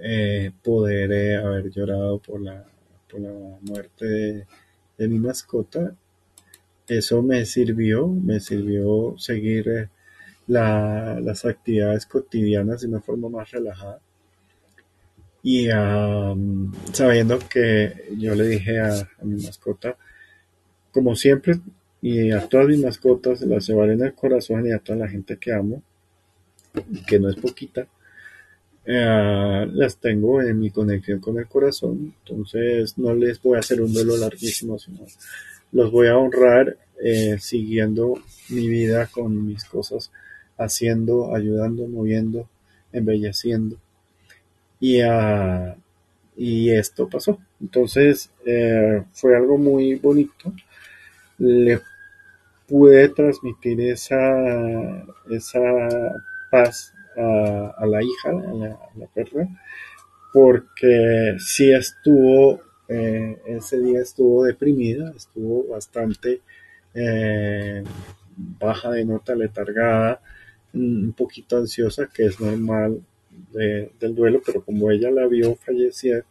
eh, 0.00 0.50
poder 0.64 1.36
haber 1.36 1.70
llorado 1.70 2.18
por 2.18 2.40
la 2.40 2.71
la 3.18 3.58
muerte 3.62 4.46
de, 4.98 5.08
mi 5.08 5.18
mascota, 5.18 5.94
eso 6.86 7.22
me 7.22 7.44
sirvió, 7.44 8.06
me 8.06 8.40
sirvió 8.40 9.14
seguir 9.18 9.68
eh, 9.68 9.88
las 10.46 11.44
actividades 11.44 12.06
cotidianas 12.06 12.82
de 12.82 12.88
una 12.88 13.00
forma 13.00 13.28
más 13.28 13.50
relajada. 13.50 14.00
Y 15.42 15.68
sabiendo 16.92 17.38
que 17.48 18.04
yo 18.16 18.34
le 18.34 18.46
dije 18.46 18.78
a, 18.78 19.08
mi 19.22 19.42
mascota, 19.42 19.96
como 20.92 21.16
siempre, 21.16 21.58
y 22.00 22.30
a 22.30 22.48
todas 22.48 22.68
mis 22.68 22.78
mascotas 22.78 23.40
las 23.42 23.66
llevaré 23.66 23.94
en 23.94 24.04
el 24.04 24.14
corazón 24.14 24.66
y 24.66 24.72
a 24.72 24.78
toda 24.78 24.98
la 24.98 25.08
gente 25.08 25.38
que 25.38 25.52
amo, 25.52 25.82
que 27.08 27.18
no 27.18 27.28
es 27.28 27.36
poquita, 27.36 27.88
eh, 28.84 29.66
las 29.72 29.96
tengo 29.98 30.42
en 30.42 30.58
mi 30.58 30.70
conexión 30.70 31.20
con 31.20 31.38
el 31.38 31.46
corazón, 31.46 32.14
entonces 32.20 32.98
no 32.98 33.14
les 33.14 33.40
voy 33.40 33.56
a 33.56 33.60
hacer 33.60 33.80
un 33.80 33.92
duelo 33.92 34.16
larguísimo, 34.16 34.78
sino 34.78 35.00
los 35.72 35.90
voy 35.90 36.08
a 36.08 36.18
honrar 36.18 36.76
eh, 37.02 37.36
siguiendo 37.40 38.14
mi 38.48 38.68
vida 38.68 39.06
con 39.06 39.46
mis 39.46 39.64
cosas, 39.64 40.10
haciendo, 40.58 41.34
ayudando, 41.34 41.86
moviendo, 41.88 42.48
embelleciendo. 42.92 43.76
Y, 44.78 45.02
uh, 45.02 45.74
y 46.36 46.70
esto 46.70 47.08
pasó. 47.08 47.38
Entonces 47.60 48.30
eh, 48.44 49.02
fue 49.12 49.36
algo 49.36 49.58
muy 49.58 49.94
bonito. 49.96 50.52
Le 51.38 51.80
pude 52.68 53.08
transmitir 53.08 53.80
esa, 53.80 55.04
esa 55.30 55.60
paz 56.50 56.92
a, 57.16 57.86
la 57.86 58.02
hija, 58.02 58.30
a 58.30 58.54
la, 58.96 59.06
perra, 59.14 59.48
porque 60.32 61.36
sí 61.38 61.72
estuvo, 61.72 62.60
eh, 62.88 63.38
ese 63.46 63.80
día 63.80 64.00
estuvo 64.00 64.44
deprimida, 64.44 65.12
estuvo 65.16 65.68
bastante 65.68 66.40
eh, 66.94 67.84
baja 68.36 68.90
de 68.90 69.04
nota, 69.04 69.34
letargada, 69.34 70.20
un 70.74 71.12
poquito 71.12 71.58
ansiosa, 71.58 72.08
que 72.12 72.26
es 72.26 72.40
normal 72.40 73.02
del 73.52 74.14
duelo, 74.14 74.42
pero 74.44 74.64
como 74.64 74.90
ella 74.90 75.10
la 75.10 75.26
vio 75.26 75.56
fallecer, 75.56 76.24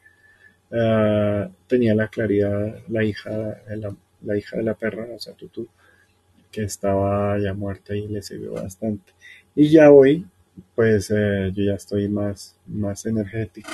ah, 0.72 1.50
tenía 1.68 1.96
la 1.96 2.08
claridad 2.08 2.80
la 2.88 3.04
hija, 3.04 3.32
la, 3.70 3.96
la 4.24 4.38
hija 4.38 4.58
de 4.58 4.64
la 4.64 4.74
perra, 4.76 5.08
o 5.16 5.20
sea, 5.20 5.34
Tutu, 5.34 5.68
que 6.52 6.64
estaba 6.64 7.38
ya 7.40 7.54
muerta 7.54 7.96
y 7.96 8.08
le 8.08 8.22
sirvió 8.22 8.54
bastante. 8.54 9.14
Y 9.56 9.70
ya 9.70 9.92
hoy 9.92 10.26
pues 10.76 11.12
eh, 11.12 11.52
yo 11.54 11.64
ya 11.64 11.76
estoy 11.76 12.08
más, 12.10 12.58
más 12.68 13.06
energético. 13.06 13.70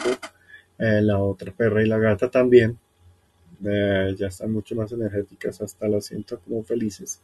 Eh, 0.78 1.02
la 1.02 1.20
otra 1.20 1.52
perra 1.52 1.84
y 1.84 1.88
la 1.88 1.98
gata 1.98 2.30
también. 2.30 2.78
Eh, 3.66 4.16
ya 4.18 4.28
están 4.28 4.52
mucho 4.52 4.76
más 4.76 4.92
energéticas, 4.92 5.62
hasta 5.62 5.88
las 5.88 6.06
siento 6.06 6.40
como 6.40 6.64
felices. 6.64 7.22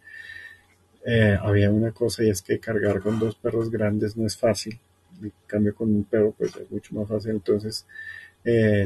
había 1.41 1.69
una 1.69 1.91
cosa 1.91 2.23
y 2.23 2.29
es 2.29 2.41
que 2.41 2.59
cargar 2.59 3.01
con 3.01 3.19
dos 3.19 3.35
perros 3.35 3.69
grandes 3.69 4.15
no 4.17 4.25
es 4.25 4.37
fácil. 4.37 4.79
En 5.21 5.31
cambio 5.45 5.75
con 5.75 5.93
un 5.93 6.05
perro 6.05 6.33
pues 6.37 6.55
es 6.55 6.71
mucho 6.71 6.95
más 6.95 7.07
fácil. 7.07 7.31
Entonces 7.31 7.85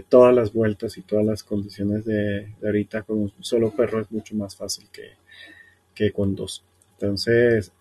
todas 0.10 0.36
las 0.36 0.54
vueltas 0.54 0.98
y 0.98 1.02
todas 1.02 1.26
las 1.26 1.44
condiciones 1.44 2.06
de, 2.06 2.54
de, 2.60 2.68
ahorita 2.68 3.04
con 3.04 3.20
un 3.20 3.34
solo 3.40 3.72
perro 3.72 4.02
es 4.02 4.12
mucho 4.12 4.36
más 4.36 4.56
fácil 4.56 4.88
que, 4.92 5.12
que 5.96 6.12
con 6.12 6.36
dos. 6.36 6.64
Entonces 6.94 7.72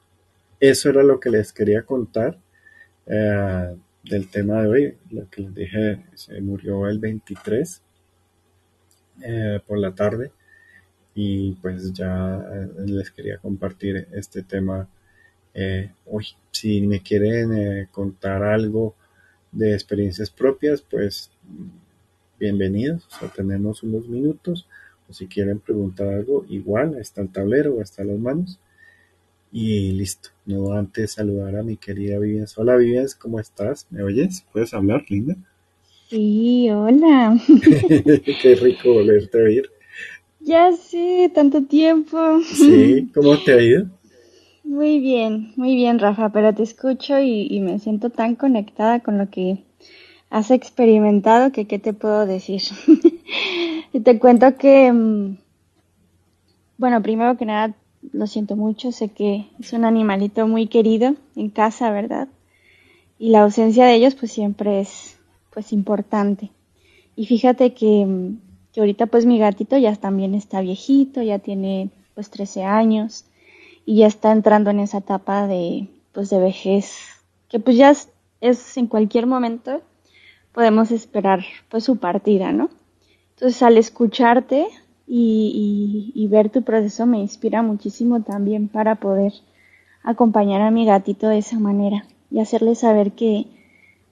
eso 0.61 0.89
era 0.89 1.03
lo 1.03 1.21
que 1.21 1.31
les 1.31 1.53
quería 1.53 1.83
contar. 1.83 2.39
Eh, 3.07 3.77
del 4.03 4.29
tema 4.29 4.63
de 4.63 4.69
hoy. 4.69 4.97
Lo 5.11 5.29
que 5.31 5.43
les 5.43 5.55
dije, 5.55 6.05
se 6.15 6.41
murió 6.41 6.89
el 6.89 6.99
23 6.99 7.83
eh, 9.23 9.61
por 9.67 9.79
la 9.79 9.95
tarde 9.95 10.33
y 11.15 11.53
pues 11.55 11.93
ya 11.93 12.45
eh, 12.53 12.69
les 12.87 13.11
quería 13.11 13.39
compartir 13.39 14.09
este 14.13 14.43
tema 14.43 14.89
hoy. 16.05 16.27
Si 16.51 16.87
me 16.87 17.01
quieren 17.01 17.87
contar 17.91 18.43
algo 18.43 18.95
de 19.53 19.73
experiencias 19.73 20.29
propias, 20.31 20.83
pues 20.83 21.31
bienvenidos. 22.39 23.09
O 23.23 23.27
tenemos 23.29 23.83
unos 23.83 24.07
minutos. 24.09 24.69
O 25.09 25.15
si 25.15 25.29
quieren 25.29 25.61
preguntar 25.61 26.09
algo, 26.09 26.45
igual, 26.49 26.97
está 26.99 27.23
el 27.23 27.31
tablero 27.31 27.77
o 27.77 27.83
está 27.83 28.05
las 28.05 28.19
manos. 28.19 28.59
Y 29.59 29.93
listo. 29.93 30.29
No 30.45 30.75
antes 30.75 31.13
saludar 31.13 31.57
a 31.57 31.63
mi 31.63 31.79
querida 31.79 32.19
Vivian. 32.19 32.47
Hola 32.59 32.77
Vivian, 32.77 33.07
¿cómo 33.19 33.41
estás? 33.41 33.87
¿Me 33.89 34.03
oyes? 34.03 34.45
¿Puedes 34.53 34.75
hablar, 34.75 35.07
linda? 35.09 35.35
Sí, 36.11 36.69
hola. 36.69 37.39
Qué 38.43 38.55
rico 38.61 38.93
volverte 38.93 39.41
a 39.41 39.45
oír. 39.45 39.71
Ya 40.41 40.73
sé, 40.73 41.33
tanto 41.35 41.65
tiempo. 41.65 42.19
Sí, 42.43 43.09
¿cómo 43.15 43.43
te 43.43 43.55
ha 43.55 43.63
ido? 43.63 43.87
Muy 44.63 45.01
bien, 45.01 45.55
muy 45.57 45.75
bien, 45.75 46.01
Rafa, 46.01 46.29
pero 46.29 46.55
te 46.55 46.63
escucho 46.63 47.19
y, 47.19 47.59
me 47.61 47.79
siento 47.79 48.11
tan 48.11 48.35
conectada 48.35 49.01
con 49.01 49.17
lo 49.17 49.31
que 49.31 49.65
has 50.29 50.51
experimentado 50.51 51.51
que 51.51 51.67
qué 51.67 51.79
te 51.79 51.95
puedo 51.95 52.27
decir. 52.27 52.61
y 53.95 54.01
te 54.01 54.19
cuento 54.19 54.55
que, 54.59 54.93
mm, 54.93 55.39
bueno, 56.77 57.03
primero 57.03 57.39
que 57.39 57.47
nada, 57.47 57.75
lo 58.13 58.27
siento 58.27 58.57
mucho, 58.57 58.93
sé 58.93 59.09
que 59.09 59.47
es 59.59 59.73
un 59.73 59.85
animalito 59.85 60.47
muy 60.47 60.67
querido 60.67 61.15
en 61.35 61.51
casa, 61.51 61.91
¿verdad? 61.91 62.29
Y 63.19 63.31
la 63.31 63.43
ausencia 63.43 63.87
de 63.87 63.95
ellos 63.95 64.15
pues 64.15 64.33
siempre 64.33 64.81
es 64.81 65.19
pues 65.53 65.73
importante. 65.73 66.51
Y 67.17 67.27
fíjate 67.27 67.73
que, 67.73 68.33
que 68.73 68.81
ahorita 68.81 69.07
pues 69.07 69.25
mi 69.27 69.39
gatito 69.39 69.79
ya 69.79 69.95
también 69.97 70.35
está 70.35 70.61
viejito, 70.61 71.23
ya 71.23 71.39
tiene 71.39 71.91
pues 72.15 72.31
13 72.31 72.65
años 72.65 73.25
y 73.85 73.97
ya 73.99 74.07
está 74.07 74.33
entrando 74.33 74.71
en 74.71 74.81
esa 74.81 74.99
etapa 74.99 75.47
de 75.47 75.89
pues 76.13 76.31
de 76.31 76.39
vejez, 76.39 76.97
que 77.49 77.61
pues 77.61 77.77
ya 77.77 77.95
es, 78.41 78.77
en 78.77 78.87
cualquier 78.87 79.27
momento 79.27 79.83
podemos 80.53 80.91
esperar 80.91 81.45
pues 81.69 81.85
su 81.85 81.99
partida, 81.99 82.53
¿no? 82.53 82.71
Entonces 83.35 83.63
al 83.63 83.77
escucharte 83.77 84.67
y, 85.07 86.13
y, 86.15 86.27
ver 86.29 86.51
tu 86.51 86.63
proceso 86.63 87.07
me 87.07 87.21
inspira 87.21 87.63
muchísimo 87.63 88.23
también 88.23 88.69
para 88.69 88.97
poder 88.97 89.33
acompañar 90.03 90.63
a 90.63 90.71
mi 90.71 90.85
gatito 90.85 91.29
de 91.29 91.39
esa 91.39 91.59
manera 91.59 92.07
y 92.31 92.41
hacerle 92.41 92.75
saber 92.75 93.13
que 93.13 93.47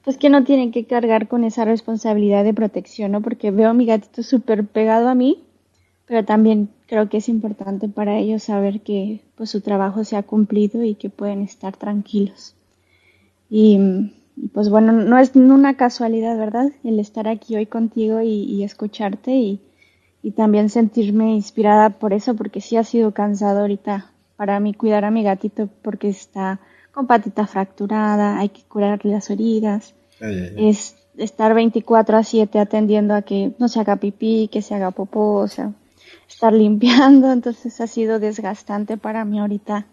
pues 0.05 0.19
que 0.19 0.29
no 0.29 0.45
tienen 0.45 0.71
que 0.71 0.85
cargar 0.85 1.29
con 1.29 1.45
esa 1.45 1.65
responsabilidad 1.65 2.45
de 2.45 2.53
protección, 2.53 3.13
¿no? 3.13 3.23
Porque 3.23 3.51
veo 3.51 3.71
a 3.71 3.75
mi 3.75 3.87
gatito 3.87 4.23
súper 4.23 4.67
pegado 4.67 5.09
a 5.09 5.15
mí, 5.15 5.43
pero 6.07 6.25
también 6.25 6.69
creo 6.87 7.09
que 7.09 7.17
es 7.17 7.29
importante 7.31 7.89
para 7.89 8.19
ellos 8.19 8.43
saber 8.43 8.83
que 8.83 9.23
pues 9.35 9.49
su 9.51 9.63
trabajo 9.63 10.05
se 10.05 10.17
ha 10.17 10.23
cumplido 10.23 10.85
y 10.85 10.95
que 10.95 11.09
pueden 11.09 11.41
estar 11.41 11.77
tranquilos. 11.77 12.55
Y, 13.49 13.79
pues 14.53 14.69
bueno, 14.69 14.93
no 14.93 15.19
es 15.19 15.35
una 15.35 15.77
casualidad, 15.77 16.37
¿verdad? 16.37 16.73
El 16.83 17.01
estar 17.01 17.27
aquí 17.27 17.57
hoy 17.57 17.67
contigo 17.67 18.21
y, 18.21 18.63
escucharte 18.63 19.33
y, 19.33 19.61
y, 20.25 20.31
también 20.33 20.70
sentirme 20.70 21.35
inspirada 21.35 21.91
por 21.91 22.14
eso, 22.14 22.35
porque 22.35 22.61
sí 22.61 22.77
ha 22.77 22.85
sido 22.85 23.12
cansado 23.12 23.61
ahorita 23.61 24.11
para 24.37 24.59
mí 24.59 24.75
cuidar 24.75 25.05
a 25.05 25.11
mi 25.11 25.22
gatito 25.22 25.68
porque 25.83 26.09
está 26.09 26.61
con 26.93 27.07
patita 27.07 27.47
fracturada, 27.47 28.39
hay 28.39 28.49
que 28.49 28.62
curarle 28.62 29.12
las 29.12 29.29
heridas, 29.29 29.95
es 30.20 30.97
estar 31.16 31.55
24 31.55 32.16
a 32.16 32.22
7 32.22 32.59
atendiendo 32.59 33.14
a 33.14 33.22
que 33.22 33.53
no 33.59 33.68
se 33.68 33.81
haga 33.81 33.97
pipí, 33.97 34.49
que 34.51 34.62
se 34.62 34.75
haga 34.75 34.91
popó, 34.91 35.35
o 35.35 35.49
sea, 35.49 35.72
estar 36.29 36.53
limpiando, 36.64 37.31
entonces 37.33 37.81
ha 37.81 37.87
sido 37.87 38.18
desgastante 38.18 38.97
para 38.97 39.25
mí 39.25 39.39
ahorita, 39.41 39.87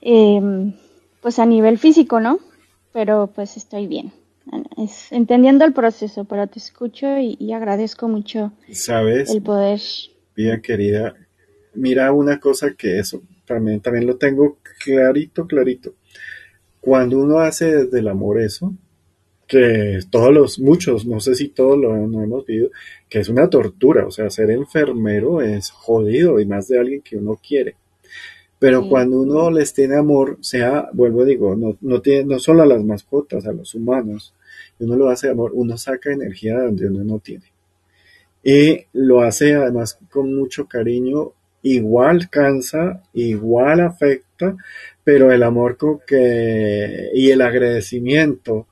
em, 0.00 0.74
pues 1.22 1.38
a 1.38 1.46
nivel 1.46 1.78
físico, 1.78 2.20
¿no? 2.20 2.38
Pero 2.92 3.28
pues 3.34 3.56
estoy 3.56 3.86
bien, 3.86 4.12
es, 4.76 5.12
entendiendo 5.12 5.64
el 5.64 5.72
proceso, 5.72 6.24
pero 6.24 6.46
te 6.46 6.58
escucho 6.58 7.06
y, 7.18 7.52
agradezco 7.52 8.08
mucho 8.08 8.52
¿Sabes? 8.72 9.30
el 9.30 9.42
poder. 9.42 9.80
Bien 10.36 10.60
querida, 10.60 11.14
mira 11.74 12.12
una 12.12 12.40
cosa 12.40 12.74
que 12.74 12.98
eso 12.98 13.22
también, 13.44 13.80
también 13.80 14.06
lo 14.06 14.16
tengo 14.16 14.58
clarito, 14.84 15.46
clarito. 15.46 15.94
Cuando 16.80 17.18
uno 17.18 17.38
hace 17.38 17.84
desde 17.84 17.98
el 17.98 18.08
amor 18.08 18.40
eso, 18.40 18.74
que 19.46 20.00
todos 20.10 20.32
los, 20.32 20.58
muchos, 20.58 21.06
no 21.06 21.20
sé 21.20 21.34
si 21.34 21.48
todos 21.48 21.78
lo, 21.78 21.94
hemos 21.94 22.46
vivido, 22.46 22.70
que 23.08 23.20
es 23.20 23.28
una 23.28 23.48
tortura, 23.48 24.06
o 24.06 24.10
sea, 24.10 24.30
ser 24.30 24.50
enfermero 24.50 25.42
es 25.42 25.70
jodido 25.70 26.40
y 26.40 26.46
más 26.46 26.68
de 26.68 26.78
alguien 26.78 27.02
que 27.02 27.16
uno 27.16 27.38
quiere. 27.46 27.76
Pero 28.58 28.88
cuando 28.88 29.20
uno 29.20 29.50
les 29.50 29.74
tiene 29.74 29.96
amor, 29.96 30.38
sea, 30.40 30.88
vuelvo 30.92 31.22
a 31.22 31.24
digo, 31.26 31.54
no, 31.54 31.76
no, 31.82 32.00
tiene, 32.00 32.24
no 32.24 32.38
solo 32.38 32.62
a 32.62 32.66
las 32.66 32.82
mascotas, 32.82 33.46
a 33.46 33.52
los 33.52 33.74
humanos, 33.74 34.32
uno 34.78 34.96
lo 34.96 35.08
hace 35.08 35.28
de 35.28 35.32
amor, 35.32 35.52
uno 35.54 35.76
saca 35.78 36.12
energía 36.12 36.56
de 36.58 36.64
donde 36.64 36.86
uno 36.88 37.04
no 37.04 37.18
tiene. 37.18 37.46
Y 38.42 38.86
lo 38.92 39.22
hace 39.22 39.54
además 39.54 39.98
con 40.10 40.34
mucho 40.34 40.66
cariño 40.66 41.32
igual 41.62 42.28
cansa, 42.28 43.02
igual 43.14 43.80
afecta, 43.80 44.54
pero 45.02 45.32
el 45.32 45.42
amor 45.42 45.78
que, 46.06 47.10
y 47.14 47.30
el 47.30 47.40
agradecimiento 47.40 48.66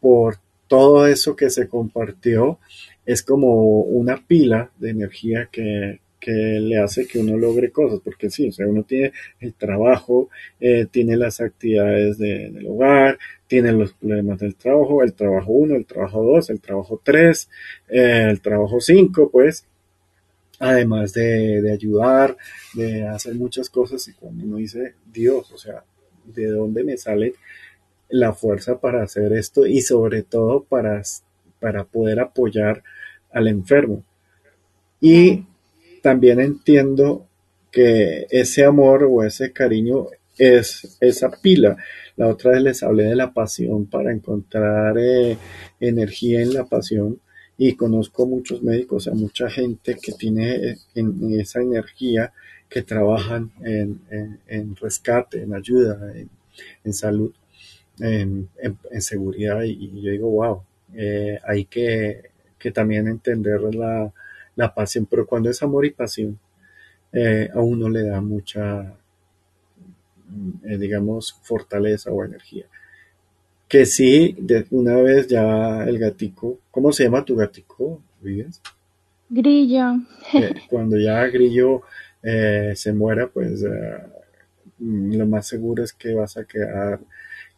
por 0.00 0.36
todo 0.66 1.06
eso 1.06 1.36
que 1.36 1.50
se 1.50 1.68
compartió 1.68 2.58
es 3.04 3.22
como 3.22 3.80
una 3.82 4.22
pila 4.26 4.70
de 4.78 4.90
energía 4.90 5.48
que, 5.52 6.00
le 6.30 6.78
hace 6.78 7.06
que 7.06 7.18
uno 7.20 7.38
logre 7.38 7.70
cosas, 7.70 8.00
porque 8.04 8.28
sí, 8.28 8.48
o 8.48 8.52
sea, 8.52 8.66
uno 8.66 8.82
tiene 8.82 9.12
el 9.40 9.54
trabajo, 9.54 10.28
eh, 10.60 10.86
tiene 10.90 11.16
las 11.16 11.40
actividades 11.40 12.18
del 12.18 12.66
hogar, 12.66 13.18
tiene 13.48 13.72
los 13.72 13.94
problemas 13.94 14.38
del 14.38 14.54
trabajo, 14.54 15.02
el 15.02 15.14
trabajo 15.14 15.50
1, 15.50 15.74
el 15.74 15.86
trabajo 15.86 16.22
2, 16.22 16.50
el 16.50 16.60
trabajo 16.60 17.00
3, 17.02 17.50
eh, 17.88 18.26
el 18.30 18.40
trabajo 18.40 18.80
5, 18.80 19.30
pues, 19.30 19.66
además 20.58 21.14
de, 21.14 21.70
ayudar, 21.72 22.36
de 22.74 23.08
hacer 23.08 23.34
muchas 23.34 23.70
cosas. 23.70 24.06
Y 24.06 24.12
cuando 24.12 24.44
uno 24.44 24.58
dice, 24.58 24.94
Dios, 25.10 25.50
o 25.52 25.58
sea, 25.58 25.82
¿de 26.26 26.46
dónde 26.46 26.84
me 26.84 26.98
sale 26.98 27.34
la 28.10 28.34
fuerza 28.34 28.78
para 28.78 29.02
hacer 29.02 29.32
esto? 29.32 29.66
Y 29.66 29.80
sobre 29.80 30.22
todo 30.22 30.64
para, 30.64 31.02
para 31.58 31.84
poder 31.84 32.20
apoyar 32.20 32.82
al 33.32 33.48
enfermo. 33.48 34.04
Y 35.00 35.46
también 36.02 36.40
entiendo 36.40 37.26
que 37.70 38.26
ese 38.30 38.64
amor 38.64 39.06
o 39.08 39.22
ese 39.22 39.52
cariño 39.52 40.08
es 40.36 40.96
esa 41.00 41.30
pila. 41.30 41.76
La 42.18 42.26
otra 42.28 42.50
vez 42.50 42.62
les 42.62 42.82
hablé 42.82 43.04
de 43.04 43.16
la 43.16 43.32
pasión 43.32 43.86
para 43.86 44.12
encontrar 44.12 44.98
eh, 44.98 45.38
energía 45.80 46.42
en 46.42 46.52
la 46.52 46.64
pasión 46.64 47.18
y 47.56 47.74
conozco 47.74 48.26
muchos 48.26 48.62
médicos, 48.62 49.08
a 49.08 49.14
mucha 49.14 49.50
gente 49.50 49.96
que 50.00 50.12
tiene 50.12 50.54
eh, 50.54 50.76
en, 50.94 51.40
esa 51.40 51.60
energía, 51.60 52.32
que 52.68 52.82
trabajan 52.82 53.50
en, 53.64 54.76
rescate, 54.76 55.42
en 55.42 55.54
ayuda, 55.54 56.12
en, 56.84 56.92
salud, 56.92 57.32
en, 57.98 58.48
seguridad. 59.00 59.62
Y, 59.62 60.02
yo 60.02 60.12
digo, 60.12 60.30
wow, 60.30 60.62
eh, 60.94 61.38
hay 61.44 61.64
que, 61.64 62.30
también 62.74 63.08
entender 63.08 63.60
la, 63.74 64.74
pasión, 64.74 65.06
pero 65.06 65.26
cuando 65.26 65.50
es 65.50 65.62
amor 65.62 65.86
y 65.86 65.90
pasión, 65.90 66.38
eh, 67.12 67.48
a 67.52 67.60
uno 67.60 67.88
le 67.88 68.04
da 68.04 68.20
mucha, 68.20 68.94
digamos, 70.62 71.38
fortaleza 71.42 72.10
o 72.10 72.24
energía 72.24 72.66
que 73.68 73.84
sí, 73.84 74.34
de 74.38 74.66
una 74.70 74.96
vez 74.96 75.28
ya 75.28 75.84
el 75.84 75.98
gatico, 75.98 76.58
¿cómo 76.70 76.90
se 76.90 77.04
llama 77.04 77.24
tu 77.24 77.36
gatico, 77.36 78.00
Vives? 78.20 78.62
Grillo. 79.28 79.98
Eh, 80.32 80.54
cuando 80.70 80.96
ya 80.96 81.26
Grillo 81.26 81.82
eh, 82.22 82.72
se 82.74 82.94
muera, 82.94 83.28
pues 83.28 83.62
eh, 83.62 83.98
lo 84.78 85.26
más 85.26 85.46
seguro 85.46 85.84
es 85.84 85.92
que 85.92 86.14
vas 86.14 86.38
a 86.38 86.44
quedar 86.44 87.00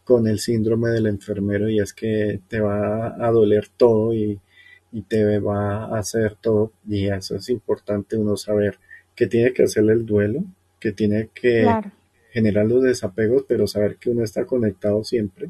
con 0.03 0.27
el 0.27 0.39
síndrome 0.39 0.89
del 0.89 1.07
enfermero 1.07 1.69
y 1.69 1.79
es 1.79 1.93
que 1.93 2.41
te 2.49 2.59
va 2.59 3.15
a 3.25 3.31
doler 3.31 3.69
todo 3.77 4.13
y, 4.13 4.39
te 5.07 5.39
va 5.39 5.85
a 5.85 5.99
hacer 5.99 6.35
todo 6.35 6.73
y 6.85 7.07
eso 7.07 7.37
es 7.37 7.47
importante 7.47 8.17
uno 8.17 8.35
saber 8.35 8.77
que 9.15 9.25
tiene 9.25 9.53
que 9.53 9.63
hacerle 9.63 9.93
el 9.93 10.05
duelo, 10.05 10.43
que 10.81 10.91
tiene 10.91 11.29
que 11.33 11.65
generar 12.31 12.65
los 12.65 12.83
desapegos, 12.83 13.45
pero 13.47 13.67
saber 13.67 13.97
que 13.97 14.09
uno 14.09 14.23
está 14.23 14.45
conectado 14.45 15.03
siempre 15.03 15.49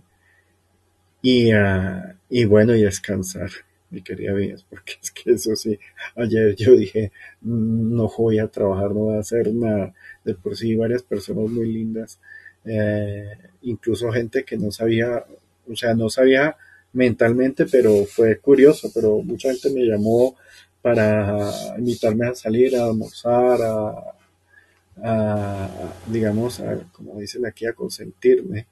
y, 1.22 1.54
uh, 1.54 2.14
y 2.30 2.46
bueno, 2.46 2.76
y 2.76 2.84
descansar, 2.84 3.50
mi 3.90 4.02
querida 4.02 4.34
vida, 4.34 4.58
porque 4.70 4.94
es 5.02 5.12
que 5.12 5.32
eso 5.32 5.56
sí, 5.56 5.78
ayer 6.16 6.56
yo 6.56 6.74
dije, 6.74 7.12
mm, 7.42 7.96
no 7.96 8.12
voy 8.18 8.40
a 8.40 8.48
trabajar, 8.48 8.90
no 8.90 9.06
voy 9.06 9.18
a 9.18 9.20
hacer 9.20 9.54
nada, 9.54 9.94
de 10.24 10.34
por 10.36 10.58
sí 10.58 10.76
varias 10.76 11.04
personas 11.04 11.50
muy 11.50 11.72
lindas, 11.72 12.20
eh, 12.66 13.38
incluso 13.64 14.12
gente 14.12 14.44
que 14.44 14.58
no 14.58 14.72
sabía, 14.72 15.26
o 15.68 15.76
sea, 15.76 15.94
no 15.94 16.10
sabía 16.10 16.56
mentalmente, 16.94 17.66
pero 17.66 18.06
fue 18.06 18.38
curioso, 18.40 18.92
pero 18.94 19.22
mucha 19.22 19.50
gente 19.52 19.70
me 19.72 19.86
llamó 19.86 20.36
para 20.82 21.50
invitarme 21.78 22.28
a 22.28 22.36
salir, 22.36 22.76
a 22.76 22.86
almorzar, 22.86 23.62
a, 23.62 23.94
a 24.98 25.70
digamos, 26.08 26.60
a, 26.60 26.84
como 26.92 27.20
dicen 27.20 27.46
aquí, 27.46 27.66
a 27.66 27.74
consentirme 27.74 28.68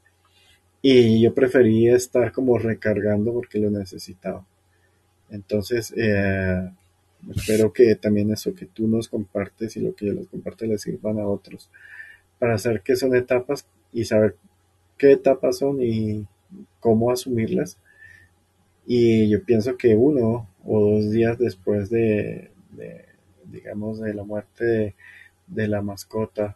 y 0.81 1.21
yo 1.21 1.33
preferí 1.33 1.89
estar 1.89 2.31
como 2.31 2.57
recargando 2.57 3.33
porque 3.33 3.59
lo 3.59 3.69
necesitaba. 3.69 4.45
Entonces, 5.29 5.93
eh, 5.95 6.71
espero 7.35 7.73
que 7.73 7.95
también 7.95 8.31
eso 8.31 8.53
que 8.53 8.65
tú 8.65 8.87
nos 8.87 9.09
compartes 9.09 9.75
y 9.77 9.81
lo 9.81 9.93
que 9.95 10.07
yo 10.07 10.13
les 10.13 10.27
comparto 10.27 10.65
les 10.65 10.81
sirvan 10.81 11.19
a 11.19 11.27
otros 11.27 11.69
para 12.39 12.57
saber 12.57 12.81
qué 12.81 12.95
son 12.95 13.15
etapas 13.15 13.65
y 13.91 14.05
saber 14.05 14.35
qué 14.97 15.11
etapas 15.11 15.57
son 15.57 15.81
y 15.81 16.25
cómo 16.79 17.11
asumirlas. 17.11 17.77
Y 18.85 19.29
yo 19.29 19.43
pienso 19.43 19.77
que 19.77 19.95
uno 19.95 20.49
o 20.65 20.79
dos 20.79 21.11
días 21.11 21.37
después 21.37 21.89
de, 21.89 22.51
digamos, 23.45 23.99
de 23.99 24.13
la 24.13 24.23
muerte 24.23 24.95
la 25.55 25.81
mascota, 25.81 26.55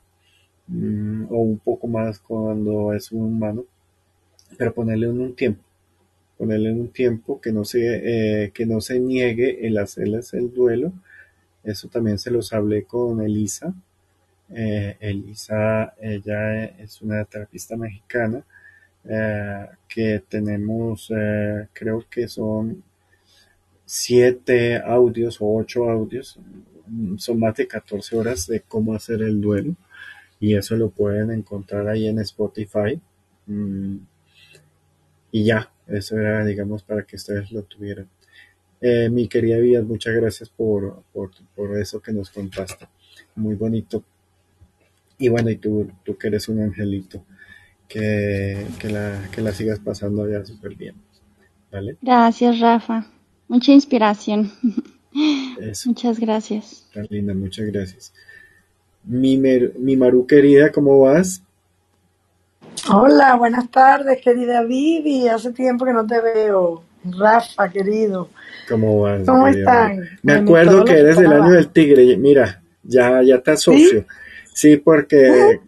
mm, 0.68 1.26
o 1.30 1.38
un 1.38 1.60
poco 1.60 1.88
más 1.88 2.20
cuando 2.20 2.94
es 2.94 3.12
un 3.12 3.24
humano, 3.24 3.66
pero 4.58 4.74
ponerle 4.74 5.08
en 5.08 5.22
un 5.22 5.36
tiempo, 5.36 5.64
ponerle 6.38 6.70
en 6.72 6.82
un 6.82 6.90
tiempo 6.90 7.42
que 7.42 7.52
no 7.52 7.66
se, 7.66 8.46
eh, 8.46 8.52
que 8.52 8.66
no 8.66 8.82
se 8.82 9.00
niegue 9.00 9.68
el 9.68 9.78
hacerles 9.78 10.34
el 10.34 10.54
duelo. 10.54 10.94
Eso 11.64 11.88
también 11.90 12.20
se 12.20 12.32
los 12.32 12.54
hablé 12.54 12.84
con 12.86 13.22
Elisa. 13.22 13.74
Eh, 14.50 14.98
Elisa, 15.00 15.96
ella 16.02 16.66
es 16.66 17.02
una 17.02 17.26
terapista 17.26 17.78
mexicana 17.78 18.44
eh, 19.06 19.68
que 19.88 20.24
tenemos, 20.30 21.12
creo 21.74 22.06
que 22.10 22.28
son 22.28 22.84
siete 23.86 24.78
audios 24.78 25.42
o 25.42 25.56
ocho 25.56 25.90
audios, 25.90 26.40
son 27.18 27.40
más 27.40 27.56
de 27.56 27.68
14 27.68 28.18
horas 28.18 28.48
de 28.48 28.62
cómo 28.62 28.94
hacer 28.94 29.22
el 29.22 29.40
duelo 29.42 29.76
y 30.44 30.56
eso 30.56 30.76
lo 30.76 30.90
pueden 30.90 31.32
encontrar 31.32 31.88
ahí 31.88 32.06
en 32.06 32.20
Spotify. 32.20 33.00
Mm, 33.46 33.96
y 35.32 35.46
ya, 35.46 35.72
eso 35.88 36.20
era, 36.20 36.44
digamos, 36.44 36.84
para 36.84 37.04
que 37.04 37.16
ustedes 37.16 37.50
lo 37.54 37.64
tuvieran. 37.64 38.10
Eh, 38.82 39.10
mi 39.10 39.30
querida 39.30 39.58
Vida, 39.60 39.82
muchas 39.82 40.14
gracias 40.14 40.50
por, 40.50 41.04
por, 41.14 41.32
por, 41.56 41.80
eso 41.80 42.02
que 42.02 42.12
nos 42.12 42.30
contaste. 42.30 42.90
Muy 43.36 43.56
bonito. 43.56 44.04
Y 45.18 45.30
bueno, 45.30 45.50
y 45.50 45.56
tú, 45.56 45.90
tú 46.04 46.18
que 46.18 46.28
eres 46.28 46.50
un 46.50 46.60
angelito, 46.62 47.24
que, 47.88 48.68
que, 48.80 48.90
la, 48.90 49.30
que 49.32 49.40
la 49.40 49.54
sigas 49.54 49.80
pasando 49.80 50.30
ya 50.30 50.44
súper 50.44 50.76
bien. 50.76 50.96
Gracias, 52.02 52.60
Rafa. 52.60 53.08
Mucha 53.48 53.72
inspiración. 53.72 54.52
Muchas 55.86 56.20
gracias. 56.20 56.86
Tan 56.94 57.08
linda, 57.10 57.34
muchas 57.34 57.68
gracias. 57.68 58.14
Mi, 59.04 59.38
mi 59.38 59.98
Maru 59.98 60.26
querida, 60.26 60.72
¿cómo 60.72 61.00
vas? 61.00 61.42
Hola, 62.92 63.36
buenas 63.36 63.70
tardes, 63.70 64.22
querida 64.22 64.64
Vivi. 64.64 65.28
Hace 65.28 65.52
tiempo 65.52 65.86
que 65.86 65.94
no 65.94 66.06
te 66.06 66.20
veo. 66.22 66.84
Rafa, 67.06 67.70
querido. 67.70 68.30
¿Cómo 68.70 69.02
vas? 69.02 69.26
¿Cómo 69.26 69.48
están? 69.48 70.02
Me 70.22 70.34
acuerdo 70.34 70.86
que 70.86 70.94
eres 70.94 71.18
del 71.18 71.32
año 71.32 71.52
del 71.52 71.70
tigre. 71.70 72.16
Mira, 72.18 72.62
ya, 72.84 73.22
ya 73.24 73.40
te 73.42 73.52
asocio. 73.52 74.06
Sí, 74.54 74.78
porque 74.78 75.60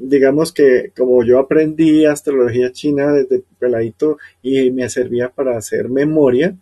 digamos 0.00 0.52
que 0.52 0.92
como 0.96 1.22
yo 1.24 1.38
aprendí 1.38 2.04
astrología 2.06 2.72
china 2.72 3.12
desde 3.12 3.42
peladito 3.58 4.18
y 4.42 4.70
me 4.70 4.88
servía 4.88 5.28
para 5.28 5.56
hacer 5.56 5.88
memoria, 5.88 6.54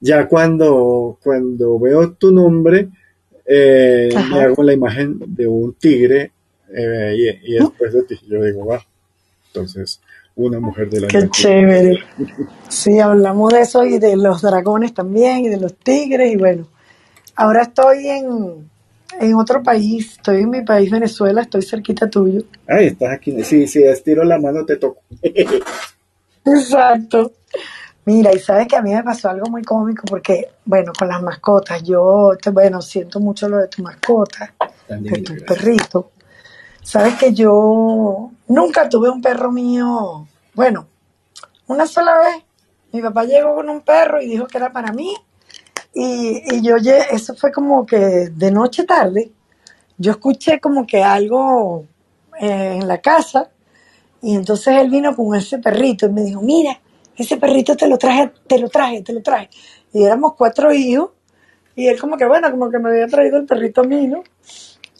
ya 0.00 0.28
cuando, 0.28 1.18
cuando 1.22 1.78
veo 1.78 2.12
tu 2.12 2.32
nombre, 2.32 2.88
eh, 3.44 4.10
me 4.30 4.40
hago 4.40 4.62
la 4.62 4.72
imagen 4.72 5.18
de 5.26 5.46
un 5.46 5.74
tigre 5.74 6.32
eh, 6.74 7.38
y, 7.42 7.54
después 7.54 7.92
de 7.92 8.02
ti, 8.02 8.20
yo 8.28 8.42
digo, 8.44 8.66
va, 8.66 8.84
entonces 9.46 10.00
una 10.36 10.60
mujer 10.60 10.88
de 10.88 11.00
la 11.00 11.08
Qué 11.08 11.28
chévere. 11.30 11.98
Sí, 12.68 13.00
hablamos 13.00 13.52
de 13.52 13.60
eso 13.60 13.84
y 13.84 13.98
de 13.98 14.16
los 14.16 14.42
dragones 14.42 14.92
también 14.94 15.38
y 15.38 15.48
de 15.48 15.58
los 15.58 15.74
tigres 15.74 16.32
y 16.32 16.36
bueno, 16.36 16.68
ahora 17.34 17.62
estoy 17.62 18.06
en, 18.06 18.68
en 19.18 19.34
otro 19.34 19.62
país, 19.62 20.12
estoy 20.12 20.42
en 20.42 20.50
mi 20.50 20.62
país 20.62 20.90
Venezuela, 20.90 21.42
estoy 21.42 21.62
cerquita 21.62 22.08
tuyo. 22.08 22.42
Ay, 22.66 22.88
estás 22.88 23.14
aquí, 23.14 23.42
sí, 23.42 23.66
sí, 23.66 23.82
estiro 23.82 24.22
la 24.22 24.38
mano 24.38 24.64
te 24.64 24.76
toco. 24.76 25.00
Exacto. 26.44 27.32
Mira, 28.08 28.34
y 28.34 28.38
sabes 28.38 28.66
que 28.66 28.74
a 28.74 28.80
mí 28.80 28.94
me 28.94 29.04
pasó 29.04 29.28
algo 29.28 29.50
muy 29.50 29.62
cómico 29.62 30.04
porque, 30.08 30.48
bueno, 30.64 30.92
con 30.98 31.08
las 31.08 31.20
mascotas, 31.20 31.82
yo, 31.82 32.32
bueno, 32.54 32.80
siento 32.80 33.20
mucho 33.20 33.50
lo 33.50 33.58
de 33.58 33.68
tu 33.68 33.82
mascota, 33.82 34.54
de 34.88 35.20
tu 35.20 35.36
perrito. 35.44 36.12
Sabes 36.82 37.16
que 37.16 37.34
yo 37.34 38.30
nunca 38.46 38.88
tuve 38.88 39.10
un 39.10 39.20
perro 39.20 39.52
mío, 39.52 40.26
bueno, 40.54 40.86
una 41.66 41.84
sola 41.86 42.16
vez, 42.16 42.44
mi 42.92 43.02
papá 43.02 43.24
llegó 43.24 43.56
con 43.56 43.68
un 43.68 43.82
perro 43.82 44.22
y 44.22 44.26
dijo 44.26 44.46
que 44.46 44.56
era 44.56 44.72
para 44.72 44.90
mí, 44.90 45.14
y, 45.92 46.56
y 46.56 46.62
yo, 46.62 46.76
eso 46.76 47.34
fue 47.34 47.52
como 47.52 47.84
que 47.84 47.98
de 47.98 48.50
noche 48.50 48.84
tarde, 48.84 49.32
yo 49.98 50.12
escuché 50.12 50.60
como 50.60 50.86
que 50.86 51.02
algo 51.02 51.84
eh, 52.40 52.78
en 52.80 52.88
la 52.88 53.02
casa, 53.02 53.50
y 54.22 54.34
entonces 54.34 54.78
él 54.78 54.88
vino 54.88 55.14
con 55.14 55.36
ese 55.36 55.58
perrito 55.58 56.06
y 56.06 56.10
me 56.10 56.22
dijo, 56.22 56.40
mira, 56.40 56.80
ese 57.18 57.36
perrito 57.36 57.76
te 57.76 57.88
lo 57.88 57.98
traje, 57.98 58.32
te 58.46 58.58
lo 58.58 58.68
traje, 58.68 59.02
te 59.02 59.12
lo 59.12 59.22
traje. 59.22 59.50
Y 59.92 60.04
éramos 60.04 60.34
cuatro 60.34 60.72
hijos, 60.72 61.10
y 61.74 61.88
él 61.88 61.98
como 61.98 62.16
que, 62.16 62.24
bueno, 62.24 62.50
como 62.50 62.70
que 62.70 62.78
me 62.78 62.90
había 62.90 63.08
traído 63.08 63.38
el 63.38 63.44
perrito 63.44 63.84
mío. 63.84 64.22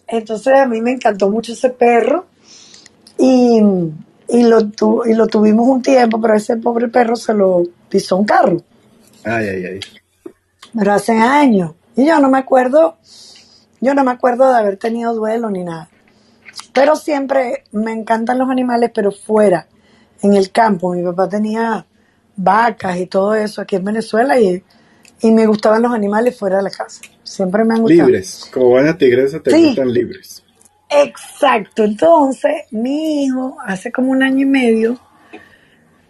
Entonces 0.06 0.54
a 0.54 0.66
mí 0.66 0.80
me 0.80 0.92
encantó 0.92 1.30
mucho 1.30 1.52
ese 1.52 1.70
perro, 1.70 2.26
y, 3.18 3.60
y, 4.28 4.42
lo, 4.42 4.58
y 5.06 5.14
lo 5.14 5.26
tuvimos 5.28 5.68
un 5.68 5.82
tiempo, 5.82 6.20
pero 6.20 6.34
ese 6.34 6.56
pobre 6.56 6.88
perro 6.88 7.16
se 7.16 7.34
lo 7.34 7.62
pisó 7.88 8.16
un 8.16 8.24
carro. 8.24 8.62
Ay, 9.24 9.46
ay, 9.46 9.64
ay. 9.64 9.80
Pero 10.76 10.92
hace 10.92 11.12
años. 11.12 11.72
Y 11.96 12.06
yo 12.06 12.18
no 12.20 12.28
me 12.28 12.38
acuerdo, 12.38 12.96
yo 13.80 13.94
no 13.94 14.04
me 14.04 14.12
acuerdo 14.12 14.50
de 14.50 14.56
haber 14.56 14.76
tenido 14.76 15.14
duelo 15.14 15.50
ni 15.50 15.64
nada. 15.64 15.88
Pero 16.72 16.94
siempre 16.94 17.64
me 17.72 17.92
encantan 17.92 18.38
los 18.38 18.48
animales, 18.48 18.92
pero 18.94 19.10
fuera, 19.10 19.66
en 20.22 20.34
el 20.34 20.52
campo. 20.52 20.92
Mi 20.94 21.02
papá 21.02 21.28
tenía 21.28 21.86
vacas 22.38 22.96
y 22.98 23.06
todo 23.06 23.34
eso 23.34 23.60
aquí 23.60 23.76
en 23.76 23.84
Venezuela 23.84 24.40
y, 24.40 24.62
y 25.20 25.30
me 25.32 25.46
gustaban 25.46 25.82
los 25.82 25.92
animales 25.92 26.38
fuera 26.38 26.58
de 26.58 26.62
la 26.62 26.70
casa. 26.70 27.02
Siempre 27.22 27.64
me 27.64 27.74
han 27.74 27.82
gustado. 27.82 28.08
Libres, 28.08 28.48
como 28.52 28.68
buena 28.70 28.96
tigresa 28.96 29.40
te 29.40 29.50
gustan 29.50 29.92
libres. 29.92 30.42
Exacto, 30.88 31.84
entonces 31.84 32.52
mi 32.70 33.24
hijo 33.24 33.58
hace 33.62 33.92
como 33.92 34.10
un 34.10 34.22
año 34.22 34.42
y 34.42 34.48
medio, 34.48 34.98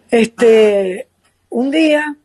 este, 0.09 1.07
un 1.49 1.69
día 1.69 2.15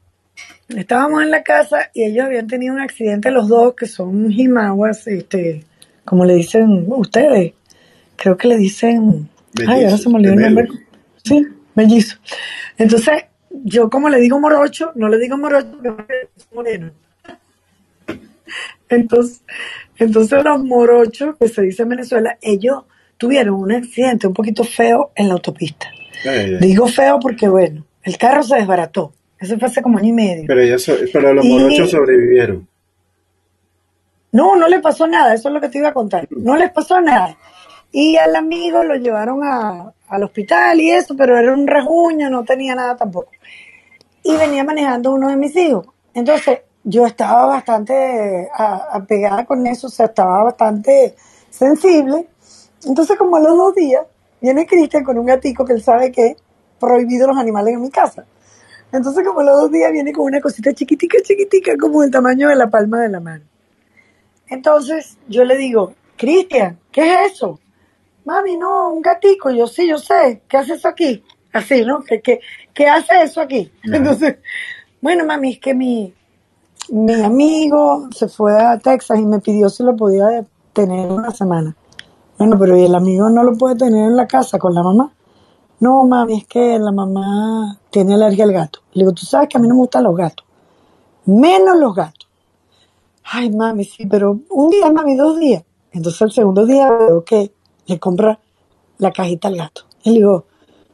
estábamos 0.68 1.22
en 1.22 1.30
la 1.30 1.42
casa 1.42 1.90
y 1.92 2.04
ellos 2.04 2.26
habían 2.26 2.46
tenido 2.46 2.74
un 2.74 2.80
accidente 2.80 3.32
los 3.32 3.48
dos 3.48 3.74
que 3.74 3.86
son 3.86 4.30
jimaguas, 4.30 5.06
este, 5.08 5.64
como 6.04 6.24
le 6.24 6.34
dicen 6.34 6.84
ustedes, 6.88 7.54
creo 8.14 8.36
que 8.36 8.46
le 8.46 8.56
dicen, 8.56 9.28
ay, 9.66 9.84
ahora 9.84 9.98
se 9.98 10.08
me 10.08 10.16
olvidó 10.16 10.34
el 10.34 10.40
nombre. 10.40 10.68
Sí, 11.24 11.44
mellizo. 11.74 12.18
Entonces, 12.78 13.24
yo 13.62 13.88
como 13.88 14.08
le 14.08 14.18
digo 14.20 14.40
morocho, 14.40 14.92
no 14.94 15.08
le 15.08 15.18
digo 15.18 15.36
morocho, 15.36 15.78
moreno. 16.52 16.90
Entonces, 18.88 19.42
entonces 19.98 20.44
los 20.44 20.64
morochos, 20.64 21.36
que 21.38 21.48
se 21.48 21.62
dice 21.62 21.82
en 21.82 21.90
Venezuela, 21.90 22.38
ellos 22.42 22.84
tuvieron 23.16 23.54
un 23.54 23.72
accidente 23.72 24.26
un 24.26 24.34
poquito 24.34 24.64
feo 24.64 25.12
en 25.14 25.28
la 25.28 25.34
autopista. 25.34 25.88
Digo 26.60 26.86
feo 26.88 27.18
porque, 27.20 27.48
bueno, 27.48 27.84
el 28.02 28.16
carro 28.18 28.42
se 28.42 28.56
desbarató. 28.56 29.12
Eso 29.38 29.58
fue 29.58 29.68
hace 29.68 29.82
como 29.82 29.98
año 29.98 30.08
y 30.08 30.12
medio. 30.12 30.44
Pero, 30.46 30.62
pero 31.12 31.34
los 31.34 31.44
morochos 31.44 31.90
sobrevivieron. 31.90 32.66
No, 34.32 34.56
no 34.56 34.66
le 34.66 34.80
pasó 34.80 35.06
nada, 35.06 35.34
eso 35.34 35.48
es 35.48 35.54
lo 35.54 35.60
que 35.60 35.68
te 35.68 35.78
iba 35.78 35.90
a 35.90 35.94
contar. 35.94 36.26
No 36.30 36.56
les 36.56 36.72
pasó 36.72 37.00
nada. 37.00 37.36
Y 37.96 38.16
al 38.16 38.34
amigo 38.34 38.82
lo 38.82 38.96
llevaron 38.96 39.44
al 39.44 40.24
hospital 40.24 40.80
y 40.80 40.90
eso, 40.90 41.14
pero 41.16 41.38
era 41.38 41.52
un 41.52 41.64
rejuño, 41.64 42.28
no 42.28 42.42
tenía 42.42 42.74
nada 42.74 42.96
tampoco. 42.96 43.30
Y 44.24 44.36
venía 44.36 44.64
manejando 44.64 45.14
uno 45.14 45.28
de 45.28 45.36
mis 45.36 45.54
hijos. 45.54 45.86
Entonces, 46.12 46.58
yo 46.82 47.06
estaba 47.06 47.46
bastante 47.46 48.48
apegada 48.52 49.44
con 49.44 49.64
eso, 49.68 49.86
o 49.86 49.90
sea, 49.90 50.06
estaba 50.06 50.42
bastante 50.42 51.14
sensible. 51.48 52.26
Entonces, 52.84 53.16
como 53.16 53.36
a 53.36 53.40
los 53.40 53.56
dos 53.56 53.76
días, 53.76 54.04
viene 54.40 54.66
Cristian 54.66 55.04
con 55.04 55.16
un 55.16 55.26
gatico 55.26 55.64
que 55.64 55.74
él 55.74 55.82
sabe 55.82 56.10
que 56.10 56.36
prohibido 56.80 57.28
los 57.28 57.38
animales 57.38 57.74
en 57.74 57.80
mi 57.82 57.90
casa. 57.90 58.26
Entonces, 58.90 59.24
como 59.24 59.38
a 59.38 59.44
los 59.44 59.56
dos 59.56 59.70
días, 59.70 59.92
viene 59.92 60.12
con 60.12 60.24
una 60.24 60.40
cosita 60.40 60.72
chiquitica, 60.72 61.18
chiquitica, 61.22 61.76
como 61.80 62.02
el 62.02 62.10
tamaño 62.10 62.48
de 62.48 62.56
la 62.56 62.68
palma 62.68 63.02
de 63.02 63.08
la 63.08 63.20
mano. 63.20 63.44
Entonces, 64.48 65.16
yo 65.28 65.44
le 65.44 65.56
digo, 65.56 65.94
Cristian, 66.16 66.80
¿qué 66.90 67.02
es 67.02 67.34
eso? 67.34 67.60
Mami, 68.24 68.56
no, 68.56 68.92
un 68.92 69.02
gatico. 69.02 69.50
Yo 69.50 69.66
sí, 69.66 69.88
yo 69.88 69.98
sé. 69.98 70.42
¿Qué 70.48 70.56
hace 70.56 70.74
eso 70.74 70.88
aquí? 70.88 71.22
Así, 71.52 71.84
¿no? 71.84 72.00
¿Qué, 72.02 72.20
qué, 72.20 72.40
qué 72.72 72.88
hace 72.88 73.22
eso 73.22 73.40
aquí? 73.40 73.70
Entonces, 73.84 74.36
bueno, 75.00 75.24
mami, 75.24 75.52
es 75.52 75.60
que 75.60 75.74
mi, 75.74 76.12
mi 76.88 77.14
amigo 77.22 78.08
se 78.10 78.28
fue 78.28 78.60
a 78.60 78.78
Texas 78.78 79.18
y 79.18 79.24
me 79.24 79.40
pidió 79.40 79.68
si 79.68 79.82
lo 79.82 79.94
podía 79.94 80.44
tener 80.72 81.10
una 81.10 81.30
semana. 81.30 81.76
Bueno, 82.38 82.58
pero 82.58 82.76
¿y 82.76 82.84
el 82.84 82.94
amigo 82.94 83.30
no 83.30 83.44
lo 83.44 83.56
puede 83.56 83.76
tener 83.76 84.06
en 84.06 84.16
la 84.16 84.26
casa 84.26 84.58
con 84.58 84.74
la 84.74 84.82
mamá? 84.82 85.12
No, 85.80 86.04
mami, 86.04 86.38
es 86.38 86.46
que 86.46 86.78
la 86.78 86.92
mamá 86.92 87.78
tiene 87.90 88.14
alergia 88.14 88.44
al 88.44 88.52
gato. 88.52 88.80
Le 88.92 89.02
digo, 89.02 89.12
tú 89.12 89.24
sabes 89.24 89.48
que 89.48 89.58
a 89.58 89.60
mí 89.60 89.68
no 89.68 89.74
me 89.74 89.80
gustan 89.80 90.04
los 90.04 90.16
gatos. 90.16 90.46
Menos 91.26 91.78
los 91.78 91.94
gatos. 91.94 92.28
Ay, 93.24 93.50
mami, 93.50 93.84
sí, 93.84 94.06
pero 94.06 94.38
un 94.50 94.70
día, 94.70 94.90
mami, 94.90 95.16
dos 95.16 95.38
días. 95.38 95.64
Entonces 95.92 96.20
el 96.22 96.32
segundo 96.32 96.66
día 96.66 96.90
veo 96.90 97.24
que 97.24 97.52
le 97.86 97.98
compra 97.98 98.38
la 98.98 99.12
cajita 99.12 99.48
al 99.48 99.56
gato. 99.56 99.82
Y 100.02 100.10
le 100.10 100.16
digo, 100.16 100.46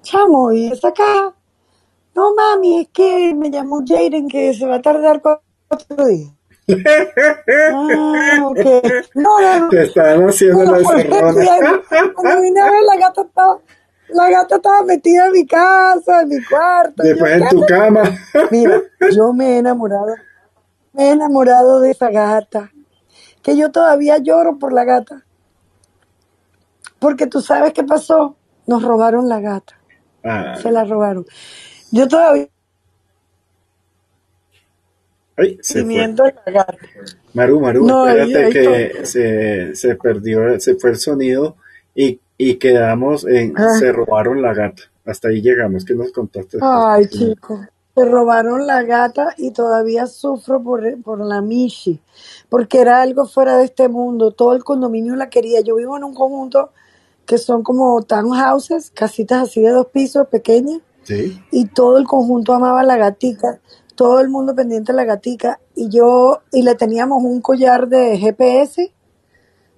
chamo, 0.03 0.53
¿y 0.53 0.69
esa 0.69 0.93
caja? 0.93 1.35
No, 2.15 2.35
mami, 2.35 2.81
es 2.81 2.89
que 2.89 3.35
me 3.35 3.51
llamó 3.51 3.83
Jaden 3.87 4.29
que 4.29 4.53
se 4.55 4.67
va 4.67 4.77
a 4.77 4.83
tardar 4.83 5.23
cuatro 5.23 6.07
días. 6.07 6.33
ah, 7.73 8.47
ok. 8.47 8.67
No, 9.15 9.41
no, 9.41 9.61
no. 9.61 9.69
Te 9.69 9.83
están 9.83 10.29
haciendo 10.29 10.65
la. 10.65 10.83
Cuando 12.15 12.41
vine 12.43 12.61
a 12.61 12.71
ver, 12.71 12.83
la 12.83 12.97
gata 12.97 13.23
estaba, 13.23 13.59
la 14.09 14.31
gata 14.31 14.57
estaba 14.57 14.83
metida 14.83 15.27
en 15.27 15.33
mi 15.33 15.47
casa, 15.47 16.23
en 16.23 16.29
mi 16.29 16.45
cuarto. 16.45 17.03
Después 17.03 17.33
en 17.33 17.49
tu 17.49 17.65
cama. 17.67 18.03
Mira, 18.51 18.83
yo 19.13 19.33
me 19.33 19.55
he 19.55 19.59
enamorado, 19.59 20.15
me 20.93 21.09
he 21.09 21.11
enamorado 21.13 21.81
de 21.81 21.91
esa 21.93 22.11
gata. 22.11 22.71
Que 23.43 23.57
yo 23.57 23.71
todavía 23.71 24.19
lloro 24.19 24.59
por 24.59 24.73
la 24.73 24.85
gata. 24.85 25.25
Porque 27.01 27.29
tú 27.29 27.43
sabes 27.43 27.75
qué 27.75 27.85
pasó. 27.85 28.37
Nos 28.69 28.85
robaron 28.85 29.29
la 29.29 29.41
gata. 29.41 29.75
Se 30.63 30.71
la 30.73 30.85
robaron. 30.85 31.27
Yo 31.93 32.09
todavía. 32.09 32.49
Ay, 35.37 35.59
se 35.63 35.87
fue. 35.87 36.07
Maru, 37.35 37.61
Maru, 37.61 37.87
No, 37.87 38.09
espérate 38.09 38.39
ahí 38.45 38.53
que 38.53 39.07
se, 39.07 39.77
se 39.77 39.97
perdió, 39.97 40.61
se 40.61 40.77
fue 40.77 40.91
el 40.91 40.97
sonido 40.99 41.57
y, 41.95 42.21
y 42.39 42.57
quedamos 42.57 43.27
en 43.27 43.55
Ah. 43.57 43.69
se 43.69 43.93
robaron 43.93 44.43
la 44.43 44.55
gata. 44.55 44.85
Hasta 45.07 45.29
ahí 45.29 45.43
llegamos. 45.43 45.85
¿Qué 45.85 45.95
nos 45.95 46.13
contaste? 46.13 46.59
Ay, 46.61 47.09
chico. 47.09 47.61
Se 47.95 48.05
robaron 48.07 48.67
la 48.67 48.83
gata 48.85 49.35
y 49.39 49.53
todavía 49.53 50.07
sufro 50.07 50.63
por, 50.63 51.03
por 51.03 51.21
la 51.21 51.43
Mishi, 51.43 52.01
porque 52.49 52.81
era 52.81 53.03
algo 53.03 53.27
fuera 53.27 53.59
de 53.59 53.65
este 53.67 53.89
mundo. 53.89 54.33
Todo 54.33 54.55
el 54.55 54.65
condominio 54.65 55.17
la 55.17 55.31
quería. 55.31 55.61
Yo 55.63 55.77
vivo 55.77 55.97
en 55.97 56.05
un 56.05 56.15
conjunto 56.15 56.73
que 57.31 57.39
son 57.39 57.63
como 57.63 58.03
townhouses, 58.03 58.91
casitas 58.91 59.43
así 59.45 59.61
de 59.63 59.71
dos 59.71 59.87
pisos, 59.87 60.27
pequeñas, 60.27 60.81
Sí. 61.05 61.41
y 61.53 61.67
todo 61.67 61.97
el 61.99 62.05
conjunto 62.09 62.53
amaba 62.55 62.81
a 62.81 62.83
la 62.83 62.97
gatica, 62.97 63.61
todo 63.95 64.19
el 64.19 64.29
mundo 64.29 64.53
pendiente 64.57 64.91
de 64.91 64.97
la 64.97 65.05
gatica, 65.05 65.61
y 65.77 65.89
yo, 65.91 66.41
y 66.51 66.63
le 66.65 66.75
teníamos 66.75 67.23
un 67.23 67.41
collar 67.41 67.87
de 67.87 68.19
GPS, 68.19 68.93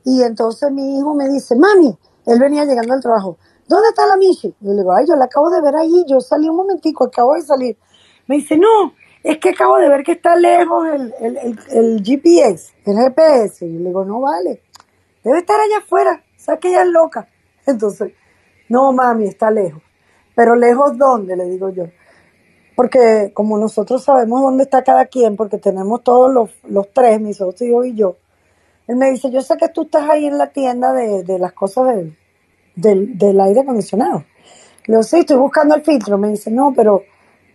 y 0.03 0.23
entonces 0.23 0.73
mi 0.73 0.97
hijo 0.99 1.15
me 1.15 1.29
dice, 1.29 1.55
mami, 1.55 1.95
él 2.25 2.41
venía 2.41 2.65
llegando 2.65 2.95
al 2.95 3.03
trabajo, 3.03 3.37
¿dónde 3.69 3.89
está 3.91 4.07
la 4.07 4.17
Michi? 4.17 4.49
Y 4.49 4.67
yo 4.67 4.73
le 4.73 4.79
digo, 4.79 4.93
ay, 4.95 5.05
yo 5.07 5.15
la 5.17 5.27
acabo 5.27 5.51
de 5.51 5.61
ver 5.61 5.77
ahí, 5.77 6.07
yo 6.09 6.23
salí 6.23 6.49
un 6.49 6.57
momentico, 6.57 7.05
acabo 7.05 7.35
de 7.35 7.43
salir. 7.43 7.77
Me 8.29 8.37
dice, 8.37 8.57
no, 8.57 8.95
es 9.23 9.37
que 9.37 9.51
acabo 9.51 9.77
de 9.77 9.91
ver 9.91 10.03
que 10.05 10.13
está 10.13 10.37
lejos 10.37 10.87
el, 10.89 11.15
el, 11.21 11.37
el, 11.37 11.59
el 11.71 12.03
GPS, 12.03 12.73
el 12.87 12.97
GPS. 12.97 13.67
Y 13.67 13.75
yo 13.75 13.79
le 13.81 13.89
digo, 13.89 14.07
no 14.07 14.23
vale, 14.23 14.63
debe 15.23 15.41
estar 15.41 15.61
allá 15.61 15.85
afuera, 15.85 16.25
sabes 16.39 16.59
que 16.61 16.69
ella 16.71 16.83
es 16.85 16.89
loca. 16.89 17.29
Entonces, 17.67 18.13
no, 18.69 18.93
mami, 18.93 19.27
está 19.27 19.51
lejos. 19.51 19.83
Pero 20.35 20.55
lejos 20.57 20.97
dónde, 20.97 21.37
le 21.37 21.45
digo 21.45 21.71
yo. 21.71 21.85
Porque 22.75 23.33
como 23.35 23.59
nosotros 23.59 24.03
sabemos 24.03 24.41
dónde 24.43 24.65
está 24.65 24.83
cada 24.83 25.07
quien, 25.07 25.37
porque 25.37 25.59
tenemos 25.59 26.03
todos 26.03 26.33
los, 26.33 26.51
los 26.65 26.93
tres, 26.93 27.21
mis 27.21 27.37
socios 27.37 27.87
y 27.87 27.95
yo, 27.95 28.17
él 28.89 28.97
me 28.97 29.11
dice, 29.11 29.31
yo 29.31 29.43
sé 29.43 29.57
que 29.57 29.69
tú 29.69 29.83
estás 29.83 30.09
ahí 30.09 30.27
en 30.27 30.39
la 30.39 30.49
tienda 30.49 30.93
de, 30.93 31.23
de 31.23 31.39
las 31.39 31.53
cosas 31.53 31.95
del, 31.95 32.17
del, 32.75 33.17
del 33.17 33.41
aire 33.41 33.61
acondicionado. 33.61 34.25
Le 34.87 34.95
digo, 34.95 35.03
sí, 35.03 35.19
estoy 35.21 35.37
buscando 35.37 35.75
el 35.75 35.83
filtro. 35.83 36.19
Me 36.19 36.31
dice, 36.31 36.51
no, 36.51 36.73
pero, 36.75 37.03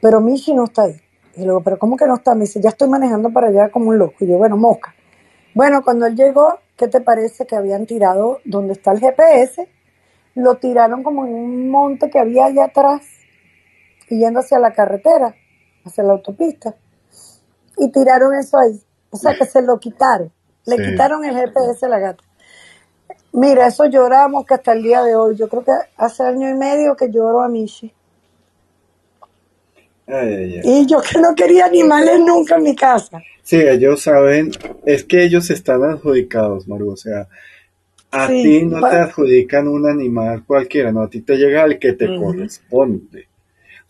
pero 0.02 0.22
Michi 0.22 0.54
no 0.54 0.66
está 0.66 0.84
ahí. 0.84 0.96
Y 1.36 1.40
le 1.40 1.48
digo, 1.48 1.62
pero 1.62 1.78
¿cómo 1.78 1.98
que 1.98 2.06
no 2.06 2.16
está? 2.16 2.34
Me 2.34 2.42
dice, 2.42 2.62
ya 2.62 2.70
estoy 2.70 2.88
manejando 2.88 3.32
para 3.32 3.48
allá 3.48 3.70
como 3.70 3.90
un 3.90 3.98
loco. 3.98 4.16
Y 4.22 4.28
yo, 4.28 4.38
bueno, 4.38 4.56
mosca. 4.56 4.96
Bueno, 5.54 5.84
cuando 5.84 6.06
él 6.06 6.16
llegó, 6.16 6.60
¿qué 6.78 6.88
te 6.88 7.02
parece 7.02 7.46
que 7.46 7.56
habían 7.56 7.86
tirado 7.86 8.40
donde 8.46 8.74
está 8.74 8.92
el 8.92 9.00
GPS? 9.00 9.68
Lo 10.38 10.58
tiraron 10.58 11.02
como 11.02 11.26
en 11.26 11.34
un 11.34 11.70
monte 11.70 12.10
que 12.12 12.20
había 12.20 12.46
allá 12.46 12.66
atrás, 12.66 13.02
y 14.08 14.20
yendo 14.20 14.40
hacia 14.42 14.60
la 14.60 14.72
carretera, 14.72 15.36
hacia 15.84 16.04
la 16.04 16.14
autopista. 16.14 16.76
Y 17.78 17.92
tiraron 17.92 18.36
eso 18.36 18.58
ahí. 18.60 18.80
O 19.10 19.18
sea 19.18 19.34
que 19.36 19.46
se 19.46 19.62
lo 19.64 19.80
quitaron. 19.80 20.32
Le 20.66 20.76
Sí. 20.78 20.92
quitaron 20.92 21.26
el 21.26 21.36
GPS 21.36 21.86
a 21.86 21.90
la 21.90 22.00
gata. 22.00 22.24
Mira, 23.34 23.68
eso 23.68 23.86
lloramos 23.86 24.46
que 24.46 24.54
hasta 24.54 24.74
el 24.74 24.84
día 24.84 25.02
de 25.04 25.16
hoy. 25.16 25.36
Yo 25.36 25.48
creo 25.50 25.64
que 25.64 25.72
hace 25.98 26.24
año 26.24 26.50
y 26.50 26.54
medio 26.54 26.96
que 26.96 27.10
lloro 27.10 27.42
a 27.42 27.50
Michi. 27.50 27.92
Ay, 30.08 30.34
ay, 30.34 30.54
ay. 30.56 30.62
Y 30.64 30.86
yo 30.86 31.02
que 31.02 31.20
no 31.20 31.36
quería 31.36 31.66
animales 31.66 32.20
nunca 32.20 32.56
en 32.58 32.64
mi 32.64 32.76
casa. 32.76 33.22
Sí, 33.44 33.58
ellos 33.58 34.02
saben, 34.04 34.52
es 34.86 35.04
que 35.04 35.24
ellos 35.24 35.50
están 35.50 35.84
adjudicados, 35.84 36.68
Maru, 36.68 36.92
o 36.92 36.98
sea, 36.98 37.28
a 38.12 38.28
Sí, 38.28 38.44
ti 38.44 38.66
no 38.66 38.82
te 38.90 38.96
adjudican 38.96 39.68
un 39.68 39.88
animal 39.90 40.44
cualquiera, 40.46 40.92
no, 40.92 41.02
a 41.04 41.10
ti 41.10 41.22
te 41.22 41.36
llega 41.38 41.64
el 41.66 41.80
que 41.80 41.94
te 41.94 42.08
corresponde. 42.16 43.28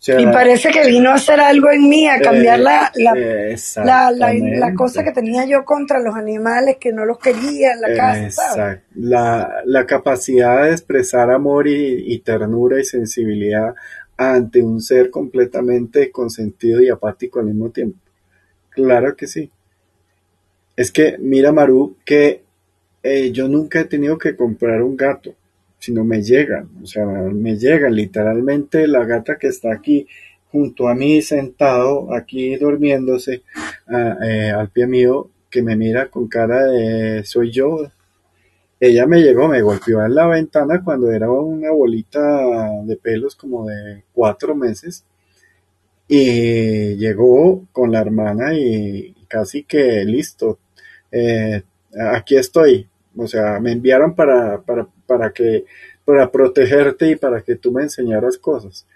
sea, 0.00 0.20
Y 0.20 0.26
parece 0.26 0.70
que 0.70 0.86
vino 0.86 1.10
a 1.10 1.14
hacer 1.14 1.40
algo 1.40 1.70
en 1.70 1.88
mí, 1.88 2.06
a 2.08 2.20
cambiar 2.20 2.60
eh, 2.60 2.62
la, 2.62 2.92
la, 2.94 3.12
eh, 3.16 3.56
la, 3.82 4.10
la, 4.12 4.32
la 4.34 4.74
cosa 4.74 5.02
que 5.02 5.10
tenía 5.12 5.44
yo 5.44 5.64
contra 5.64 5.98
los 6.00 6.14
animales, 6.14 6.76
que 6.78 6.92
no 6.92 7.04
los 7.04 7.18
quería 7.18 7.72
en 7.72 7.80
la 7.80 7.92
casa. 7.94 8.24
Exacto. 8.26 8.84
La, 8.94 9.62
la 9.64 9.86
capacidad 9.86 10.64
de 10.64 10.70
expresar 10.72 11.30
amor 11.30 11.66
y, 11.66 12.12
y 12.12 12.18
ternura 12.20 12.78
y 12.80 12.84
sensibilidad 12.84 13.74
ante 14.16 14.62
un 14.62 14.80
ser 14.80 15.10
completamente 15.10 16.10
consentido 16.12 16.80
y 16.80 16.88
apático 16.90 17.40
al 17.40 17.46
mismo 17.46 17.70
tiempo. 17.70 17.98
Claro 18.70 19.16
que 19.16 19.26
sí. 19.26 19.50
Es 20.76 20.92
que, 20.92 21.16
mira, 21.18 21.50
Maru, 21.52 21.96
que 22.04 22.44
yo 23.32 23.48
nunca 23.48 23.80
he 23.80 23.84
tenido 23.84 24.18
que 24.18 24.36
comprar 24.36 24.82
un 24.82 24.96
gato, 24.96 25.34
sino 25.78 26.04
me 26.04 26.22
llegan, 26.22 26.68
o 26.82 26.86
sea, 26.86 27.04
me 27.06 27.56
llegan 27.56 27.94
literalmente 27.94 28.86
la 28.86 29.04
gata 29.04 29.38
que 29.38 29.48
está 29.48 29.72
aquí 29.72 30.06
junto 30.50 30.88
a 30.88 30.94
mí, 30.94 31.22
sentado, 31.22 32.14
aquí 32.14 32.56
durmiéndose, 32.56 33.42
ah, 33.88 34.16
eh, 34.24 34.50
al 34.50 34.70
pie 34.70 34.86
mío, 34.86 35.30
que 35.50 35.62
me 35.62 35.76
mira 35.76 36.08
con 36.10 36.28
cara 36.28 36.66
de 36.66 37.24
soy 37.24 37.50
yo. 37.50 37.90
Ella 38.80 39.06
me 39.06 39.20
llegó, 39.20 39.48
me 39.48 39.60
golpeó 39.62 40.04
en 40.04 40.14
la 40.14 40.26
ventana 40.28 40.82
cuando 40.84 41.10
era 41.10 41.30
una 41.30 41.70
bolita 41.72 42.70
de 42.84 42.96
pelos 42.96 43.34
como 43.34 43.66
de 43.66 44.04
cuatro 44.12 44.54
meses 44.54 45.04
y 46.06 46.96
llegó 46.96 47.66
con 47.72 47.92
la 47.92 48.00
hermana 48.00 48.54
y 48.54 49.14
casi 49.28 49.64
que 49.64 50.04
listo, 50.04 50.58
eh, 51.10 51.62
aquí 52.12 52.36
estoy. 52.36 52.88
O 53.16 53.26
sea, 53.26 53.58
me 53.60 53.72
enviaron 53.72 54.14
para, 54.14 54.60
para, 54.62 54.86
para 55.06 55.32
que, 55.32 55.64
para 56.04 56.30
protegerte 56.30 57.10
y 57.10 57.16
para 57.16 57.42
que 57.42 57.56
tú 57.56 57.72
me 57.72 57.82
enseñaras 57.82 58.38
cosas. 58.38 58.86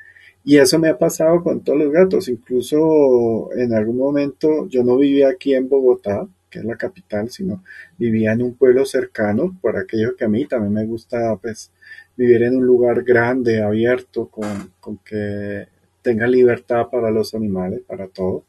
Y 0.44 0.58
eso 0.58 0.78
me 0.78 0.88
ha 0.88 0.98
pasado 0.98 1.42
con 1.42 1.62
todos 1.62 1.78
los 1.78 1.92
gatos. 1.92 2.28
Incluso 2.28 3.50
en 3.56 3.74
algún 3.74 3.98
momento 3.98 4.68
yo 4.68 4.84
no 4.84 4.96
vivía 4.96 5.28
aquí 5.28 5.54
en 5.54 5.68
Bogotá, 5.68 6.26
que 6.50 6.58
es 6.58 6.64
la 6.64 6.76
capital, 6.76 7.30
sino 7.30 7.64
vivía 7.98 8.32
en 8.32 8.42
un 8.42 8.54
pueblo 8.54 8.84
cercano, 8.84 9.56
por 9.60 9.76
aquello 9.76 10.16
que 10.16 10.24
a 10.24 10.28
mí 10.28 10.46
también 10.46 10.72
me 10.72 10.84
gusta, 10.84 11.36
pues, 11.36 11.70
vivir 12.16 12.42
en 12.42 12.56
un 12.56 12.66
lugar 12.66 13.02
grande, 13.04 13.62
abierto, 13.62 14.26
con, 14.26 14.72
con 14.80 14.98
que 14.98 15.66
tenga 16.02 16.26
libertad 16.26 16.88
para 16.90 17.10
los 17.10 17.34
animales, 17.34 17.80
para 17.86 18.08
todo. 18.08 18.44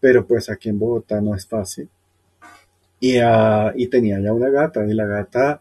Pero 0.00 0.26
pues 0.26 0.50
aquí 0.50 0.68
en 0.68 0.78
Bogotá 0.78 1.20
no 1.20 1.34
es 1.34 1.46
fácil. 1.46 1.88
Y, 3.02 3.18
ah, 3.18 3.72
y 3.76 3.88
tenía 3.88 4.20
ya 4.20 4.32
una 4.32 4.48
gata, 4.48 4.86
y 4.86 4.94
la 4.94 5.06
gata 5.06 5.60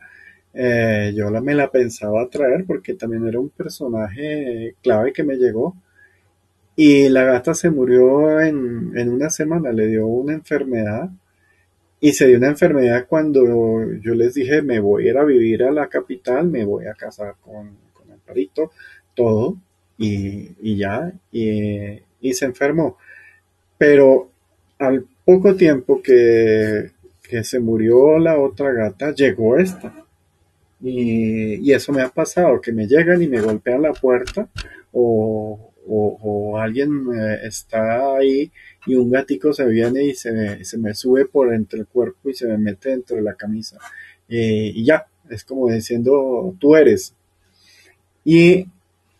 eh, 0.54 1.14
yo 1.16 1.30
la, 1.32 1.42
me 1.42 1.56
la 1.56 1.72
pensaba 1.72 2.30
traer 2.30 2.66
porque 2.66 2.94
también 2.96 3.28
era 3.28 3.40
un 3.40 3.50
personaje 3.50 4.76
clave 4.84 5.12
que 5.14 5.24
me 5.24 5.38
llegó. 5.38 5.76
Y 6.76 7.10
la 7.10 7.24
gata 7.26 7.54
se 7.54 7.70
murió 7.70 8.40
en, 8.42 8.94
en 8.98 9.10
una 9.10 9.30
semana, 9.30 9.72
le 9.72 9.88
dio 9.88 10.08
una 10.08 10.34
enfermedad. 10.34 11.10
Y 12.00 12.14
se 12.14 12.28
dio 12.28 12.38
una 12.38 12.50
enfermedad 12.50 13.06
cuando 13.08 13.44
yo 14.02 14.16
les 14.16 14.34
dije, 14.36 14.62
me 14.62 14.80
voy 14.80 15.08
a 15.08 15.12
ir 15.12 15.18
a 15.18 15.26
vivir 15.26 15.64
a 15.64 15.72
la 15.72 15.88
capital, 15.90 16.48
me 16.48 16.66
voy 16.66 16.88
a 16.88 16.94
casar 16.96 17.36
con, 17.42 17.78
con 17.94 18.12
Amparito, 18.12 18.72
todo, 19.16 19.58
y, 19.98 20.52
y 20.62 20.78
ya, 20.78 21.12
y, 21.32 22.00
y 22.22 22.34
se 22.34 22.46
enfermó. 22.46 22.98
Pero 23.78 24.32
al 24.80 25.06
poco 25.26 25.56
tiempo 25.56 26.02
que, 26.02 26.92
que 27.32 27.44
se 27.46 27.62
murió 27.62 28.20
la 28.20 28.38
otra 28.40 28.74
gata, 28.74 29.16
llegó 29.16 29.58
esta. 29.58 30.06
Y, 30.82 31.72
eso 31.74 31.94
me 31.94 32.02
ha 32.02 32.10
pasado, 32.10 32.60
que 32.62 32.72
me 32.74 32.88
llegan 32.88 33.22
y 33.22 33.28
me 33.28 33.42
golpean 33.42 33.84
la 33.84 33.94
puerta 33.94 34.50
o, 34.92 35.72
o- 35.88 36.18
o 36.22 36.58
alguien 36.58 36.92
eh, 37.16 37.40
está 37.44 38.16
ahí 38.18 38.52
y 38.88 38.96
un 38.96 39.12
gatico 39.12 39.54
se 39.54 39.66
viene 39.68 40.04
y 40.06 40.14
se 40.16 40.32
me, 40.32 40.66
se 40.66 40.78
me 40.80 40.94
sube 40.96 41.26
por 41.26 41.54
entre 41.54 41.80
el 41.82 41.88
cuerpo 41.88 42.30
y 42.30 42.34
se 42.34 42.48
me 42.48 42.58
mete 42.58 42.90
dentro 42.90 43.16
de 43.18 43.24
la 43.24 43.36
camisa. 43.36 43.78
Eh, 44.30 44.72
y 44.76 44.86
ya, 44.86 45.08
es 45.30 45.44
como 45.46 45.70
diciendo, 45.72 46.56
tú 46.60 46.76
eres. 46.76 47.16
Y 48.24 48.66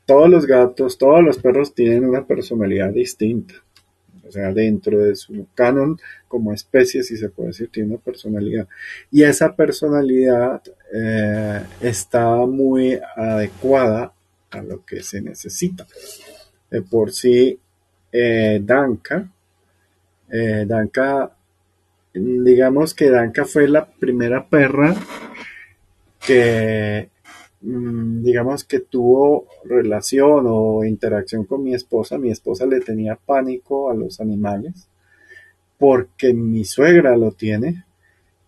todos 0.06 0.30
los 0.30 0.46
gatos, 0.46 0.98
todos 0.98 1.24
los 1.24 1.38
perros 1.40 1.74
tienen 1.74 2.06
una 2.06 2.26
personalidad 2.26 2.92
distinta. 2.92 3.56
O 4.32 4.34
sea, 4.34 4.54
dentro 4.54 4.98
de 4.98 5.14
su 5.14 5.48
canon 5.54 6.00
como 6.30 6.54
especie, 6.54 7.04
si 7.04 7.18
se 7.18 7.28
puede 7.28 7.50
decir, 7.50 7.68
tiene 7.70 7.90
una 7.90 7.98
personalidad. 7.98 8.66
Y 9.12 9.24
esa 9.24 9.54
personalidad 9.54 10.62
eh, 10.94 11.62
está 11.82 12.34
muy 12.46 12.98
adecuada 13.18 14.14
a 14.52 14.62
lo 14.62 14.86
que 14.86 15.04
se 15.04 15.22
necesita. 15.22 15.86
De 16.70 16.82
por 16.82 17.12
sí, 17.12 17.60
eh, 18.10 18.62
Danka, 18.64 19.30
eh, 20.30 20.64
Danka, 20.66 21.36
digamos 22.14 22.94
que 22.94 23.10
Danka 23.10 23.44
fue 23.44 23.68
la 23.68 23.86
primera 23.86 24.48
perra 24.48 24.96
que, 26.26 27.10
digamos 27.62 28.64
que 28.64 28.80
tuvo 28.80 29.46
relación 29.64 30.46
o 30.48 30.84
interacción 30.84 31.46
con 31.46 31.64
mi 31.64 31.74
esposa. 31.74 32.18
Mi 32.18 32.32
esposa 32.32 32.66
le 32.66 32.82
tenía 32.82 33.16
pánico 33.16 33.92
a 33.92 33.94
los 33.94 34.20
animales 34.20 34.88
porque 35.78 36.32
mi 36.32 36.64
suegra 36.64 37.18
lo 37.18 37.32
tiene, 37.32 37.86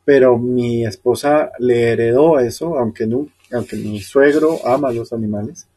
pero 0.06 0.38
mi 0.38 0.86
esposa 0.86 1.52
le 1.58 1.92
heredó 1.92 2.40
eso, 2.40 2.78
aunque, 2.78 3.08
no, 3.08 3.28
aunque 3.52 3.76
mi 3.76 4.00
suegro 4.02 4.60
ama 4.68 4.92
los 4.92 5.14
animales, 5.14 5.68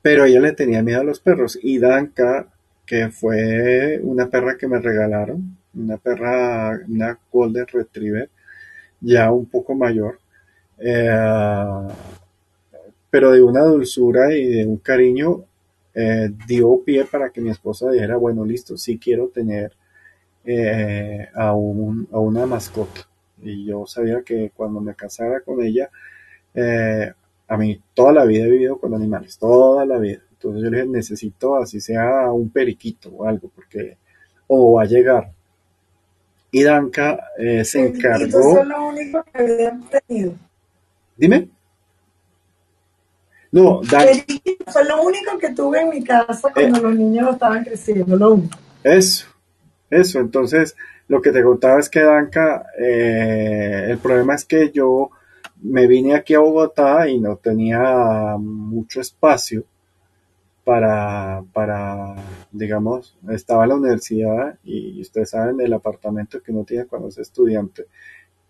pero 0.00 0.24
ella 0.24 0.40
le 0.40 0.52
tenía 0.52 0.82
miedo 0.82 1.02
a 1.02 1.04
los 1.04 1.20
perros 1.20 1.58
y 1.62 1.78
Danka, 1.78 2.48
que 2.86 3.10
fue 3.10 4.00
una 4.02 4.30
perra 4.30 4.56
que 4.56 4.66
me 4.66 4.80
regalaron, 4.80 5.58
una 5.74 5.98
perra, 5.98 6.80
una 6.88 7.18
Golden 7.30 7.66
Retriever, 7.66 8.30
ya 9.00 9.30
un 9.30 9.44
poco 9.44 9.74
mayor, 9.74 10.20
eh, 10.82 11.88
pero 13.10 13.32
de 13.32 13.42
una 13.42 13.62
dulzura 13.62 14.34
y 14.34 14.46
de 14.46 14.66
un 14.66 14.78
cariño 14.78 15.44
eh, 15.94 16.30
dio 16.46 16.82
pie 16.84 17.04
para 17.04 17.30
que 17.30 17.40
mi 17.40 17.50
esposa 17.50 17.90
dijera, 17.90 18.16
bueno, 18.16 18.44
listo, 18.44 18.76
sí 18.76 18.98
quiero 18.98 19.28
tener 19.28 19.72
eh, 20.44 21.28
a, 21.34 21.54
un, 21.54 22.08
a 22.10 22.18
una 22.18 22.46
mascota. 22.46 23.08
Y 23.42 23.66
yo 23.66 23.86
sabía 23.86 24.22
que 24.22 24.50
cuando 24.54 24.80
me 24.80 24.94
casara 24.94 25.40
con 25.40 25.62
ella, 25.62 25.90
a 27.48 27.56
mí 27.56 27.80
toda 27.94 28.12
la 28.12 28.24
vida 28.24 28.44
he 28.44 28.50
vivido 28.50 28.78
con 28.78 28.94
animales, 28.94 29.38
toda 29.38 29.84
la 29.84 29.98
vida. 29.98 30.20
Entonces 30.32 30.62
yo 30.62 30.70
le 30.70 30.78
dije, 30.78 30.88
necesito 30.88 31.56
así 31.56 31.80
sea 31.80 32.32
un 32.32 32.50
periquito 32.50 33.10
o 33.10 33.26
algo, 33.26 33.50
porque 33.54 33.96
o 34.46 34.74
va 34.74 34.82
a 34.82 34.86
llegar. 34.86 35.30
Y 36.50 36.62
Danka 36.62 37.18
eh, 37.38 37.64
se 37.64 37.86
encargó. 37.86 38.56
Son 38.56 38.68
lo 38.68 38.88
único 38.88 39.24
que 39.24 39.38
habían 39.38 39.84
tenido. 39.88 40.34
Dime. 41.22 41.48
No, 43.52 43.80
Danka. 43.88 44.24
Fue 44.66 44.84
lo 44.84 45.02
único 45.04 45.38
que 45.38 45.54
tuve 45.54 45.82
en 45.82 45.90
mi 45.90 46.02
casa 46.02 46.50
cuando 46.52 46.78
eh. 46.78 46.82
los 46.82 46.96
niños 46.96 47.34
estaban 47.34 47.62
creciendo, 47.62 48.16
lo 48.16 48.32
único. 48.32 48.58
Eso, 48.82 49.28
eso. 49.88 50.18
Entonces, 50.18 50.74
lo 51.06 51.22
que 51.22 51.30
te 51.30 51.44
contaba 51.44 51.78
es 51.78 51.88
que 51.88 52.00
Danka, 52.00 52.66
eh, 52.76 53.86
el 53.90 53.98
problema 53.98 54.34
es 54.34 54.44
que 54.44 54.72
yo 54.72 55.10
me 55.62 55.86
vine 55.86 56.16
aquí 56.16 56.34
a 56.34 56.40
Bogotá 56.40 57.08
y 57.08 57.20
no 57.20 57.36
tenía 57.36 58.36
mucho 58.36 59.00
espacio 59.00 59.62
para, 60.64 61.44
para, 61.52 62.16
digamos, 62.50 63.16
estaba 63.30 63.62
en 63.62 63.68
la 63.68 63.76
universidad 63.76 64.58
y 64.64 65.00
ustedes 65.00 65.30
saben 65.30 65.60
el 65.60 65.72
apartamento 65.72 66.42
que 66.42 66.50
uno 66.50 66.64
tiene 66.64 66.86
cuando 66.86 67.10
es 67.10 67.18
estudiante, 67.18 67.86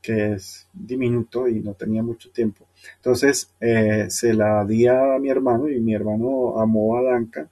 que 0.03 0.33
es 0.35 0.69
diminuto 0.73 1.49
y 1.49 1.61
no 1.61 1.75
tenía 1.75 2.03
mucho 2.03 2.31
tiempo. 2.31 2.67
Entonces 2.97 3.51
eh, 3.61 4.07
se 4.11 4.35
la 4.35 4.65
di 4.65 4.87
a 4.87 5.19
mi 5.21 5.31
hermano 5.31 5.69
y 5.69 5.81
mi 5.81 5.95
hermano 5.95 6.61
amó 6.61 6.97
a 6.99 7.03
Danka 7.03 7.49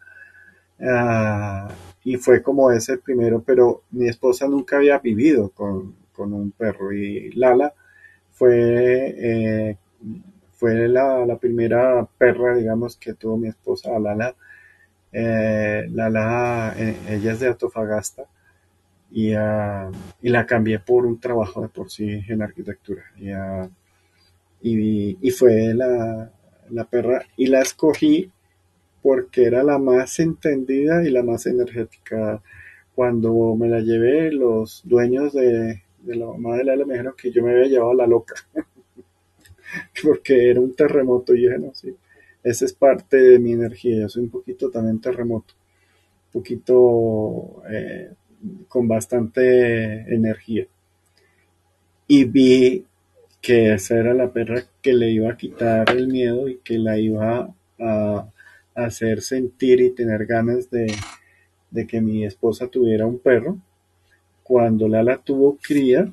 ah, 0.81 1.69
y 2.05 2.17
fue 2.17 2.43
como 2.43 2.71
ese 2.73 2.99
primero, 2.99 3.43
pero 3.43 3.85
mi 3.93 4.09
esposa 4.09 4.49
nunca 4.49 4.77
había 4.77 4.99
vivido 4.99 5.51
con, 5.51 5.95
con 6.13 6.33
un 6.33 6.51
perro 6.51 6.93
y 6.93 7.33
Lala 7.33 7.73
fue... 8.33 9.15
Eh, 9.19 9.77
fue 10.53 10.89
la, 10.89 11.25
la, 11.25 11.39
primera 11.39 12.07
perra, 12.19 12.55
digamos, 12.55 12.95
que 12.97 13.15
tuvo 13.15 13.39
mi 13.39 13.49
esposa, 13.49 13.99
Lala, 13.99 14.37
eh, 15.13 15.87
la 15.91 16.75
eh, 16.77 16.97
ella 17.09 17.33
es 17.33 17.41
de 17.41 17.49
Antofagasta 17.49 18.27
y, 19.11 19.35
uh, 19.35 19.91
y, 20.23 20.29
la 20.29 20.47
cambié 20.47 20.79
por 20.79 21.05
un 21.05 21.19
trabajo 21.19 21.63
de 21.63 21.69
por 21.69 21.91
sí 21.91 22.21
en 22.29 22.43
arquitectura. 22.43 23.03
Y, 24.63 25.19
y, 25.21 25.31
fue 25.31 25.75
la, 25.75 26.31
perra 26.91 27.25
y 27.37 27.47
la 27.47 27.63
escogí 27.63 28.31
porque 29.03 29.45
era 29.45 29.63
la 29.63 29.79
más 29.79 30.19
entendida 30.21 31.03
y 31.05 31.11
la 31.11 31.23
más 31.23 31.47
energética. 31.47 32.43
Cuando 32.95 33.57
me 33.57 33.69
la 33.69 33.81
llevé, 33.81 34.31
los 34.33 34.83
dueños 34.85 35.33
de, 35.33 35.83
la 36.05 36.27
mamá 36.27 36.57
de 36.57 36.65
la 36.65 36.77
me 36.85 36.95
dijeron 36.95 37.15
que 37.17 37.31
yo 37.31 37.43
me 37.43 37.53
había 37.53 37.67
llevado 37.67 37.93
a 37.93 37.95
la 37.95 38.07
loca, 38.07 38.35
porque 40.03 40.51
era 40.51 40.61
un 40.61 40.75
terremoto. 40.75 41.35
Y 41.35 41.43
dije, 41.43 41.59
no, 41.59 41.75
sí, 41.75 41.97
esa 42.43 42.65
es 42.65 42.73
parte 42.75 43.17
de 43.17 43.39
mi 43.39 43.53
energía. 43.53 44.01
Yo 44.01 44.09
soy 44.09 44.25
un 44.25 44.31
poquito 44.31 44.71
también 44.71 45.01
terremoto, 45.01 45.55
un 46.27 46.41
poquito 46.41 47.63
eh, 47.71 48.11
con 48.69 48.89
bastante 48.89 50.15
energía. 50.15 50.67
Y 52.07 52.25
vi 52.25 52.85
que 53.41 53.75
esa 53.75 53.97
era 53.97 54.15
la 54.15 54.33
perra 54.33 54.63
que 54.83 54.93
le 54.93 55.11
iba 55.11 55.31
a 55.31 55.37
quitar 55.37 55.91
el 55.91 56.09
miedo 56.09 56.49
y 56.49 56.59
que 56.59 56.79
la 56.79 56.99
iba 56.99 57.55
a, 57.79 58.31
hacer 58.75 59.21
sentir 59.21 59.81
y 59.81 59.91
tener 59.91 60.25
ganas 60.25 60.71
de, 60.71 60.87
que 61.87 62.01
mi 62.01 62.25
esposa 62.25 62.69
tuviera 62.69 63.07
un 63.07 63.19
perro. 63.19 63.59
Cuando 64.43 64.89
Lala 64.89 65.19
tuvo 65.19 65.59
cría, 65.61 66.11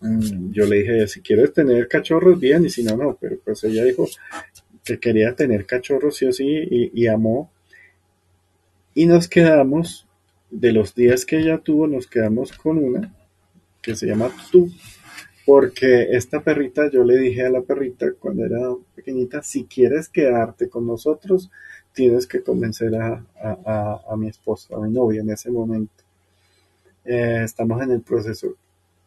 mm, 0.00 0.52
yo 0.52 0.66
le 0.66 0.76
dije, 0.76 1.06
si 1.08 1.20
quieres 1.20 1.52
tener 1.52 1.88
cachorros, 1.88 2.40
bien, 2.40 2.64
y 2.64 2.70
si 2.70 2.82
no, 2.82 2.96
no, 2.96 3.18
pero 3.20 3.38
pues 3.44 3.62
ella 3.64 3.84
dijo, 3.84 4.06
que 4.88 4.98
quería 4.98 5.34
tener 5.34 5.66
cachorros 5.66 6.16
sí 6.16 6.24
o 6.24 6.32
sí 6.32 6.90
y, 6.94 7.06
amó. 7.08 7.52
Y 8.94 9.04
nos 9.04 9.28
quedamos, 9.28 10.07
de 10.50 10.72
los 10.72 10.94
días 10.94 11.24
que 11.24 11.38
ella 11.38 11.58
tuvo, 11.58 11.86
nos 11.86 12.06
quedamos 12.06 12.52
con 12.52 12.78
una 12.78 13.14
que 13.82 13.94
se 13.94 14.06
llama 14.06 14.30
Tú, 14.50 14.70
porque 15.46 16.08
esta 16.10 16.40
perrita, 16.42 16.90
yo 16.90 17.04
le 17.04 17.16
dije 17.16 17.46
a 17.46 17.50
la 17.50 17.62
perrita 17.62 18.06
cuando 18.18 18.44
era 18.44 18.58
pequeñita, 18.94 19.42
si 19.42 19.64
quieres 19.64 20.08
quedarte 20.08 20.68
con 20.68 20.86
nosotros, 20.86 21.50
tienes 21.92 22.26
que 22.26 22.42
convencer 22.42 22.94
a, 22.96 23.24
a, 23.40 24.16
mi 24.16 24.28
esposo, 24.28 24.76
a 24.76 24.86
mi 24.86 24.92
novia 24.92 25.20
en 25.22 25.30
ese 25.30 25.50
momento. 25.50 26.04
Eh, 27.04 27.40
estamos 27.44 27.80
en 27.82 27.92
el 27.92 28.02
proceso. 28.02 28.54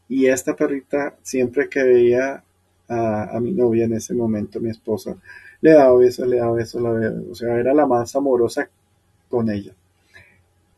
Y 0.09 0.25
esta 0.25 0.55
perrita, 0.55 1.15
siempre 1.21 1.69
que 1.69 1.83
veía 1.83 2.43
a, 2.87 3.37
a, 3.37 3.39
mi 3.39 3.51
novia 3.51 3.85
en 3.85 3.93
ese 3.93 4.13
momento, 4.13 4.59
mi 4.59 4.71
esposa, 4.71 5.15
le 5.61 5.71
daba 5.71 5.95
besos, 5.97 6.27
le 6.27 6.37
daba 6.37 6.53
besos, 6.53 6.83
o 6.83 7.35
sea, 7.35 7.59
era 7.59 7.73
la 7.73 7.85
más 7.85 8.15
amorosa 8.15 8.67
con 9.29 9.49
ella. 9.49 9.73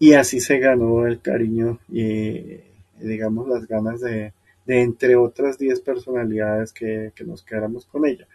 Y 0.04 0.16
así 0.16 0.42
se 0.42 0.60
ganó 0.60 1.08
el 1.08 1.22
cariño 1.22 1.80
y, 1.88 2.60
digamos, 3.00 3.48
las 3.48 3.66
ganas 3.66 4.02
de, 4.02 4.34
entre 4.68 5.16
otras 5.16 5.58
10 5.58 5.80
personalidades 5.80 6.74
que, 6.74 7.14
que, 7.16 7.24
nos 7.24 7.42
quedáramos 7.42 7.86
con 7.86 8.06
ella. 8.06 8.28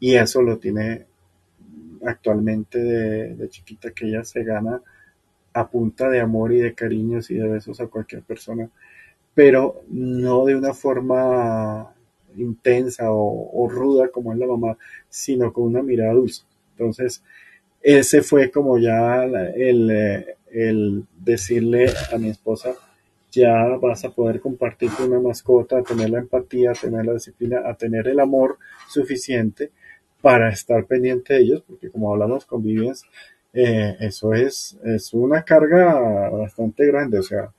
Y 0.00 0.16
eso 0.16 0.42
lo 0.42 0.58
tiene 0.58 1.06
actualmente 2.04 2.80
de, 2.80 3.36
de 3.36 3.48
chiquita, 3.48 3.92
que 3.92 4.08
ella 4.08 4.24
se 4.24 4.42
gana 4.42 4.82
a 5.52 5.70
punta 5.70 6.10
de 6.10 6.18
amor 6.18 6.52
y 6.54 6.60
de 6.60 6.74
cariños 6.74 7.30
y 7.30 7.36
de 7.36 7.46
besos 7.46 7.80
a 7.80 7.86
cualquier 7.86 8.22
persona, 8.22 8.68
pero 9.32 9.84
no 9.90 10.44
de 10.44 10.56
una 10.56 10.74
forma 10.74 11.94
intensa 12.34 13.12
o, 13.12 13.68
ruda 13.70 14.08
como 14.08 14.32
es 14.32 14.40
la 14.40 14.48
mamá, 14.48 14.76
sino 15.08 15.52
con 15.52 15.66
una 15.66 15.84
mirada 15.84 16.14
dulce. 16.14 16.42
Entonces, 16.72 17.22
ese 17.80 18.22
fue 18.22 18.50
como 18.50 18.76
ya 18.76 19.22
el, 19.22 19.88
eh, 19.88 20.36
el 20.52 21.04
decirle 21.18 21.92
a 22.12 22.18
mi 22.18 22.28
esposa, 22.28 22.74
ya 23.30 23.76
vas 23.80 24.04
a 24.04 24.10
poder 24.10 24.40
compartir 24.40 24.90
con 24.90 25.10
una 25.10 25.20
mascota, 25.20 25.78
a 25.78 25.82
tener 25.82 26.10
la 26.10 26.18
empatía, 26.18 26.72
a 26.72 26.74
tener 26.74 27.04
la 27.06 27.14
disciplina, 27.14 27.62
a 27.64 27.74
tener 27.74 28.06
el 28.08 28.20
amor 28.20 28.58
suficiente 28.88 29.70
para 30.20 30.50
estar 30.50 30.84
pendiente 30.86 31.34
de 31.34 31.40
ellos, 31.40 31.62
porque 31.66 31.90
como 31.90 32.12
hablamos 32.12 32.44
con 32.44 32.62
Vivians, 32.62 33.04
eh, 33.54 33.96
eso 34.00 34.34
es, 34.34 34.78
es 34.84 35.12
una 35.14 35.42
carga 35.42 36.30
bastante 36.30 36.86
grande, 36.86 37.18
o 37.18 37.22
sea, 37.22 37.52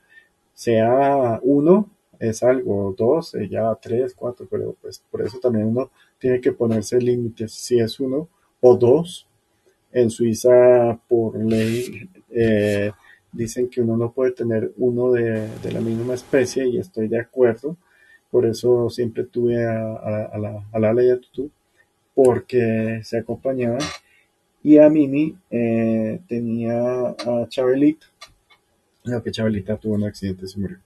sea 0.54 1.40
uno 1.42 1.90
es 2.18 2.42
algo, 2.42 2.94
dos, 2.96 3.34
eh, 3.34 3.48
ya 3.48 3.74
tres, 3.80 4.14
cuatro, 4.14 4.46
pero 4.50 4.76
pues 4.80 5.02
por 5.10 5.22
eso 5.22 5.38
también 5.38 5.66
uno 5.66 5.90
tiene 6.18 6.40
que 6.40 6.52
ponerse 6.52 6.98
límites, 7.00 7.52
si 7.52 7.78
es 7.80 8.00
uno 8.00 8.28
o 8.60 8.76
dos. 8.76 9.26
En 9.92 10.10
Suiza, 10.10 10.98
por 11.08 11.36
ley, 11.36 12.08
eh, 12.34 12.92
dicen 13.32 13.68
que 13.68 13.80
uno 13.80 13.96
no 13.96 14.12
puede 14.12 14.32
tener 14.32 14.72
uno 14.76 15.12
de, 15.12 15.48
la 15.72 15.80
misma 15.80 16.14
especie 16.14 16.66
y 16.68 16.78
estoy 16.78 17.08
de 17.08 17.20
acuerdo. 17.20 17.76
Por 18.30 18.46
eso 18.46 18.90
siempre 18.90 19.24
tuve 19.24 19.64
a, 19.64 20.36
la, 20.38 20.66
a 20.72 20.78
la 20.78 20.92
ley 20.92 21.08
de 21.08 21.18
Tutu, 21.18 21.50
porque 22.14 23.00
se 23.04 23.18
acompañaban. 23.18 23.80
Y 24.62 24.78
a 24.78 24.88
Mimi 24.88 25.36
eh, 25.50 26.20
tenía 26.26 27.08
a 27.08 27.46
Chabelita. 27.48 28.06
No, 29.04 29.22
que 29.22 29.30
Chabelita 29.30 29.76
tuvo 29.76 29.94
un 29.94 30.04
accidente, 30.04 30.48
se 30.48 30.58
murió 30.58 30.78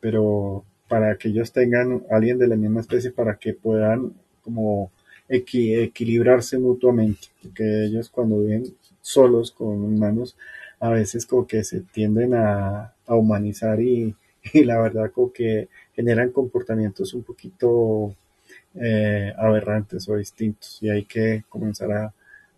pero 0.00 0.64
para 0.88 1.16
que 1.16 1.28
ellos 1.28 1.52
tengan 1.52 2.04
alguien 2.10 2.38
de 2.38 2.48
la 2.48 2.56
misma 2.56 2.80
especie 2.80 3.10
para 3.10 3.36
que 3.36 3.54
puedan 3.54 4.12
como 4.42 4.90
equilibrarse 5.28 6.58
mutuamente, 6.58 7.28
porque 7.42 7.84
ellos 7.84 8.08
cuando 8.08 8.40
viven 8.40 8.74
solos 9.02 9.50
con 9.50 9.84
humanos 9.84 10.36
a 10.80 10.90
veces 10.90 11.26
como 11.26 11.46
que 11.46 11.64
se 11.64 11.80
tienden 11.80 12.34
a, 12.34 12.94
humanizar 13.06 13.80
y, 13.82 14.14
la 14.54 14.80
verdad 14.80 15.10
como 15.12 15.32
que 15.32 15.68
generan 15.94 16.30
comportamientos 16.30 17.14
un 17.14 17.22
poquito 17.22 18.14
eh, 18.74 19.32
aberrantes 19.36 20.08
o 20.08 20.16
distintos 20.16 20.78
y 20.82 20.90
hay 20.90 21.04
que 21.04 21.44
comenzar 21.48 21.92
a, 21.92 22.12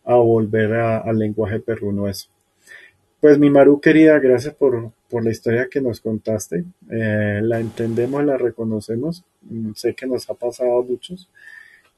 volver 0.04 0.72
al 0.74 1.18
lenguaje 1.18 1.60
perruno 1.60 2.08
eso. 2.08 2.28
Pues 3.20 3.38
mi 3.38 3.48
Maru 3.48 3.80
querida, 3.80 4.18
gracias 4.18 4.54
por, 4.54 4.90
por 5.08 5.22
la 5.22 5.30
historia 5.30 5.68
que 5.70 5.80
nos 5.80 6.00
contaste. 6.00 6.64
Eh, 6.90 7.40
la 7.42 7.60
entendemos, 7.60 8.24
la 8.24 8.38
reconocemos. 8.38 9.24
Mm, 9.42 9.72
sé 9.74 9.94
que 9.94 10.06
nos 10.06 10.28
ha 10.30 10.34
pasado 10.34 10.78
a 10.80 10.82
muchos. 10.82 11.28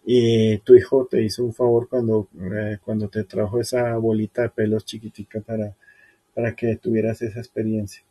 Y 0.05 0.59
tu 0.59 0.74
hijo 0.74 1.07
te 1.09 1.23
hizo 1.23 1.44
un 1.44 1.55
favor 1.55 1.89
cuando, 1.89 2.28
eh, 2.40 2.78
cuando 2.85 3.09
te 3.09 3.24
trajo 3.24 3.61
esa 3.61 3.97
bolita 3.99 4.43
de 4.43 4.49
pelos 4.49 4.85
chiquitica 4.85 5.40
para, 5.40 5.74
para 6.34 6.54
que 6.54 6.76
tuvieras 6.76 7.22
esa 7.22 7.40
experiencia. 7.40 8.02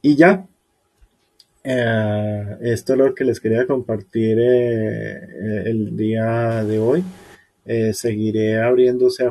Y 0.00 0.16
ya, 0.16 0.46
eh, 1.64 2.56
esto 2.62 2.92
es 2.94 2.98
lo 2.98 3.14
que 3.14 3.24
les 3.24 3.40
quería 3.40 3.66
compartir 3.66 4.38
eh, 4.40 5.62
el 5.66 5.96
día 5.96 6.64
de 6.64 6.78
hoy. 6.78 7.04
Eh, 7.66 7.92
seguiré 7.92 8.62
abriéndose 8.62 9.30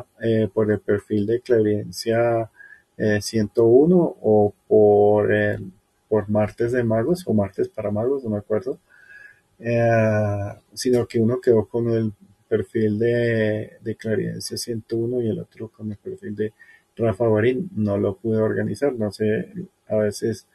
por 0.52 0.70
el 0.70 0.80
perfil 0.80 1.26
de 1.26 1.40
Claridencia 1.40 2.50
101 2.96 4.16
o 4.22 4.54
por, 4.68 5.30
por 6.08 6.28
Martes 6.28 6.72
de 6.72 6.84
Magos 6.84 7.24
o 7.26 7.34
Martes 7.34 7.68
para 7.68 7.90
Magos, 7.90 8.24
no 8.24 8.30
me 8.30 8.38
acuerdo. 8.38 8.78
sino 10.74 11.06
que 11.06 11.20
uno 11.20 11.40
quedó 11.40 11.66
con 11.66 11.90
el 11.90 12.12
perfil 12.48 12.98
de, 12.98 13.78
de 13.80 13.96
Claridencia 13.96 14.56
101 14.56 15.22
y 15.22 15.28
el 15.28 15.40
otro 15.40 15.68
con 15.68 15.90
el 15.90 15.98
perfil 15.98 16.36
de 16.36 16.52
Rafa 16.98 17.26
Guarín. 17.26 17.70
No 17.74 17.98
lo 17.98 18.16
pude 18.16 18.38
organizar, 18.38 18.92
no 18.94 19.10
sé, 19.10 19.52
a 19.88 19.96
veces 19.96 20.46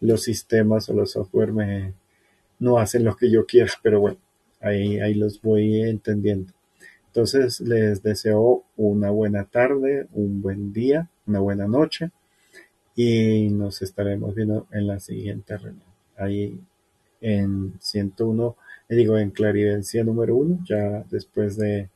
los 0.00 0.22
sistemas 0.22 0.88
o 0.88 0.94
los 0.94 1.12
software 1.12 1.52
me, 1.52 1.94
no 2.58 2.78
hacen 2.78 3.04
lo 3.04 3.16
que 3.16 3.30
yo 3.30 3.46
quiero, 3.46 3.72
pero 3.82 4.00
bueno, 4.00 4.18
ahí, 4.60 5.00
ahí 5.00 5.14
los 5.14 5.40
voy 5.40 5.82
entendiendo. 5.82 6.52
Entonces 7.06 7.60
les 7.60 8.02
deseo 8.02 8.64
una 8.76 9.10
buena 9.10 9.44
tarde, 9.44 10.06
un 10.12 10.42
buen 10.42 10.72
día, 10.72 11.08
una 11.26 11.40
buena 11.40 11.66
noche 11.66 12.10
y 12.94 13.48
nos 13.50 13.82
estaremos 13.82 14.34
viendo 14.34 14.66
en 14.72 14.86
la 14.86 15.00
siguiente 15.00 15.56
reunión. 15.56 15.84
Ahí 16.16 16.60
en 17.20 17.74
101, 17.80 18.56
eh, 18.88 18.96
digo 18.96 19.18
en 19.18 19.30
claridencia 19.30 20.04
número 20.04 20.36
1, 20.36 20.60
ya 20.64 21.04
después 21.10 21.56
de, 21.56 21.90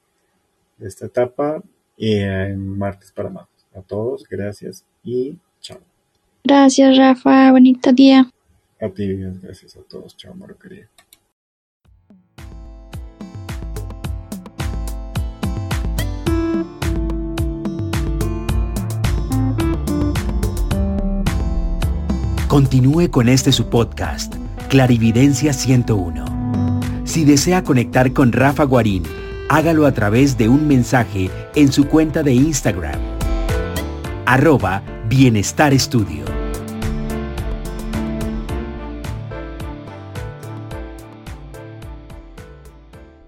esta 0.81 1.07
etapa 1.07 1.63
y 1.97 2.15
en 2.17 2.79
martes 2.79 3.13
para 3.13 3.29
más. 3.29 3.50
A 3.75 3.83
todos, 3.83 4.27
gracias 4.29 4.85
y 5.05 5.37
chao. 5.61 5.79
Gracias, 6.45 6.97
Rafa. 6.97 7.53
Bonito 7.53 7.93
día. 7.93 8.31
A 8.81 8.89
ti, 8.89 9.07
gracias 9.43 9.77
a 9.77 9.83
todos. 9.83 10.17
Chao, 10.17 10.35
Maro 10.35 10.59
querido. 10.59 10.89
Continúe 22.51 23.13
con 23.13 23.29
este 23.29 23.53
su 23.53 23.69
podcast, 23.69 24.35
Clarividencia 24.69 25.53
101. 25.53 26.81
Si 27.05 27.25
desea 27.25 27.63
conectar 27.63 28.13
con 28.13 28.33
Rafa 28.33 28.65
Guarín, 28.65 29.05
hágalo 29.49 29.87
a 29.87 29.93
través 29.93 30.37
de 30.37 30.49
un 30.49 30.67
mensaje 30.67 31.31
en 31.55 31.71
su 31.71 31.87
cuenta 31.87 32.25
de 32.25 32.35
Instagram, 32.35 33.01
arroba 34.31 34.81
Bienestar 35.09 35.75
Estudio. 35.75 36.40